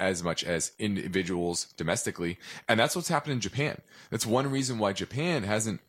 as 0.00 0.22
much 0.22 0.44
as 0.44 0.72
individuals 0.78 1.66
domestically? 1.76 2.38
And 2.68 2.78
that's 2.78 2.96
what's 2.96 3.08
happened 3.08 3.34
in 3.34 3.40
japan. 3.40 3.80
That's 4.10 4.26
one 4.26 4.50
reason 4.50 4.78
why 4.78 4.92
japan 4.92 5.44
hasn't 5.44 5.80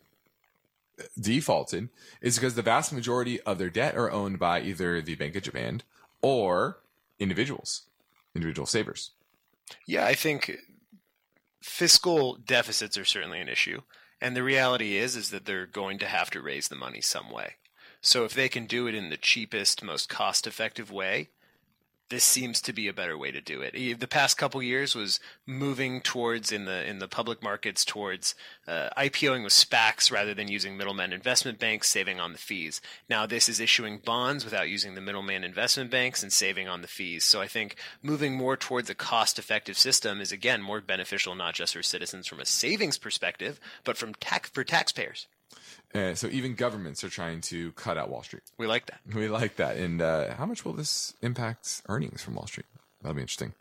defaulted 1.19 1.89
is 2.21 2.35
because 2.35 2.55
the 2.55 2.61
vast 2.61 2.93
majority 2.93 3.39
of 3.41 3.57
their 3.57 3.69
debt 3.69 3.95
are 3.95 4.11
owned 4.11 4.39
by 4.39 4.61
either 4.61 5.01
the 5.01 5.15
bank 5.15 5.35
of 5.35 5.43
japan 5.43 5.81
or 6.21 6.79
individuals 7.19 7.83
individual 8.35 8.65
savers 8.65 9.11
yeah 9.85 10.05
i 10.05 10.13
think 10.13 10.57
fiscal 11.61 12.35
deficits 12.35 12.97
are 12.97 13.05
certainly 13.05 13.39
an 13.39 13.49
issue 13.49 13.81
and 14.21 14.35
the 14.35 14.43
reality 14.43 14.97
is 14.97 15.15
is 15.15 15.29
that 15.29 15.45
they're 15.45 15.65
going 15.65 15.97
to 15.99 16.05
have 16.05 16.29
to 16.31 16.41
raise 16.41 16.67
the 16.67 16.75
money 16.75 17.01
some 17.01 17.31
way. 17.31 17.55
So 18.01 18.25
if 18.25 18.33
they 18.33 18.49
can 18.49 18.65
do 18.65 18.87
it 18.87 18.95
in 18.95 19.09
the 19.09 19.17
cheapest, 19.17 19.83
most 19.83 20.09
cost-effective 20.09 20.91
way, 20.91 21.29
this 22.09 22.23
seems 22.23 22.61
to 22.61 22.73
be 22.73 22.87
a 22.87 22.93
better 22.93 23.17
way 23.17 23.31
to 23.31 23.41
do 23.41 23.61
it. 23.61 23.99
The 23.99 24.07
past 24.07 24.37
couple 24.37 24.61
years 24.63 24.95
was 24.95 25.19
moving 25.45 26.01
towards 26.01 26.51
in 26.51 26.65
the 26.65 26.87
in 26.87 26.99
the 26.99 27.07
public 27.07 27.43
markets 27.43 27.85
towards 27.85 28.35
uh, 28.67 28.89
IPOing 28.97 29.43
with 29.43 29.53
SPACs 29.53 30.11
rather 30.11 30.33
than 30.33 30.47
using 30.47 30.75
middlemen 30.75 31.13
investment 31.13 31.59
banks, 31.59 31.89
saving 31.89 32.19
on 32.19 32.31
the 32.31 32.37
fees. 32.39 32.81
Now 33.09 33.25
this 33.25 33.47
is 33.47 33.59
issuing 33.59 33.99
bonds 33.99 34.43
without 34.43 34.69
using 34.69 34.95
the 34.95 35.01
middleman 35.01 35.43
investment 35.43 35.91
banks 35.91 36.23
and 36.23 36.33
saving 36.33 36.67
on 36.67 36.81
the 36.81 36.87
fees. 36.87 37.25
So 37.25 37.41
I 37.41 37.47
think 37.47 37.75
moving 38.01 38.35
more 38.35 38.57
towards 38.57 38.89
a 38.89 38.95
cost-effective 38.95 39.77
system 39.77 40.19
is 40.19 40.31
again 40.31 40.61
more 40.61 40.81
beneficial 40.81 41.35
not 41.35 41.53
just 41.53 41.73
for 41.73 41.83
citizens 41.83 42.27
from 42.27 42.39
a 42.39 42.45
savings 42.45 42.97
perspective, 42.97 43.59
but 43.83 43.97
from 43.97 44.13
tax 44.15 44.49
for 44.49 44.63
taxpayers. 44.63 45.27
Uh, 45.93 46.13
so 46.13 46.27
even 46.27 46.53
governments 46.53 47.03
are 47.03 47.09
trying 47.09 47.41
to 47.41 47.71
cut 47.71 47.97
out 47.97 48.09
Wall 48.09 48.21
Street. 48.21 48.43
We 48.57 48.67
like 48.67 48.85
that. 48.87 48.99
We 49.13 49.27
like 49.27 49.55
that. 49.55 49.77
And 49.77 50.01
uh, 50.01 50.35
how 50.35 50.45
much 50.45 50.63
will 50.63 50.73
this 50.73 51.15
impact 51.21 51.81
earnings 51.89 52.21
from 52.21 52.35
Wall 52.35 52.45
Street? 52.45 52.67
That'll 53.01 53.15
be 53.15 53.21
interesting. 53.21 53.53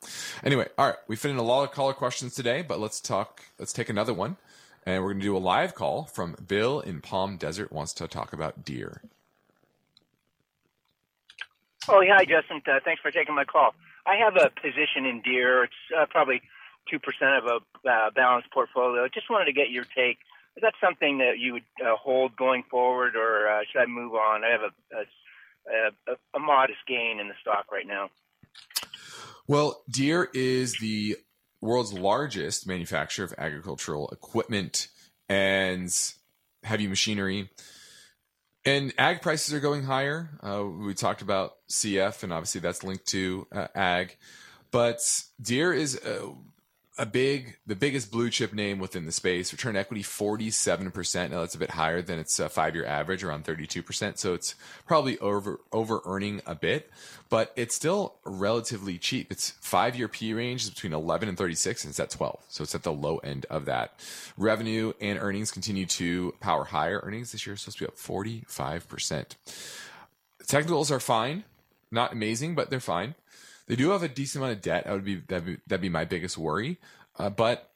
Anyway, 0.45 0.66
all 0.76 0.89
right, 0.89 0.97
we 1.07 1.16
fit 1.16 1.31
in 1.31 1.37
a 1.37 1.43
lot 1.43 1.62
of 1.62 1.70
caller 1.72 1.93
questions 1.95 2.35
today, 2.35 2.62
but 2.62 2.81
let's 2.81 3.01
talk. 3.01 3.45
Let's 3.59 3.72
take 3.72 3.89
another 3.89 4.12
one, 4.12 4.37
and 4.85 5.03
we're 5.03 5.11
going 5.11 5.20
to 5.20 5.26
do 5.26 5.37
a 5.37 5.39
live 5.39 5.74
call 5.74 6.05
from 6.05 6.37
Bill 6.47 6.81
in 6.81 7.01
Palm 7.01 7.37
Desert. 7.37 7.72
Wants 7.72 7.93
to 7.95 8.09
talk 8.09 8.33
about 8.33 8.64
Deere. 8.64 9.01
Oh, 11.89 12.01
yeah, 12.01 12.16
hi, 12.16 12.24
Justin. 12.24 12.61
Uh, 12.66 12.81
thanks 12.85 13.01
for 13.01 13.11
taking 13.11 13.35
my 13.35 13.45
call. 13.45 13.74
I 14.05 14.16
have 14.16 14.37
a 14.37 14.51
position 14.61 15.07
in 15.07 15.22
Deere. 15.22 15.64
It's 15.64 15.74
uh, 15.97 16.07
probably 16.11 16.43
two 16.91 16.99
percent 16.99 17.31
of 17.37 17.45
a 17.85 17.89
uh, 17.89 18.11
balanced 18.11 18.51
portfolio. 18.51 19.07
Just 19.09 19.31
wanted 19.31 19.47
to 19.47 19.53
get 19.53 19.70
your 19.70 19.85
take 19.85 20.18
is 20.59 20.63
that 20.63 20.75
something 20.85 21.19
that 21.19 21.39
you 21.39 21.53
would 21.53 21.63
uh, 21.81 21.95
hold 21.95 22.35
going 22.37 22.65
forward, 22.69 23.15
or 23.15 23.49
uh, 23.49 23.61
should 23.71 23.81
I 23.81 23.87
move 23.87 24.15
on? 24.15 24.43
I 24.43 24.51
have 24.51 24.61
a, 24.63 24.97
a, 24.97 26.13
a, 26.13 26.17
a 26.35 26.41
modest 26.41 26.81
gain 26.89 27.21
in 27.21 27.29
the 27.29 27.35
stock 27.41 27.71
right 27.71 27.87
now. 27.87 28.11
Well, 29.47 29.85
Deere 29.89 30.29
is 30.35 30.77
the 30.81 31.17
world's 31.61 31.93
largest 31.93 32.67
manufacturer 32.67 33.25
of 33.25 33.33
agricultural 33.39 34.09
equipment 34.09 34.89
and 35.29 35.95
heavy 36.65 36.89
machinery. 36.89 37.51
And 38.65 38.93
ag 38.99 39.23
prices 39.23 39.55
are 39.55 39.61
going 39.61 39.85
higher. 39.85 40.29
Uh, 40.43 40.65
we 40.65 40.93
talked 40.93 41.23
about 41.23 41.53
CF, 41.71 42.25
and 42.25 42.33
obviously 42.33 42.61
that's 42.61 42.83
linked 42.83 43.07
to 43.07 43.47
uh, 43.53 43.69
ag. 43.77 44.17
But 44.73 44.99
Deere 45.41 45.73
is 45.73 45.97
uh, 46.05 46.31
a 46.99 47.07
big, 47.07 47.57
the 47.67 47.77
biggest 47.77 48.11
blue 48.11 48.29
chip 48.29 48.53
name 48.53 48.81
within 48.81 49.07
the 49.07 49.13
space. 49.13 49.53
Return 49.53 49.77
equity 49.77 50.03
forty 50.03 50.51
seven 50.51 50.91
percent. 50.91 51.33
Now 51.33 51.41
that's 51.41 51.55
a 51.55 51.59
bit 51.59 51.71
higher 51.71 52.03
than 52.03 52.19
its 52.19 52.39
uh, 52.41 52.49
five 52.49 52.75
year 52.75 52.85
average, 52.85 53.23
around 53.23 53.45
thirty 53.45 53.67
two 53.67 53.83
percent. 53.83 54.19
So 54.19 54.35
it's 54.35 54.55
probably 54.87 55.19
over 55.21 55.61
over 55.73 56.01
earning 56.05 56.43
a 56.47 56.55
bit, 56.55 56.91
but 57.31 57.53
it's 57.57 57.75
still 57.75 58.17
relatively 58.25 58.99
cheap. 58.99 59.31
Its 59.31 59.51
five 59.61 59.97
year 59.97 60.09
P 60.09 60.35
range 60.35 60.65
is 60.65 60.71
between 60.71 60.93
eleven 60.93 61.29
and 61.29 61.39
thirty 61.39 61.55
six, 61.55 61.85
and 61.85 61.91
it's 61.91 62.01
at 62.01 62.11
twelve. 62.11 62.41
So 62.49 62.65
it's 62.65 62.75
at 62.75 62.83
the 62.83 62.93
low 62.93 63.19
end 63.19 63.47
of 63.49 63.65
that. 63.67 63.93
Revenue 64.37 64.93
and 65.01 65.19
earnings 65.19 65.53
continue 65.53 65.87
to 65.87 66.35
power 66.41 66.65
higher. 66.65 67.01
Earnings 67.05 67.33
this 67.33 67.47
year 67.47 67.57
supposed 67.57 67.79
to 67.79 67.85
be 67.85 67.89
up 67.89 67.97
forty 67.97 68.45
five 68.49 68.89
percent. 68.89 69.37
Technicals 70.47 70.91
are 70.91 71.01
fine, 71.01 71.45
not 71.91 72.13
amazing, 72.13 72.55
but 72.55 72.71
they're 72.71 72.81
fine. 72.81 73.15
They 73.69 73.77
do 73.77 73.91
have 73.91 74.03
a 74.03 74.09
decent 74.09 74.43
amount 74.43 74.57
of 74.57 74.62
debt. 74.62 74.85
That 74.85 74.93
would 74.93 75.05
be 75.05 75.16
that'd 75.16 75.47
be, 75.47 75.59
that'd 75.66 75.81
be 75.81 75.89
my 75.89 76.05
biggest 76.05 76.37
worry. 76.37 76.79
Uh, 77.16 77.31
but 77.31 77.71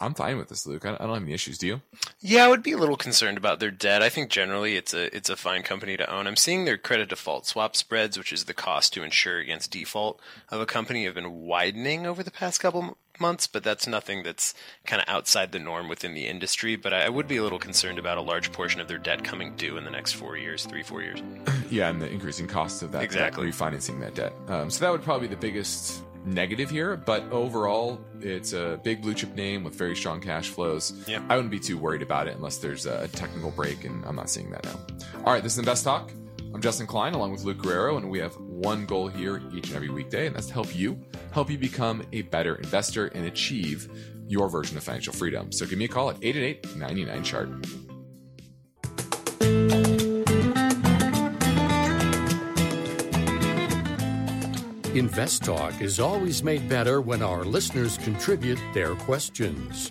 I'm 0.00 0.14
fine 0.14 0.38
with 0.38 0.48
this, 0.48 0.66
Luke. 0.66 0.84
I, 0.84 0.94
I 0.94 0.98
don't 0.98 1.14
have 1.14 1.22
any 1.22 1.34
issues. 1.34 1.58
Do 1.58 1.66
you? 1.66 1.82
Yeah, 2.20 2.44
I 2.44 2.48
would 2.48 2.62
be 2.62 2.72
a 2.72 2.78
little 2.78 2.96
concerned 2.96 3.38
about 3.38 3.60
their 3.60 3.70
debt. 3.70 4.02
I 4.02 4.08
think 4.08 4.30
generally 4.30 4.76
it's 4.76 4.92
a 4.94 5.14
it's 5.14 5.30
a 5.30 5.36
fine 5.36 5.62
company 5.62 5.96
to 5.96 6.10
own. 6.12 6.26
I'm 6.26 6.36
seeing 6.36 6.64
their 6.64 6.78
credit 6.78 7.10
default 7.10 7.46
swap 7.46 7.76
spreads, 7.76 8.18
which 8.18 8.32
is 8.32 8.44
the 8.44 8.54
cost 8.54 8.92
to 8.94 9.02
insure 9.02 9.38
against 9.38 9.70
default 9.70 10.20
of 10.50 10.60
a 10.60 10.66
company, 10.66 11.04
have 11.04 11.14
been 11.14 11.42
widening 11.42 12.06
over 12.06 12.22
the 12.22 12.30
past 12.30 12.60
couple 12.60 12.96
months, 13.20 13.46
but 13.46 13.62
that's 13.62 13.86
nothing 13.86 14.22
that's 14.22 14.54
kind 14.86 15.00
of 15.02 15.08
outside 15.08 15.52
the 15.52 15.58
norm 15.58 15.88
within 15.88 16.14
the 16.14 16.26
industry. 16.26 16.76
But 16.76 16.92
I, 16.92 17.06
I 17.06 17.08
would 17.08 17.28
be 17.28 17.36
a 17.36 17.42
little 17.42 17.58
concerned 17.58 17.98
about 17.98 18.18
a 18.18 18.22
large 18.22 18.52
portion 18.52 18.80
of 18.80 18.88
their 18.88 18.98
debt 18.98 19.24
coming 19.24 19.54
due 19.56 19.76
in 19.76 19.84
the 19.84 19.90
next 19.90 20.12
four 20.12 20.36
years, 20.36 20.64
three 20.66 20.82
four 20.82 21.02
years. 21.02 21.20
yeah, 21.70 21.88
and 21.90 22.00
the 22.00 22.10
increasing 22.10 22.46
costs 22.46 22.82
of 22.82 22.92
that 22.92 23.02
Exactly. 23.02 23.46
debt, 23.50 23.54
refinancing 23.54 24.00
that 24.00 24.14
debt. 24.14 24.32
Um, 24.48 24.70
so 24.70 24.84
that 24.84 24.90
would 24.90 25.02
probably 25.02 25.28
be 25.28 25.34
the 25.34 25.40
biggest 25.40 26.02
negative 26.26 26.70
here. 26.70 26.96
But 26.96 27.22
overall, 27.30 28.00
it's 28.20 28.52
a 28.54 28.80
big 28.82 29.02
blue 29.02 29.14
chip 29.14 29.34
name 29.34 29.62
with 29.64 29.74
very 29.74 29.94
strong 29.94 30.20
cash 30.20 30.48
flows. 30.48 31.04
Yeah. 31.06 31.22
I 31.28 31.36
wouldn't 31.36 31.50
be 31.50 31.60
too 31.60 31.76
worried 31.78 32.02
about 32.02 32.28
it 32.28 32.36
unless 32.36 32.58
there's 32.58 32.86
a 32.86 33.08
technical 33.08 33.50
break, 33.50 33.84
and 33.84 34.04
I'm 34.06 34.16
not 34.16 34.30
seeing 34.30 34.50
that 34.50 34.64
now. 34.64 34.78
All 35.24 35.32
right, 35.32 35.42
this 35.42 35.52
is 35.52 35.58
Invest 35.58 35.84
Talk. 35.84 36.10
I'm 36.54 36.60
Justin 36.60 36.86
Klein 36.86 37.14
along 37.14 37.32
with 37.32 37.42
Luke 37.42 37.58
Guerrero, 37.58 37.96
and 37.96 38.08
we 38.08 38.20
have 38.20 38.36
one 38.36 38.86
goal 38.86 39.08
here 39.08 39.42
each 39.52 39.66
and 39.66 39.74
every 39.74 39.88
weekday, 39.88 40.28
and 40.28 40.36
that's 40.36 40.46
to 40.46 40.52
help 40.52 40.74
you 40.74 40.96
help 41.32 41.50
you 41.50 41.58
become 41.58 42.06
a 42.12 42.22
better 42.22 42.54
investor 42.54 43.08
and 43.08 43.26
achieve 43.26 43.90
your 44.28 44.48
version 44.48 44.76
of 44.76 44.84
financial 44.84 45.12
freedom. 45.12 45.50
So 45.50 45.66
give 45.66 45.80
me 45.80 45.86
a 45.86 45.88
call 45.88 46.10
at 46.10 46.16
888 46.22 46.76
99 46.76 47.24
chart. 47.24 47.48
Invest 54.94 55.42
Talk 55.42 55.80
is 55.80 55.98
always 55.98 56.44
made 56.44 56.68
better 56.68 57.00
when 57.00 57.20
our 57.20 57.42
listeners 57.42 57.98
contribute 57.98 58.60
their 58.72 58.94
questions. 58.94 59.90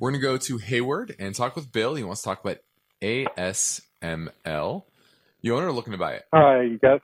We're 0.00 0.12
going 0.12 0.20
to 0.22 0.26
go 0.26 0.38
to 0.38 0.56
Hayward 0.56 1.14
and 1.18 1.34
talk 1.34 1.54
with 1.54 1.70
Bill. 1.70 1.94
He 1.94 2.02
wants 2.02 2.22
to 2.22 2.30
talk 2.30 2.40
about 2.42 2.56
ASML. 3.02 4.84
You 5.42 5.56
owner 5.56 5.72
looking 5.72 5.92
to 5.92 5.98
buy 5.98 6.14
it? 6.14 6.22
Hi, 6.32 6.62
you 6.62 6.78
guys. 6.78 7.00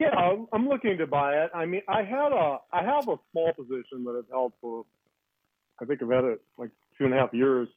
Yeah, 0.00 0.08
I'm, 0.08 0.66
looking 0.66 0.96
to 0.96 1.06
buy 1.06 1.34
it. 1.44 1.50
I 1.54 1.66
mean, 1.66 1.82
I 1.88 2.02
had 2.04 2.32
a 2.32 2.56
I 2.72 2.82
have 2.82 3.08
a 3.08 3.16
small 3.30 3.52
position 3.52 4.04
that 4.04 4.18
I've 4.18 4.30
held 4.30 4.54
for 4.62 4.84
I 5.80 5.84
think 5.84 6.02
I've 6.02 6.10
had 6.10 6.24
it 6.24 6.40
like 6.58 6.70
two 6.98 7.04
and 7.04 7.14
a 7.14 7.18
half 7.18 7.32
years, 7.32 7.68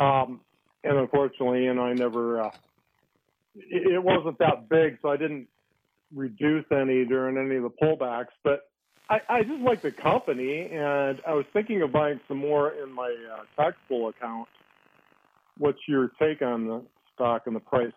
um, 0.00 0.40
and 0.84 0.98
unfortunately, 0.98 1.64
know, 1.74 1.82
I 1.82 1.94
never 1.94 2.42
uh, 2.42 2.50
it, 3.54 3.94
it 3.94 4.02
wasn't 4.02 4.38
that 4.38 4.68
big, 4.68 4.98
so 5.02 5.08
I 5.08 5.16
didn't 5.16 5.48
reduce 6.14 6.64
any 6.70 7.04
during 7.04 7.36
any 7.36 7.56
of 7.56 7.62
the 7.62 7.70
pullbacks. 7.82 8.34
But 8.44 8.60
I, 9.08 9.20
I 9.28 9.42
just 9.42 9.60
like 9.60 9.82
the 9.82 9.92
company, 9.92 10.68
and 10.72 11.20
I 11.26 11.34
was 11.34 11.44
thinking 11.52 11.82
of 11.82 11.92
buying 11.92 12.20
some 12.26 12.38
more 12.38 12.72
in 12.72 12.92
my 12.92 13.14
uh, 13.32 13.62
taxable 13.62 14.08
account. 14.08 14.48
What's 15.58 15.78
your 15.86 16.10
take 16.20 16.42
on 16.42 16.66
the 16.66 16.82
stock 17.14 17.42
and 17.46 17.54
the 17.54 17.60
price? 17.60 17.92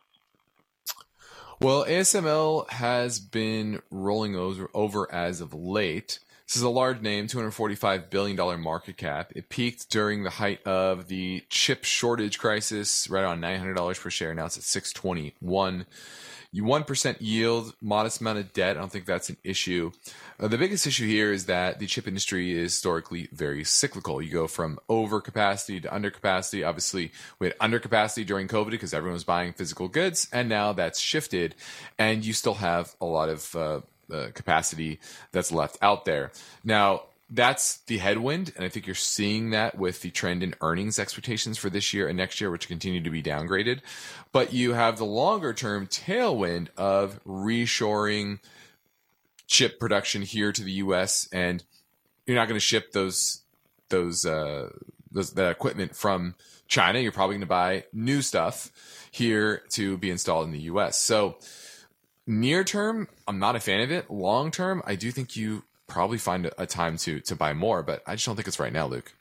Well, 1.60 1.84
ASML 1.86 2.70
has 2.70 3.20
been 3.20 3.82
rolling 3.92 4.36
over, 4.36 4.70
over 4.74 5.12
as 5.12 5.42
of 5.42 5.54
late. 5.54 6.20
This 6.48 6.56
is 6.56 6.62
a 6.62 6.70
large 6.70 7.02
name, 7.02 7.28
$245 7.28 8.10
billion 8.10 8.62
market 8.62 8.98
cap. 8.98 9.34
It 9.36 9.50
peaked 9.50 9.90
during 9.90 10.24
the 10.24 10.30
height 10.30 10.66
of 10.66 11.08
the 11.08 11.44
chip 11.50 11.84
shortage 11.84 12.40
crisis, 12.40 13.10
right 13.10 13.24
around 13.24 13.42
$900 13.42 14.00
per 14.00 14.10
share. 14.10 14.34
Now 14.34 14.46
it's 14.46 14.58
at 14.58 14.64
621 14.64 15.86
you 16.52 16.64
1% 16.64 17.18
yield, 17.20 17.74
modest 17.80 18.22
amount 18.22 18.40
of 18.40 18.54
debt. 18.54 18.76
I 18.76 18.80
don't 18.80 18.92
think 18.92 19.06
that's 19.06 19.30
an 19.30 19.38
issue. 19.44 19.92
Uh, 20.40 20.48
the 20.48 20.58
biggest 20.58 20.88
issue 20.88 21.06
here 21.06 21.32
is 21.32 21.46
that 21.46 21.80
the 21.80 21.86
chip 21.86 22.08
industry 22.08 22.54
is 22.54 22.74
historically 22.74 23.30
very 23.32 23.64
cyclical. 23.64 24.22
You 24.22 24.32
go 24.32 24.48
from 24.48 24.80
overcapacity 24.90 25.82
to 25.84 25.88
undercapacity. 25.90 26.68
Obviously, 26.68 27.12
we 27.38 27.48
had 27.48 27.58
undercapacity 27.60 28.26
during 28.26 28.48
COVID 28.48 28.72
because 28.72 28.94
everyone 28.94 29.14
was 29.14 29.24
buying 29.24 29.54
physical 29.54 29.88
goods, 29.88 30.28
and 30.34 30.50
now 30.50 30.74
that's 30.74 31.00
shifted, 31.00 31.56
and 32.00 32.26
you 32.26 32.34
still 32.34 32.56
have 32.56 32.96
a 33.00 33.06
lot 33.06 33.30
of 33.30 33.56
uh, 33.56 33.82
uh, 34.12 34.30
capacity 34.34 35.00
that's 35.32 35.52
left 35.52 35.78
out 35.84 36.06
there. 36.06 36.32
Now, 36.64 37.04
that's 37.30 37.78
the 37.82 38.00
headwind, 38.00 38.54
and 38.56 38.66
I 38.66 38.70
think 38.70 38.88
you're 38.88 38.96
seeing 38.96 39.52
that 39.52 39.78
with 39.78 40.02
the 40.02 40.10
trend 40.10 40.42
in 40.42 40.56
earnings 40.62 40.98
expectations 40.98 41.58
for 41.58 41.70
this 41.70 41.94
year 41.94 42.08
and 42.08 42.18
next 42.18 42.42
year, 42.42 42.50
which 42.50 42.68
continue 42.68 43.02
to 43.04 43.10
be 43.10 43.22
downgraded. 43.22 43.82
But 44.32 44.52
you 44.52 44.74
have 44.74 44.98
the 44.98 45.06
longer 45.06 45.54
term 45.54 45.86
tailwind 45.86 46.70
of 46.76 47.24
reshoring 47.24 48.40
chip 49.46 49.80
production 49.80 50.24
here 50.24 50.52
to 50.52 50.64
the 50.64 50.72
U.S., 50.74 51.30
and 51.32 51.64
you're 52.26 52.36
not 52.36 52.48
going 52.48 52.60
to 52.60 52.66
ship 52.66 52.94
those 52.94 53.44
those 53.90 54.26
uh, 54.26 54.70
those 55.12 55.34
that 55.34 55.52
equipment 55.52 55.96
from 55.96 56.36
China. 56.68 57.00
You're 57.00 57.12
probably 57.12 57.36
going 57.36 57.42
to 57.42 57.48
buy 57.48 57.86
new 57.94 58.24
stuff 58.24 58.72
here 59.12 59.64
to 59.72 59.98
be 59.98 60.10
installed 60.10 60.46
in 60.46 60.52
the 60.52 60.62
U.S. 60.62 60.98
So 60.98 61.38
near 62.26 62.64
term, 62.64 63.08
I'm 63.28 63.38
not 63.38 63.56
a 63.56 63.60
fan 63.60 63.82
of 63.82 63.92
it. 63.92 64.10
Long 64.10 64.50
term, 64.50 64.82
I 64.86 64.96
do 64.96 65.12
think 65.12 65.36
you 65.36 65.64
probably 65.90 66.18
find 66.18 66.50
a 66.58 66.66
time 66.66 66.96
to 66.98 67.20
to 67.20 67.36
buy 67.36 67.54
more, 67.54 67.84
but 67.84 68.02
I 68.08 68.16
just 68.16 68.26
don't 68.26 68.36
think 68.36 68.48
it's 68.48 68.60
right 68.60 68.72
now, 68.72 68.88
Luke. 68.88 69.14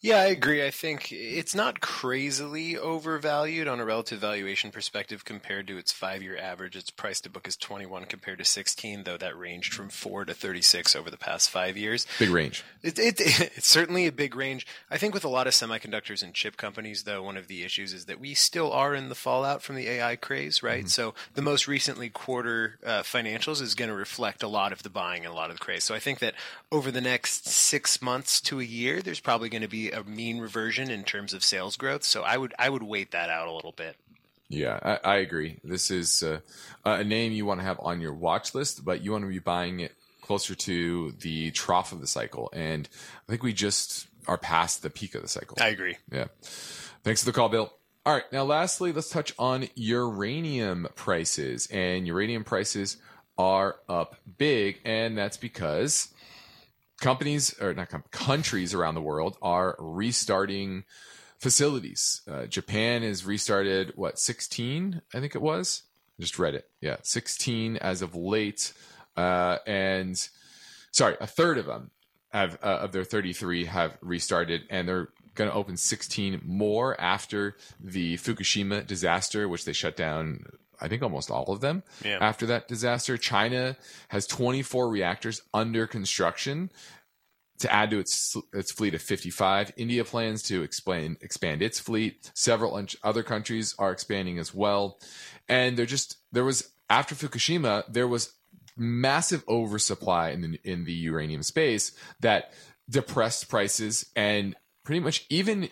Yeah, 0.00 0.20
I 0.20 0.26
agree. 0.26 0.64
I 0.64 0.70
think 0.70 1.10
it's 1.10 1.54
not 1.54 1.80
crazily 1.80 2.76
overvalued 2.76 3.66
on 3.66 3.80
a 3.80 3.84
relative 3.84 4.20
valuation 4.20 4.70
perspective 4.70 5.24
compared 5.24 5.66
to 5.66 5.78
its 5.78 5.92
five 5.92 6.22
year 6.22 6.36
average. 6.36 6.76
Its 6.76 6.90
price 6.90 7.20
to 7.22 7.30
book 7.30 7.48
is 7.48 7.56
21 7.56 8.04
compared 8.04 8.38
to 8.38 8.44
16, 8.44 9.04
though 9.04 9.16
that 9.16 9.36
ranged 9.36 9.74
from 9.74 9.88
4 9.88 10.26
to 10.26 10.34
36 10.34 10.94
over 10.94 11.10
the 11.10 11.16
past 11.16 11.50
five 11.50 11.76
years. 11.76 12.06
Big 12.18 12.30
range. 12.30 12.62
It, 12.82 12.98
it, 12.98 13.20
it's 13.56 13.68
certainly 13.68 14.06
a 14.06 14.12
big 14.12 14.36
range. 14.36 14.66
I 14.90 14.98
think 14.98 15.14
with 15.14 15.24
a 15.24 15.28
lot 15.28 15.46
of 15.46 15.54
semiconductors 15.54 16.22
and 16.22 16.34
chip 16.34 16.56
companies, 16.56 17.02
though, 17.02 17.22
one 17.22 17.36
of 17.36 17.48
the 17.48 17.64
issues 17.64 17.92
is 17.92 18.04
that 18.04 18.20
we 18.20 18.34
still 18.34 18.72
are 18.72 18.94
in 18.94 19.08
the 19.08 19.14
fallout 19.14 19.62
from 19.62 19.76
the 19.76 19.88
AI 19.88 20.16
craze, 20.16 20.62
right? 20.62 20.80
Mm-hmm. 20.80 20.88
So 20.88 21.14
the 21.34 21.42
most 21.42 21.66
recently 21.66 22.10
quarter 22.10 22.78
uh, 22.84 23.02
financials 23.02 23.60
is 23.60 23.74
going 23.74 23.90
to 23.90 23.96
reflect 23.96 24.42
a 24.42 24.48
lot 24.48 24.72
of 24.72 24.82
the 24.82 24.90
buying 24.90 25.24
and 25.24 25.32
a 25.32 25.36
lot 25.36 25.50
of 25.50 25.56
the 25.56 25.64
craze. 25.64 25.84
So 25.84 25.94
I 25.94 25.98
think 25.98 26.20
that 26.20 26.34
over 26.70 26.90
the 26.90 27.00
next 27.00 27.48
six 27.48 28.00
months 28.00 28.40
to 28.42 28.60
a 28.60 28.64
year, 28.64 29.02
there's 29.02 29.20
probably 29.20 29.48
going 29.48 29.55
to 29.62 29.68
be 29.68 29.90
a 29.90 30.02
mean 30.04 30.38
reversion 30.38 30.90
in 30.90 31.04
terms 31.04 31.32
of 31.32 31.44
sales 31.44 31.76
growth. 31.76 32.04
So 32.04 32.22
I 32.22 32.36
would 32.36 32.54
I 32.58 32.68
would 32.68 32.82
wait 32.82 33.12
that 33.12 33.30
out 33.30 33.48
a 33.48 33.52
little 33.52 33.72
bit. 33.72 33.96
Yeah, 34.48 34.78
I, 34.82 35.14
I 35.14 35.16
agree. 35.16 35.58
This 35.64 35.90
is 35.90 36.22
uh, 36.22 36.40
a 36.84 37.02
name 37.02 37.32
you 37.32 37.44
want 37.44 37.60
to 37.60 37.66
have 37.66 37.80
on 37.80 38.00
your 38.00 38.14
watch 38.14 38.54
list, 38.54 38.84
but 38.84 39.02
you 39.02 39.12
want 39.12 39.24
to 39.24 39.28
be 39.28 39.40
buying 39.40 39.80
it 39.80 39.92
closer 40.20 40.54
to 40.54 41.12
the 41.20 41.50
trough 41.50 41.92
of 41.92 42.00
the 42.00 42.06
cycle. 42.06 42.50
And 42.52 42.88
I 43.28 43.30
think 43.30 43.42
we 43.42 43.52
just 43.52 44.06
are 44.28 44.38
past 44.38 44.82
the 44.82 44.90
peak 44.90 45.14
of 45.14 45.22
the 45.22 45.28
cycle. 45.28 45.56
I 45.60 45.68
agree. 45.68 45.96
Yeah. 46.12 46.26
Thanks 47.02 47.22
for 47.22 47.26
the 47.26 47.32
call, 47.32 47.48
Bill. 47.48 47.72
All 48.04 48.14
right. 48.14 48.30
Now, 48.32 48.44
lastly, 48.44 48.92
let's 48.92 49.10
touch 49.10 49.32
on 49.38 49.68
uranium 49.74 50.88
prices. 50.94 51.66
And 51.72 52.06
uranium 52.06 52.44
prices 52.44 52.98
are 53.38 53.76
up 53.88 54.16
big, 54.38 54.80
and 54.84 55.18
that's 55.18 55.36
because 55.36 56.08
companies 57.00 57.54
or 57.60 57.74
not 57.74 57.88
com- 57.88 58.04
countries 58.10 58.74
around 58.74 58.94
the 58.94 59.02
world 59.02 59.36
are 59.42 59.76
restarting 59.78 60.84
facilities. 61.38 62.22
Uh, 62.30 62.46
Japan 62.46 63.02
has 63.02 63.24
restarted 63.24 63.92
what 63.96 64.18
16, 64.18 65.02
I 65.14 65.20
think 65.20 65.34
it 65.34 65.42
was. 65.42 65.82
Just 66.18 66.38
read 66.38 66.54
it. 66.54 66.68
Yeah, 66.80 66.96
16 67.02 67.76
as 67.76 68.00
of 68.00 68.14
late, 68.14 68.72
uh, 69.16 69.58
and 69.66 70.16
sorry, 70.90 71.16
a 71.20 71.26
third 71.26 71.58
of 71.58 71.66
them 71.66 71.90
have 72.32 72.58
uh, 72.62 72.78
of 72.80 72.92
their 72.92 73.04
33 73.04 73.66
have 73.66 73.98
restarted, 74.00 74.62
and 74.70 74.88
they're 74.88 75.08
going 75.34 75.50
to 75.50 75.56
open 75.56 75.76
16 75.76 76.40
more 76.44 76.98
after 76.98 77.56
the 77.78 78.16
Fukushima 78.16 78.86
disaster, 78.86 79.46
which 79.46 79.66
they 79.66 79.74
shut 79.74 79.94
down 79.94 80.46
I 80.80 80.88
think 80.88 81.02
almost 81.02 81.30
all 81.30 81.50
of 81.52 81.60
them 81.60 81.82
Yeah. 82.04 82.18
after 82.20 82.46
that 82.46 82.68
disaster. 82.68 83.16
China 83.18 83.76
has 84.08 84.26
24 84.26 84.88
reactors 84.88 85.40
under 85.54 85.86
construction 85.86 86.70
to 87.58 87.72
add 87.72 87.90
to 87.90 87.98
its 87.98 88.36
its 88.52 88.70
fleet 88.70 88.94
of 88.94 89.00
55. 89.00 89.72
India 89.76 90.04
plans 90.04 90.42
to 90.44 90.62
expand 90.62 91.16
expand 91.22 91.62
its 91.62 91.80
fleet. 91.80 92.30
Several 92.34 92.78
other 93.02 93.22
countries 93.22 93.74
are 93.78 93.92
expanding 93.92 94.38
as 94.38 94.52
well. 94.54 94.98
And 95.48 95.76
there 95.78 95.86
just 95.86 96.16
there 96.32 96.44
was 96.44 96.70
after 96.90 97.14
Fukushima 97.14 97.84
there 97.90 98.06
was 98.08 98.34
massive 98.76 99.42
oversupply 99.48 100.30
in 100.30 100.42
the 100.42 100.60
in 100.64 100.84
the 100.84 100.92
uranium 100.92 101.42
space 101.42 101.92
that 102.20 102.52
depressed 102.90 103.48
prices 103.48 104.04
and 104.14 104.54
pretty 104.84 105.00
much 105.00 105.24
even 105.30 105.70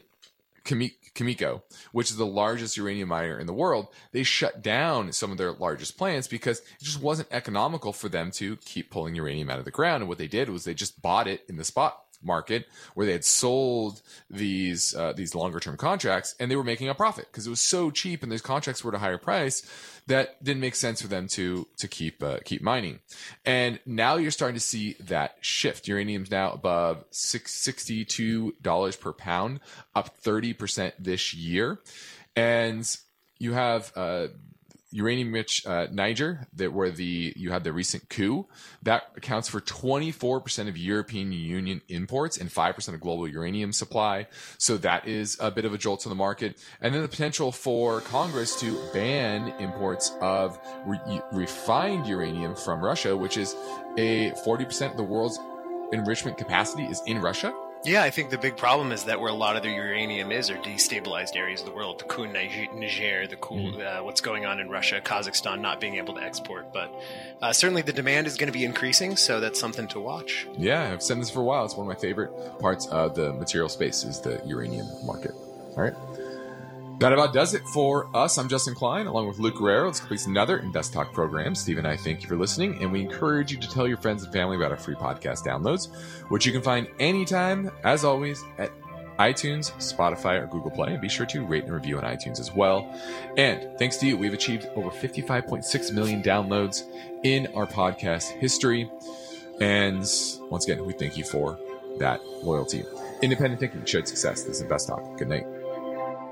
Cameco, 1.14 1.62
which 1.92 2.10
is 2.10 2.16
the 2.16 2.26
largest 2.26 2.76
uranium 2.76 3.08
miner 3.08 3.38
in 3.38 3.46
the 3.46 3.52
world, 3.52 3.88
they 4.12 4.22
shut 4.22 4.62
down 4.62 5.12
some 5.12 5.30
of 5.30 5.38
their 5.38 5.52
largest 5.52 5.96
plants 5.96 6.26
because 6.26 6.58
it 6.58 6.84
just 6.84 7.00
wasn't 7.00 7.28
economical 7.30 7.92
for 7.92 8.08
them 8.08 8.30
to 8.32 8.56
keep 8.56 8.90
pulling 8.90 9.14
uranium 9.14 9.50
out 9.50 9.58
of 9.58 9.64
the 9.64 9.70
ground. 9.70 10.02
And 10.02 10.08
what 10.08 10.18
they 10.18 10.28
did 10.28 10.48
was 10.50 10.64
they 10.64 10.74
just 10.74 11.00
bought 11.00 11.28
it 11.28 11.44
in 11.48 11.56
the 11.56 11.64
spot 11.64 12.03
market 12.24 12.66
where 12.94 13.06
they 13.06 13.12
had 13.12 13.24
sold 13.24 14.02
these 14.30 14.94
uh, 14.94 15.12
these 15.12 15.34
longer 15.34 15.60
term 15.60 15.76
contracts 15.76 16.34
and 16.38 16.50
they 16.50 16.56
were 16.56 16.64
making 16.64 16.88
a 16.88 16.94
profit 16.94 17.26
because 17.30 17.46
it 17.46 17.50
was 17.50 17.60
so 17.60 17.90
cheap 17.90 18.22
and 18.22 18.30
those 18.30 18.42
contracts 18.42 18.82
were 18.82 18.90
at 18.92 18.96
a 18.96 18.98
higher 18.98 19.18
price 19.18 19.68
that 20.06 20.42
didn't 20.44 20.60
make 20.60 20.74
sense 20.74 21.00
for 21.00 21.08
them 21.08 21.28
to 21.28 21.66
to 21.78 21.88
keep 21.88 22.22
uh, 22.22 22.38
keep 22.44 22.62
mining. 22.62 23.00
And 23.44 23.80
now 23.86 24.16
you're 24.16 24.30
starting 24.30 24.54
to 24.54 24.60
see 24.60 24.94
that 25.00 25.36
shift. 25.40 25.88
Uranium's 25.88 26.30
now 26.30 26.52
above 26.52 27.04
six 27.10 27.52
sixty 27.54 28.04
two 28.04 28.54
dollars 28.60 28.96
per 28.96 29.12
pound, 29.12 29.60
up 29.94 30.16
thirty 30.18 30.52
percent 30.52 30.94
this 30.98 31.34
year, 31.34 31.80
and 32.36 32.84
you 33.38 33.52
have. 33.52 33.92
Uh, 33.96 34.28
uranium 34.94 35.32
rich 35.32 35.66
uh, 35.66 35.88
Niger, 35.90 36.46
that 36.54 36.72
where 36.72 36.90
the 36.90 37.32
you 37.36 37.50
had 37.50 37.64
the 37.64 37.72
recent 37.72 38.08
coup, 38.08 38.46
that 38.84 39.10
accounts 39.16 39.48
for 39.48 39.60
24% 39.60 40.68
of 40.68 40.78
European 40.78 41.32
Union 41.32 41.82
imports 41.88 42.38
and 42.38 42.48
5% 42.48 42.94
of 42.94 43.00
global 43.00 43.26
uranium 43.26 43.72
supply. 43.72 44.28
So 44.56 44.76
that 44.78 45.08
is 45.08 45.36
a 45.40 45.50
bit 45.50 45.64
of 45.64 45.74
a 45.74 45.78
jolt 45.78 46.00
to 46.00 46.08
the 46.08 46.14
market. 46.14 46.62
And 46.80 46.94
then 46.94 47.02
the 47.02 47.08
potential 47.08 47.50
for 47.50 48.02
Congress 48.02 48.58
to 48.60 48.78
ban 48.92 49.48
imports 49.58 50.12
of 50.20 50.60
re- 50.86 51.20
refined 51.32 52.06
uranium 52.06 52.54
from 52.54 52.80
Russia, 52.80 53.16
which 53.16 53.36
is 53.36 53.56
a 53.98 54.30
40% 54.46 54.92
of 54.92 54.96
the 54.96 55.02
world's 55.02 55.40
enrichment 55.92 56.38
capacity 56.38 56.84
is 56.84 57.02
in 57.06 57.20
Russia. 57.20 57.52
Yeah, 57.84 58.02
I 58.02 58.10
think 58.10 58.30
the 58.30 58.38
big 58.38 58.56
problem 58.56 58.92
is 58.92 59.04
that 59.04 59.20
where 59.20 59.30
a 59.30 59.34
lot 59.34 59.56
of 59.56 59.62
the 59.62 59.68
uranium 59.70 60.32
is 60.32 60.48
are 60.50 60.56
destabilized 60.56 61.36
areas 61.36 61.60
of 61.60 61.66
the 61.66 61.72
world. 61.72 61.98
The 62.00 62.04
coup 62.04 62.24
in 62.24 62.32
Niger, 62.32 63.26
the 63.26 63.36
coup, 63.36 63.54
Mm-hmm. 63.54 64.00
uh, 64.00 64.02
what's 64.04 64.20
going 64.22 64.46
on 64.46 64.58
in 64.58 64.70
Russia, 64.70 65.00
Kazakhstan 65.04 65.60
not 65.60 65.80
being 65.80 65.96
able 65.96 66.14
to 66.14 66.22
export. 66.22 66.72
But 66.72 66.90
uh, 67.42 67.52
certainly 67.52 67.82
the 67.82 67.92
demand 67.92 68.26
is 68.26 68.36
going 68.36 68.48
to 68.48 68.58
be 68.58 68.64
increasing, 68.64 69.16
so 69.16 69.38
that's 69.38 69.60
something 69.60 69.86
to 69.88 70.00
watch. 70.00 70.46
Yeah, 70.56 70.90
I've 70.92 71.02
said 71.02 71.20
this 71.20 71.28
for 71.30 71.40
a 71.40 71.44
while. 71.44 71.64
It's 71.66 71.76
one 71.76 71.86
of 71.86 71.94
my 71.94 72.00
favorite 72.00 72.32
parts 72.58 72.86
of 72.86 73.14
the 73.14 73.32
material 73.34 73.68
space 73.68 74.02
is 74.02 74.20
the 74.20 74.40
uranium 74.46 74.86
market. 75.04 75.32
All 75.76 75.82
right. 75.82 75.94
That 76.98 77.12
about 77.12 77.34
does 77.34 77.54
it 77.54 77.66
for 77.68 78.08
us. 78.16 78.38
I'm 78.38 78.48
Justin 78.48 78.74
Klein, 78.74 79.06
along 79.06 79.26
with 79.26 79.38
Luke 79.38 79.56
Guerrero. 79.56 79.90
This 79.90 79.98
completes 79.98 80.26
another 80.26 80.58
Invest 80.58 80.92
Talk 80.92 81.12
program. 81.12 81.54
Steve 81.54 81.76
and 81.76 81.86
I 81.86 81.96
thank 81.96 82.22
you 82.22 82.28
for 82.28 82.36
listening, 82.36 82.80
and 82.80 82.90
we 82.90 83.00
encourage 83.00 83.52
you 83.52 83.58
to 83.58 83.68
tell 83.68 83.86
your 83.86 83.98
friends 83.98 84.22
and 84.22 84.32
family 84.32 84.56
about 84.56 84.70
our 84.70 84.76
free 84.76 84.94
podcast 84.94 85.44
downloads, 85.44 85.94
which 86.30 86.46
you 86.46 86.52
can 86.52 86.62
find 86.62 86.86
anytime, 87.00 87.70
as 87.82 88.04
always, 88.04 88.42
at 88.58 88.70
iTunes, 89.18 89.72
Spotify, 89.72 90.40
or 90.40 90.46
Google 90.46 90.70
Play. 90.70 90.92
And 90.92 91.00
be 91.00 91.08
sure 91.08 91.26
to 91.26 91.44
rate 91.44 91.64
and 91.64 91.74
review 91.74 91.98
on 91.98 92.04
iTunes 92.04 92.40
as 92.40 92.52
well. 92.52 92.88
And 93.36 93.78
thanks 93.78 93.96
to 93.98 94.06
you, 94.06 94.16
we've 94.16 94.32
achieved 94.32 94.66
over 94.76 94.90
55.6 94.90 95.92
million 95.92 96.22
downloads 96.22 96.84
in 97.22 97.48
our 97.54 97.66
podcast 97.66 98.30
history. 98.38 98.90
And 99.60 99.98
once 100.48 100.64
again, 100.64 100.84
we 100.86 100.92
thank 100.92 101.16
you 101.18 101.24
for 101.24 101.58
that 101.98 102.24
loyalty. 102.42 102.84
Independent 103.20 103.60
thinking, 103.60 103.84
shared 103.84 104.08
success. 104.08 104.42
This 104.42 104.56
is 104.56 104.62
Invest 104.62 104.88
Talk. 104.88 105.18
Good 105.18 105.28
night. 105.28 105.46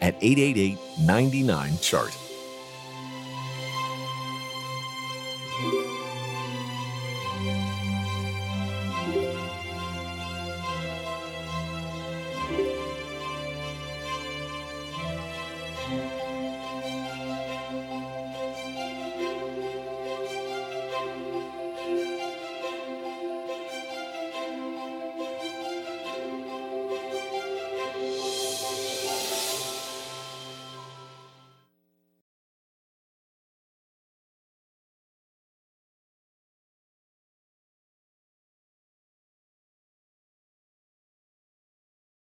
at 0.00 0.14
888 0.20 0.78
99 1.00 1.78
Chart. 1.78 2.29